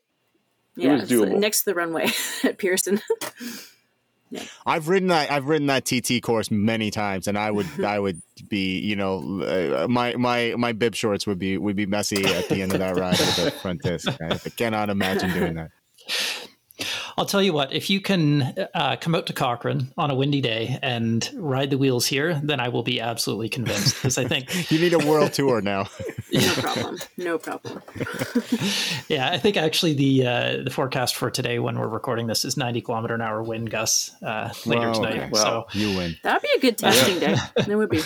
yeah, 0.76 0.89
it 0.89 1.01
was 1.01 1.10
doable. 1.10 1.39
next 1.39 1.60
to 1.60 1.66
the 1.66 1.76
runway 1.76 2.08
at 2.43 2.58
Pearson. 2.58 3.01
Yeah. 4.32 4.43
I've 4.65 4.88
ridden 4.88 5.09
that. 5.09 5.32
I've 5.32 5.45
ridden 5.45 5.67
that 5.67 5.86
TT 5.86 6.21
course 6.21 6.49
many 6.49 6.91
times, 6.91 7.28
and 7.28 7.38
I 7.38 7.51
would, 7.51 7.67
I 7.86 7.99
would 7.99 8.21
be, 8.49 8.80
you 8.80 8.95
know, 8.95 9.41
uh, 9.41 9.88
my 9.88 10.15
my 10.15 10.55
my 10.57 10.73
bib 10.73 10.95
shorts 10.95 11.28
would 11.28 11.39
be 11.39 11.57
would 11.57 11.76
be 11.76 11.86
messy 11.86 12.26
at 12.26 12.49
the 12.49 12.61
end 12.61 12.73
of 12.73 12.80
that 12.80 12.95
ride 12.97 13.19
with 13.19 13.36
the 13.36 13.51
front 13.51 13.82
disc. 13.84 14.09
I 14.21 14.38
cannot 14.57 14.89
imagine 14.89 15.32
doing 15.32 15.55
that. 15.55 15.71
I'll 17.18 17.26
tell 17.26 17.41
you 17.41 17.53
what, 17.53 17.72
if 17.72 17.89
you 17.89 18.01
can 18.01 18.68
uh, 18.74 18.97
come 18.99 19.16
out 19.16 19.28
to 19.28 19.34
Cochrane 19.34 19.91
on 19.97 20.11
a 20.11 20.16
windy 20.16 20.41
day 20.41 20.78
and 20.82 21.30
ride 21.36 21.70
the 21.70 21.78
wheels 21.78 22.05
here, 22.05 22.41
then 22.43 22.59
I 22.59 22.68
will 22.68 22.84
be 22.84 22.99
absolutely 22.99 23.47
convinced 23.47 23.95
because 23.95 24.18
I 24.18 24.28
think 24.28 24.72
you 24.72 24.80
need 24.80 24.93
a 24.93 24.99
world 24.99 25.32
tour 25.34 25.61
now. 25.61 25.86
no 26.34 26.53
problem. 26.53 26.97
No 27.18 27.38
problem. 27.38 27.82
yeah, 29.07 29.30
I 29.32 29.38
think 29.38 29.55
actually 29.55 29.93
the 29.93 30.28
uh, 30.28 30.63
the 30.63 30.72
forecast 30.72 31.16
for 31.16 31.32
today 31.32 31.59
when 31.59 31.80
we're 31.80 31.88
recording 31.88 32.28
this 32.28 32.43
is 32.43 32.57
90 32.57 32.82
kilometer 32.82 33.16
an 33.16 33.22
hour 33.22 33.41
wind 33.41 33.70
gusts 33.70 34.11
uh, 34.22 34.51
later 34.66 34.88
wow, 34.88 34.93
tonight. 34.93 35.20
Okay. 35.24 35.30
So 35.36 35.68
you 35.72 35.95
win. 35.95 36.18
That'd 36.24 36.41
be 36.41 36.49
a 36.57 36.59
good 36.59 36.78
testing 36.78 37.20
day. 37.20 37.36
That 37.55 37.78
would 37.78 37.89
be. 37.89 38.01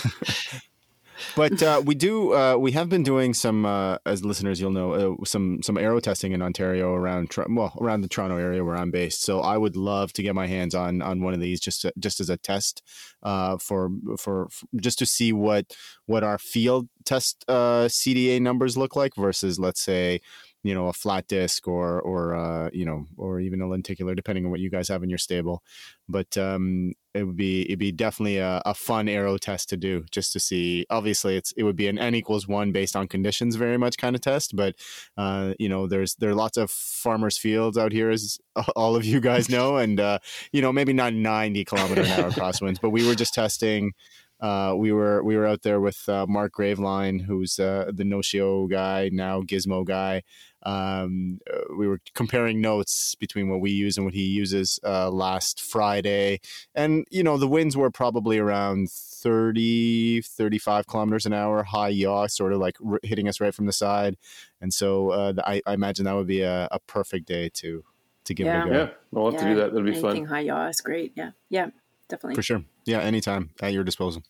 But 1.35 1.61
uh, 1.61 1.81
we 1.85 1.95
do 1.95 2.33
uh, 2.33 2.55
we 2.57 2.71
have 2.71 2.89
been 2.89 3.03
doing 3.03 3.33
some 3.33 3.65
uh, 3.65 3.97
as 4.05 4.23
listeners 4.23 4.59
you'll 4.59 4.71
know 4.71 4.93
uh, 4.93 5.25
some 5.25 5.61
some 5.61 5.77
aero 5.77 5.99
testing 5.99 6.31
in 6.31 6.41
Ontario 6.41 6.93
around 6.93 7.33
well 7.49 7.77
around 7.79 8.01
the 8.01 8.07
Toronto 8.07 8.37
area 8.37 8.63
where 8.63 8.75
I'm 8.75 8.91
based. 8.91 9.23
So 9.23 9.41
I 9.41 9.57
would 9.57 9.75
love 9.75 10.13
to 10.13 10.23
get 10.23 10.35
my 10.35 10.47
hands 10.47 10.75
on 10.75 11.01
on 11.01 11.21
one 11.21 11.33
of 11.33 11.39
these 11.39 11.59
just 11.59 11.85
just 11.97 12.19
as 12.19 12.29
a 12.29 12.37
test 12.37 12.83
uh, 13.23 13.57
for, 13.57 13.89
for, 14.17 14.47
for 14.49 14.67
just 14.77 14.99
to 14.99 15.05
see 15.05 15.33
what 15.33 15.75
what 16.05 16.23
our 16.23 16.37
field 16.37 16.87
test 17.05 17.45
uh, 17.47 17.85
CDA 17.87 18.41
numbers 18.41 18.77
look 18.77 18.95
like 18.95 19.15
versus 19.15 19.59
let's 19.59 19.81
say 19.81 20.21
you 20.63 20.73
know 20.73 20.87
a 20.87 20.93
flat 20.93 21.27
disc 21.27 21.67
or 21.67 22.01
or 22.01 22.35
uh, 22.35 22.69
you 22.73 22.85
know 22.85 23.05
or 23.17 23.39
even 23.39 23.61
a 23.61 23.67
lenticular 23.67 24.15
depending 24.15 24.45
on 24.45 24.51
what 24.51 24.59
you 24.59 24.69
guys 24.69 24.87
have 24.89 25.03
in 25.03 25.09
your 25.09 25.17
stable. 25.17 25.63
But 26.07 26.37
um, 26.37 26.93
it 27.13 27.23
would 27.23 27.37
be 27.37 27.61
it'd 27.63 27.79
be 27.79 27.91
definitely 27.91 28.37
a, 28.37 28.61
a, 28.65 28.73
fun 28.73 29.07
aero 29.07 29.37
test 29.37 29.69
to 29.69 29.77
do 29.77 30.05
just 30.11 30.33
to 30.33 30.39
see. 30.39 30.85
Obviously 30.89 31.35
it's 31.37 31.51
it 31.53 31.63
would 31.63 31.75
be 31.75 31.87
an 31.87 31.97
n 31.97 32.15
equals 32.15 32.47
one 32.47 32.71
based 32.71 32.95
on 32.95 33.07
conditions 33.07 33.55
very 33.55 33.77
much 33.77 33.97
kind 33.97 34.15
of 34.15 34.21
test 34.21 34.55
but 34.55 34.75
uh, 35.17 35.53
you 35.59 35.69
know 35.69 35.87
there's 35.87 36.15
there 36.15 36.29
are 36.29 36.35
lots 36.35 36.57
of 36.57 36.69
farmers 36.69 37.37
fields 37.37 37.77
out 37.77 37.91
here 37.91 38.09
as 38.09 38.37
all 38.75 38.95
of 38.95 39.05
you 39.05 39.19
guys 39.19 39.49
know 39.49 39.77
and 39.77 39.99
uh, 39.99 40.19
you 40.51 40.61
know 40.61 40.71
maybe 40.71 40.93
not 40.93 41.13
90 41.13 41.65
kilometer 41.65 42.01
an 42.01 42.07
hour 42.11 42.31
crosswinds 42.31 42.79
but 42.81 42.89
we 42.89 43.07
were 43.07 43.15
just 43.15 43.33
testing 43.33 43.93
uh, 44.39 44.73
we 44.77 44.91
were 44.91 45.23
we 45.23 45.35
were 45.35 45.45
out 45.45 45.61
there 45.63 45.79
with 45.81 46.07
uh, 46.07 46.25
Mark 46.27 46.53
Graveline, 46.53 47.21
who's 47.21 47.59
uh, 47.59 47.91
the 47.93 48.03
Notio 48.03 48.69
guy 48.69 49.09
now 49.11 49.41
Gizmo 49.41 49.85
guy. 49.85 50.23
Um, 50.63 51.39
uh, 51.51 51.73
we 51.77 51.87
were 51.87 51.99
comparing 52.15 52.59
notes 52.61 53.15
between 53.15 53.49
what 53.49 53.61
we 53.61 53.71
use 53.71 53.95
and 53.97 54.05
what 54.05 54.13
he 54.13 54.23
uses 54.25 54.77
uh, 54.83 55.09
last 55.09 55.61
Friday, 55.61 56.39
and 56.75 57.05
you 57.09 57.23
know 57.23 57.37
the 57.37 57.47
winds 57.47 57.75
were 57.77 57.89
probably 57.91 58.37
around 58.37 58.89
30, 58.91 60.21
35 60.21 60.87
kilometers 60.87 61.25
an 61.25 61.33
hour, 61.33 61.63
high 61.63 61.89
yaw, 61.89 62.27
sort 62.27 62.53
of 62.53 62.59
like 62.59 62.75
r- 62.85 62.99
hitting 63.03 63.27
us 63.27 63.39
right 63.39 63.53
from 63.55 63.65
the 63.67 63.73
side, 63.73 64.17
and 64.61 64.73
so 64.73 65.11
uh, 65.11 65.33
I, 65.45 65.61
I, 65.65 65.73
imagine 65.73 66.05
that 66.05 66.15
would 66.15 66.27
be 66.27 66.41
a, 66.41 66.67
a 66.71 66.79
perfect 66.87 67.25
day 67.27 67.49
to 67.55 67.83
to 68.25 68.33
give 68.33 68.45
Yeah. 68.47 68.63
it 68.63 68.67
a 68.67 68.69
go. 68.69 68.75
Yeah, 68.79 68.89
we'll 69.11 69.31
have 69.31 69.39
to 69.41 69.47
do 69.47 69.55
that. 69.55 69.71
That'd 69.71 69.85
be 69.85 69.91
Anything 69.91 70.25
fun. 70.25 70.25
high 70.25 70.41
yaw 70.41 70.67
is 70.67 70.81
great. 70.81 71.13
Yeah. 71.15 71.31
Yeah. 71.49 71.67
Definitely. 72.09 72.35
For 72.35 72.41
sure. 72.43 72.63
Yeah, 72.89 72.99
anytime 73.01 73.51
at 73.61 73.71
your 73.73 73.83
disposal. 73.83 74.23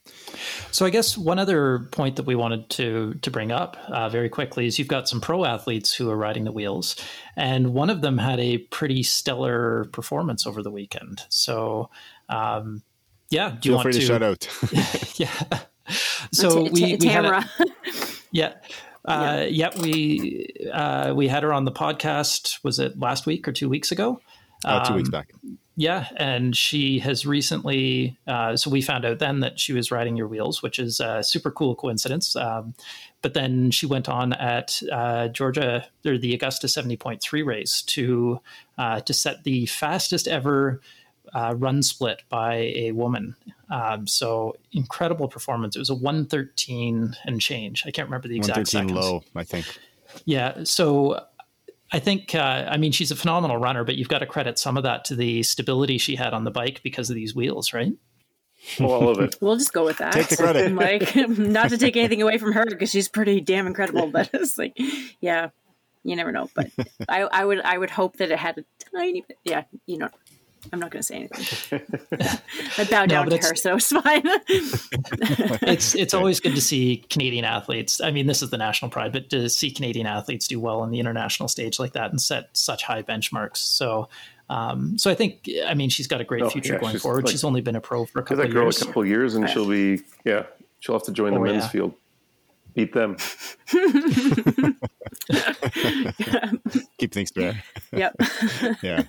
So 0.71 0.85
I 0.85 0.89
guess 0.89 1.17
one 1.17 1.39
other 1.39 1.87
point 1.91 2.15
that 2.17 2.25
we 2.25 2.35
wanted 2.35 2.69
to 2.71 3.13
to 3.21 3.31
bring 3.31 3.51
up 3.51 3.77
uh, 3.87 4.09
very 4.09 4.29
quickly 4.29 4.65
is 4.67 4.77
you've 4.77 4.87
got 4.87 5.07
some 5.07 5.21
pro 5.21 5.45
athletes 5.45 5.93
who 5.93 6.09
are 6.09 6.17
riding 6.17 6.43
the 6.43 6.51
wheels, 6.51 6.95
and 7.35 7.73
one 7.73 7.89
of 7.89 8.01
them 8.01 8.17
had 8.17 8.39
a 8.39 8.57
pretty 8.57 9.03
stellar 9.03 9.85
performance 9.93 10.45
over 10.45 10.61
the 10.61 10.71
weekend. 10.71 11.21
So, 11.29 11.89
um, 12.27 12.83
yeah, 13.29 13.49
do 13.59 13.69
you 13.69 13.71
Feel 13.71 13.75
want 13.75 13.83
free 13.85 13.93
to, 13.93 13.99
to? 13.99 14.05
shout 14.05 14.23
out. 14.23 14.47
yeah. 15.19 15.59
So 16.31 16.65
Ta- 16.65 16.71
we, 16.71 16.91
Ta- 16.91 16.97
we 16.99 17.07
had 17.07 17.25
a- 17.25 17.49
yeah. 18.31 18.53
Uh, 19.05 19.45
yeah, 19.49 19.69
we 19.79 20.47
uh, 20.73 21.13
we 21.15 21.27
had 21.27 21.41
her 21.43 21.53
on 21.53 21.63
the 21.65 21.71
podcast. 21.71 22.63
Was 22.63 22.79
it 22.79 22.99
last 22.99 23.25
week 23.25 23.47
or 23.47 23.51
two 23.53 23.69
weeks 23.69 23.91
ago? 23.91 24.19
Uh, 24.65 24.83
two 24.85 24.93
weeks 24.95 25.07
Um, 25.07 25.11
back. 25.11 25.31
Yeah, 25.79 26.09
and 26.17 26.57
she 26.57 26.99
has 26.99 27.25
recently. 27.25 28.17
Uh, 28.27 28.57
so 28.57 28.69
we 28.69 28.81
found 28.81 29.05
out 29.05 29.19
then 29.19 29.39
that 29.39 29.61
she 29.61 29.71
was 29.71 29.91
riding 29.91 30.17
your 30.17 30.27
wheels, 30.27 30.61
which 30.61 30.77
is 30.77 30.99
a 30.99 31.23
super 31.23 31.51
cool 31.51 31.73
coincidence. 31.73 32.35
Um, 32.35 32.73
but 33.21 33.33
then 33.33 33.71
she 33.71 33.85
went 33.85 34.09
on 34.09 34.33
at 34.33 34.81
uh, 34.91 35.29
Georgia 35.29 35.87
or 36.05 36.17
the 36.17 36.33
Augusta 36.33 36.67
seventy 36.67 36.97
point 36.97 37.21
three 37.21 37.43
race 37.43 37.81
to 37.83 38.41
uh, 38.77 38.99
to 38.99 39.13
set 39.13 39.45
the 39.45 39.67
fastest 39.67 40.27
ever 40.27 40.81
uh, 41.33 41.55
run 41.57 41.81
split 41.81 42.23
by 42.27 42.73
a 42.75 42.91
woman. 42.91 43.37
Um, 43.69 44.05
so 44.05 44.57
incredible 44.73 45.29
performance. 45.29 45.77
It 45.77 45.79
was 45.79 45.89
a 45.89 45.95
one 45.95 46.25
thirteen 46.25 47.15
and 47.23 47.39
change. 47.39 47.85
I 47.85 47.91
can't 47.91 48.09
remember 48.09 48.27
the 48.27 48.35
exact 48.35 48.67
seconds. 48.67 48.91
low, 48.91 49.23
I 49.33 49.45
think. 49.45 49.65
Yeah. 50.25 50.65
So 50.65 51.23
I 51.91 51.99
think, 51.99 52.35
uh, 52.35 52.67
I 52.69 52.77
mean, 52.77 52.91
she's 52.91 53.11
a 53.11 53.15
phenomenal 53.15 53.57
runner, 53.57 53.83
but 53.83 53.95
you've 53.95 54.09
got 54.09 54.19
to 54.19 54.25
credit 54.25 54.59
some 54.59 54.77
of 54.77 54.83
that 54.83 55.05
to 55.05 55.15
the 55.15 55.41
stability 55.43 55.97
she 55.97 56.15
had 56.15 56.33
on 56.33 56.43
the 56.43 56.51
bike 56.51 56.81
because 56.83 57.09
of 57.09 57.15
these 57.15 57.33
wheels, 57.33 57.73
right? 57.73 57.93
Oh, 58.79 58.85
all 58.85 59.09
of 59.09 59.19
it. 59.19 59.35
We'll 59.41 59.57
just 59.57 59.73
go 59.73 59.85
with 59.85 59.97
that. 59.97 60.13
Take 60.13 60.27
the 60.27 60.37
credit. 60.37 60.71
like, 60.73 61.15
not 61.29 61.69
to 61.69 61.77
take 61.77 61.97
anything 61.97 62.21
away 62.21 62.37
from 62.37 62.51
her 62.53 62.65
because 62.65 62.91
she's 62.91 63.09
pretty 63.09 63.41
damn 63.41 63.67
incredible. 63.67 64.07
But 64.07 64.29
it's 64.33 64.57
like, 64.57 64.77
yeah, 65.19 65.49
you 66.03 66.15
never 66.15 66.31
know. 66.31 66.49
But 66.53 66.69
I, 67.07 67.21
I 67.21 67.45
would, 67.45 67.61
I 67.61 67.77
would 67.77 67.89
hope 67.89 68.17
that 68.17 68.31
it 68.31 68.37
had 68.37 68.57
a 68.59 68.65
tiny 68.95 69.21
bit. 69.21 69.37
Yeah, 69.43 69.63
you 69.85 69.97
know, 69.97 70.09
I'm 70.73 70.79
not 70.79 70.91
going 70.91 70.99
to 71.01 71.03
say 71.03 71.15
anything. 71.15 71.81
I 72.77 72.83
bow 72.85 73.05
down 73.05 73.29
but 73.29 73.41
to 73.41 73.47
her, 73.47 73.55
so 73.55 73.75
it's 73.75 73.87
fine. 73.87 74.23
It's 75.61 75.95
it's 75.95 76.13
always 76.13 76.39
good 76.39 76.55
to 76.55 76.61
see 76.61 77.05
Canadian 77.09 77.45
athletes. 77.45 78.01
I 78.01 78.11
mean, 78.11 78.27
this 78.27 78.41
is 78.41 78.49
the 78.49 78.57
national 78.57 78.91
pride, 78.91 79.11
but 79.13 79.29
to 79.29 79.49
see 79.49 79.71
Canadian 79.71 80.05
athletes 80.07 80.47
do 80.47 80.59
well 80.59 80.81
on 80.81 80.91
the 80.91 80.99
international 80.99 81.47
stage 81.49 81.79
like 81.79 81.93
that 81.93 82.11
and 82.11 82.21
set 82.21 82.49
such 82.53 82.83
high 82.83 83.03
benchmarks. 83.03 83.57
So. 83.57 84.09
Um, 84.51 84.97
so 84.97 85.11
I 85.11 85.13
think, 85.15 85.47
I 85.67 85.75
mean, 85.75 85.89
she's 85.89 86.07
got 86.07 86.21
a 86.21 86.23
great 86.23 86.41
Oh, 86.41 86.49
future 86.49 86.73
yeah, 86.73 86.79
going 86.79 86.93
she's 86.93 87.03
forward. 87.03 87.25
like- 87.25 87.31
she's 87.31 87.43
only 87.43 87.61
been 87.61 87.75
a 87.75 87.81
pro 87.81 88.05
for 88.07 88.17
a 88.17 88.23
couple 88.23 88.37
that 88.37 88.49
girl 88.51 88.63
years. 88.63 88.81
a 88.81 88.85
couple 88.85 89.05
years, 89.05 89.35
and 89.35 89.47
she'll 89.47 89.69
be 89.69 90.01
yeah. 90.25 90.47
She'll 90.79 90.95
have 90.95 91.03
to 91.03 91.11
join 91.11 91.33
the 91.35 91.39
Oh, 91.39 91.43
men's 91.43 91.65
yeah. 91.65 91.69
field. 91.69 91.93
Beat 92.73 92.91
them. 92.93 93.15
Keep 96.97 97.13
things 97.13 97.29
fair. 97.31 97.63
yep. 97.91 98.15
Yeah. 98.81 99.03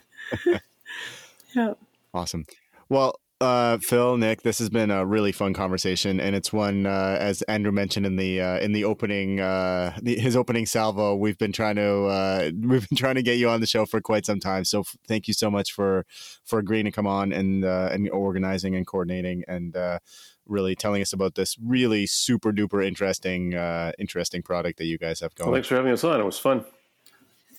Yep. 1.54 1.78
Awesome. 2.14 2.44
Well, 2.88 3.20
uh, 3.40 3.78
Phil, 3.78 4.18
Nick, 4.18 4.42
this 4.42 4.58
has 4.58 4.68
been 4.68 4.90
a 4.90 5.06
really 5.06 5.32
fun 5.32 5.54
conversation, 5.54 6.20
and 6.20 6.36
it's 6.36 6.52
one 6.52 6.84
uh, 6.84 7.16
as 7.18 7.40
Andrew 7.42 7.72
mentioned 7.72 8.04
in 8.04 8.16
the 8.16 8.38
uh, 8.40 8.58
in 8.58 8.72
the 8.72 8.84
opening 8.84 9.40
uh, 9.40 9.96
the, 10.02 10.18
his 10.18 10.36
opening 10.36 10.66
salvo. 10.66 11.14
We've 11.16 11.38
been 11.38 11.52
trying 11.52 11.76
to 11.76 12.04
uh, 12.04 12.50
we've 12.60 12.86
been 12.86 12.98
trying 12.98 13.14
to 13.14 13.22
get 13.22 13.38
you 13.38 13.48
on 13.48 13.60
the 13.60 13.66
show 13.66 13.86
for 13.86 14.00
quite 14.02 14.26
some 14.26 14.40
time. 14.40 14.64
So 14.66 14.80
f- 14.80 14.94
thank 15.08 15.26
you 15.26 15.32
so 15.32 15.50
much 15.50 15.72
for 15.72 16.04
for 16.44 16.58
agreeing 16.58 16.84
to 16.84 16.90
come 16.90 17.06
on 17.06 17.32
and 17.32 17.64
uh, 17.64 17.88
and 17.92 18.10
organizing 18.10 18.76
and 18.76 18.86
coordinating 18.86 19.42
and 19.48 19.74
uh, 19.74 20.00
really 20.46 20.74
telling 20.74 21.00
us 21.00 21.14
about 21.14 21.34
this 21.34 21.56
really 21.64 22.06
super 22.06 22.52
duper 22.52 22.86
interesting 22.86 23.54
uh, 23.54 23.92
interesting 23.98 24.42
product 24.42 24.76
that 24.78 24.86
you 24.86 24.98
guys 24.98 25.20
have 25.20 25.32
Well, 25.38 25.46
going. 25.46 25.56
thanks 25.56 25.68
for 25.68 25.76
having 25.76 25.92
us 25.92 26.04
on. 26.04 26.20
It 26.20 26.24
was 26.24 26.38
fun. 26.38 26.66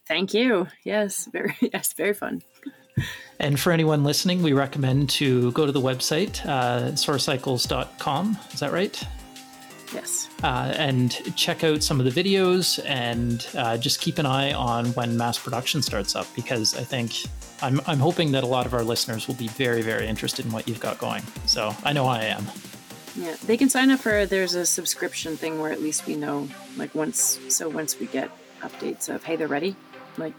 Thank 0.08 0.34
you. 0.36 0.68
Yes, 0.84 1.28
very, 1.32 1.56
yes, 1.74 1.94
very 1.94 2.14
fun. 2.14 2.44
And 3.40 3.60
for 3.60 3.72
anyone 3.72 4.04
listening, 4.04 4.44
we 4.44 4.54
recommend 4.54 5.10
to 5.12 5.52
go 5.54 5.66
to 5.66 5.72
the 5.72 5.82
website, 5.82 6.46
uh, 6.46 6.92
soarcycles.com. 6.92 8.38
Is 8.54 8.60
that 8.60 8.72
right? 8.72 9.04
Yes. 9.94 10.30
uh, 10.44 10.74
and 10.78 11.12
check 11.36 11.64
out 11.64 11.84
some 11.84 12.00
of 12.00 12.14
the 12.14 12.24
videos 12.24 12.80
and 12.86 13.46
uh, 13.58 13.78
just 13.78 14.00
keep 14.00 14.20
an 14.20 14.26
eye 14.26 14.54
on 14.54 14.88
when 14.94 15.18
mass 15.18 15.38
production 15.38 15.82
starts 15.82 16.16
up 16.16 16.28
because 16.36 16.78
I 16.78 16.84
think 16.84 17.14
I'm, 17.62 17.82
I'm 17.86 18.00
hoping 18.00 18.32
that 18.32 18.44
a 18.44 18.48
lot 18.48 18.66
of 18.66 18.74
our 18.74 18.84
listeners 18.84 19.28
will 19.28 19.36
be 19.36 19.50
very, 19.50 19.82
very 19.82 20.08
interested 20.08 20.46
in 20.46 20.52
what 20.52 20.68
you've 20.68 20.80
got 20.80 20.98
going. 20.98 21.24
So 21.46 21.76
I 21.84 21.94
know 21.94 22.06
I 22.06 22.24
am. 22.24 22.46
Yeah, 23.16 23.36
they 23.46 23.58
can 23.58 23.70
sign 23.70 23.92
up 23.92 24.00
for. 24.00 24.26
There's 24.26 24.56
a 24.56 24.66
subscription 24.66 25.36
thing 25.36 25.60
where 25.60 25.72
at 25.72 25.82
least 25.82 26.08
we 26.08 26.16
know, 26.16 26.48
like 26.78 26.96
once. 26.96 27.40
So 27.50 27.68
once 27.68 28.00
we 28.00 28.06
get 28.08 28.32
updates 28.62 29.14
of 29.14 29.24
hey, 29.26 29.36
they're 29.36 29.50
ready, 29.50 29.76
like 30.18 30.34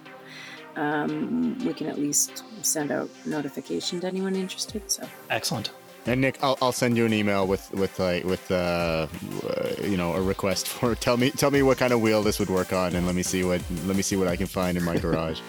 um, 0.77 1.59
we 1.65 1.75
can 1.75 1.87
at 1.87 1.99
least 1.99 2.45
send 2.63 2.91
out 2.91 3.11
notification 3.27 4.01
to 4.01 4.07
anyone 4.07 4.35
interested. 4.35 4.91
So 4.91 5.09
Excellent. 5.31 5.71
And 6.05 6.21
Nick, 6.21 6.43
I'll, 6.43 6.59
I'll 6.61 6.73
send 6.73 6.97
you 6.97 7.07
an 7.07 7.13
email 7.13 7.47
with 7.47 7.71
with 7.73 7.99
like 7.99 8.25
with 8.25 8.51
uh, 8.51 9.07
uh, 9.47 9.69
you 9.83 9.97
know 9.97 10.15
a 10.15 10.21
request 10.23 10.67
for 10.67 10.95
tell 11.07 11.17
me 11.17 11.31
tell 11.31 11.51
me 11.51 11.63
what 11.63 11.79
kind 11.79 11.93
of 11.93 12.01
wheel 12.01 12.23
this 12.23 12.39
would 12.41 12.51
work 12.51 12.73
on, 12.73 12.97
and 12.97 13.07
let 13.07 13.15
me 13.15 13.23
see 13.23 13.45
what 13.45 13.63
let 13.87 13.97
me 13.97 14.03
see 14.03 14.17
what 14.17 14.27
I 14.27 14.37
can 14.37 14.47
find 14.47 14.77
in 14.77 14.85
my 14.85 14.99
garage. 15.05 15.41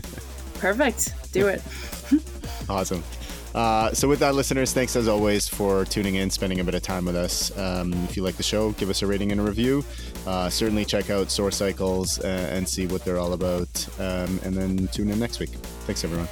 perfect. 0.54 1.32
Do 1.32 1.48
it. 1.48 1.62
Awesome. 2.68 3.02
Uh, 3.56 3.90
so 3.94 4.06
with 4.06 4.18
that, 4.18 4.34
listeners, 4.34 4.74
thanks 4.74 4.94
as 4.96 5.08
always 5.08 5.48
for 5.48 5.86
tuning 5.86 6.16
in, 6.16 6.28
spending 6.28 6.60
a 6.60 6.64
bit 6.64 6.74
of 6.74 6.82
time 6.82 7.06
with 7.06 7.16
us. 7.16 7.56
Um, 7.56 7.94
if 8.04 8.14
you 8.14 8.22
like 8.22 8.36
the 8.36 8.42
show, 8.42 8.72
give 8.72 8.90
us 8.90 9.00
a 9.00 9.06
rating 9.06 9.32
and 9.32 9.40
a 9.40 9.44
review. 9.44 9.82
Uh, 10.26 10.50
certainly 10.50 10.84
check 10.84 11.08
out 11.08 11.30
Soar 11.30 11.50
Cycles 11.50 12.20
uh, 12.20 12.50
and 12.52 12.68
see 12.68 12.86
what 12.86 13.02
they're 13.02 13.18
all 13.18 13.32
about. 13.32 13.88
Um, 13.98 14.38
and 14.44 14.54
then 14.54 14.88
tune 14.88 15.08
in 15.08 15.18
next 15.18 15.40
week. 15.40 15.50
Thanks, 15.86 16.04
everyone. 16.04 16.28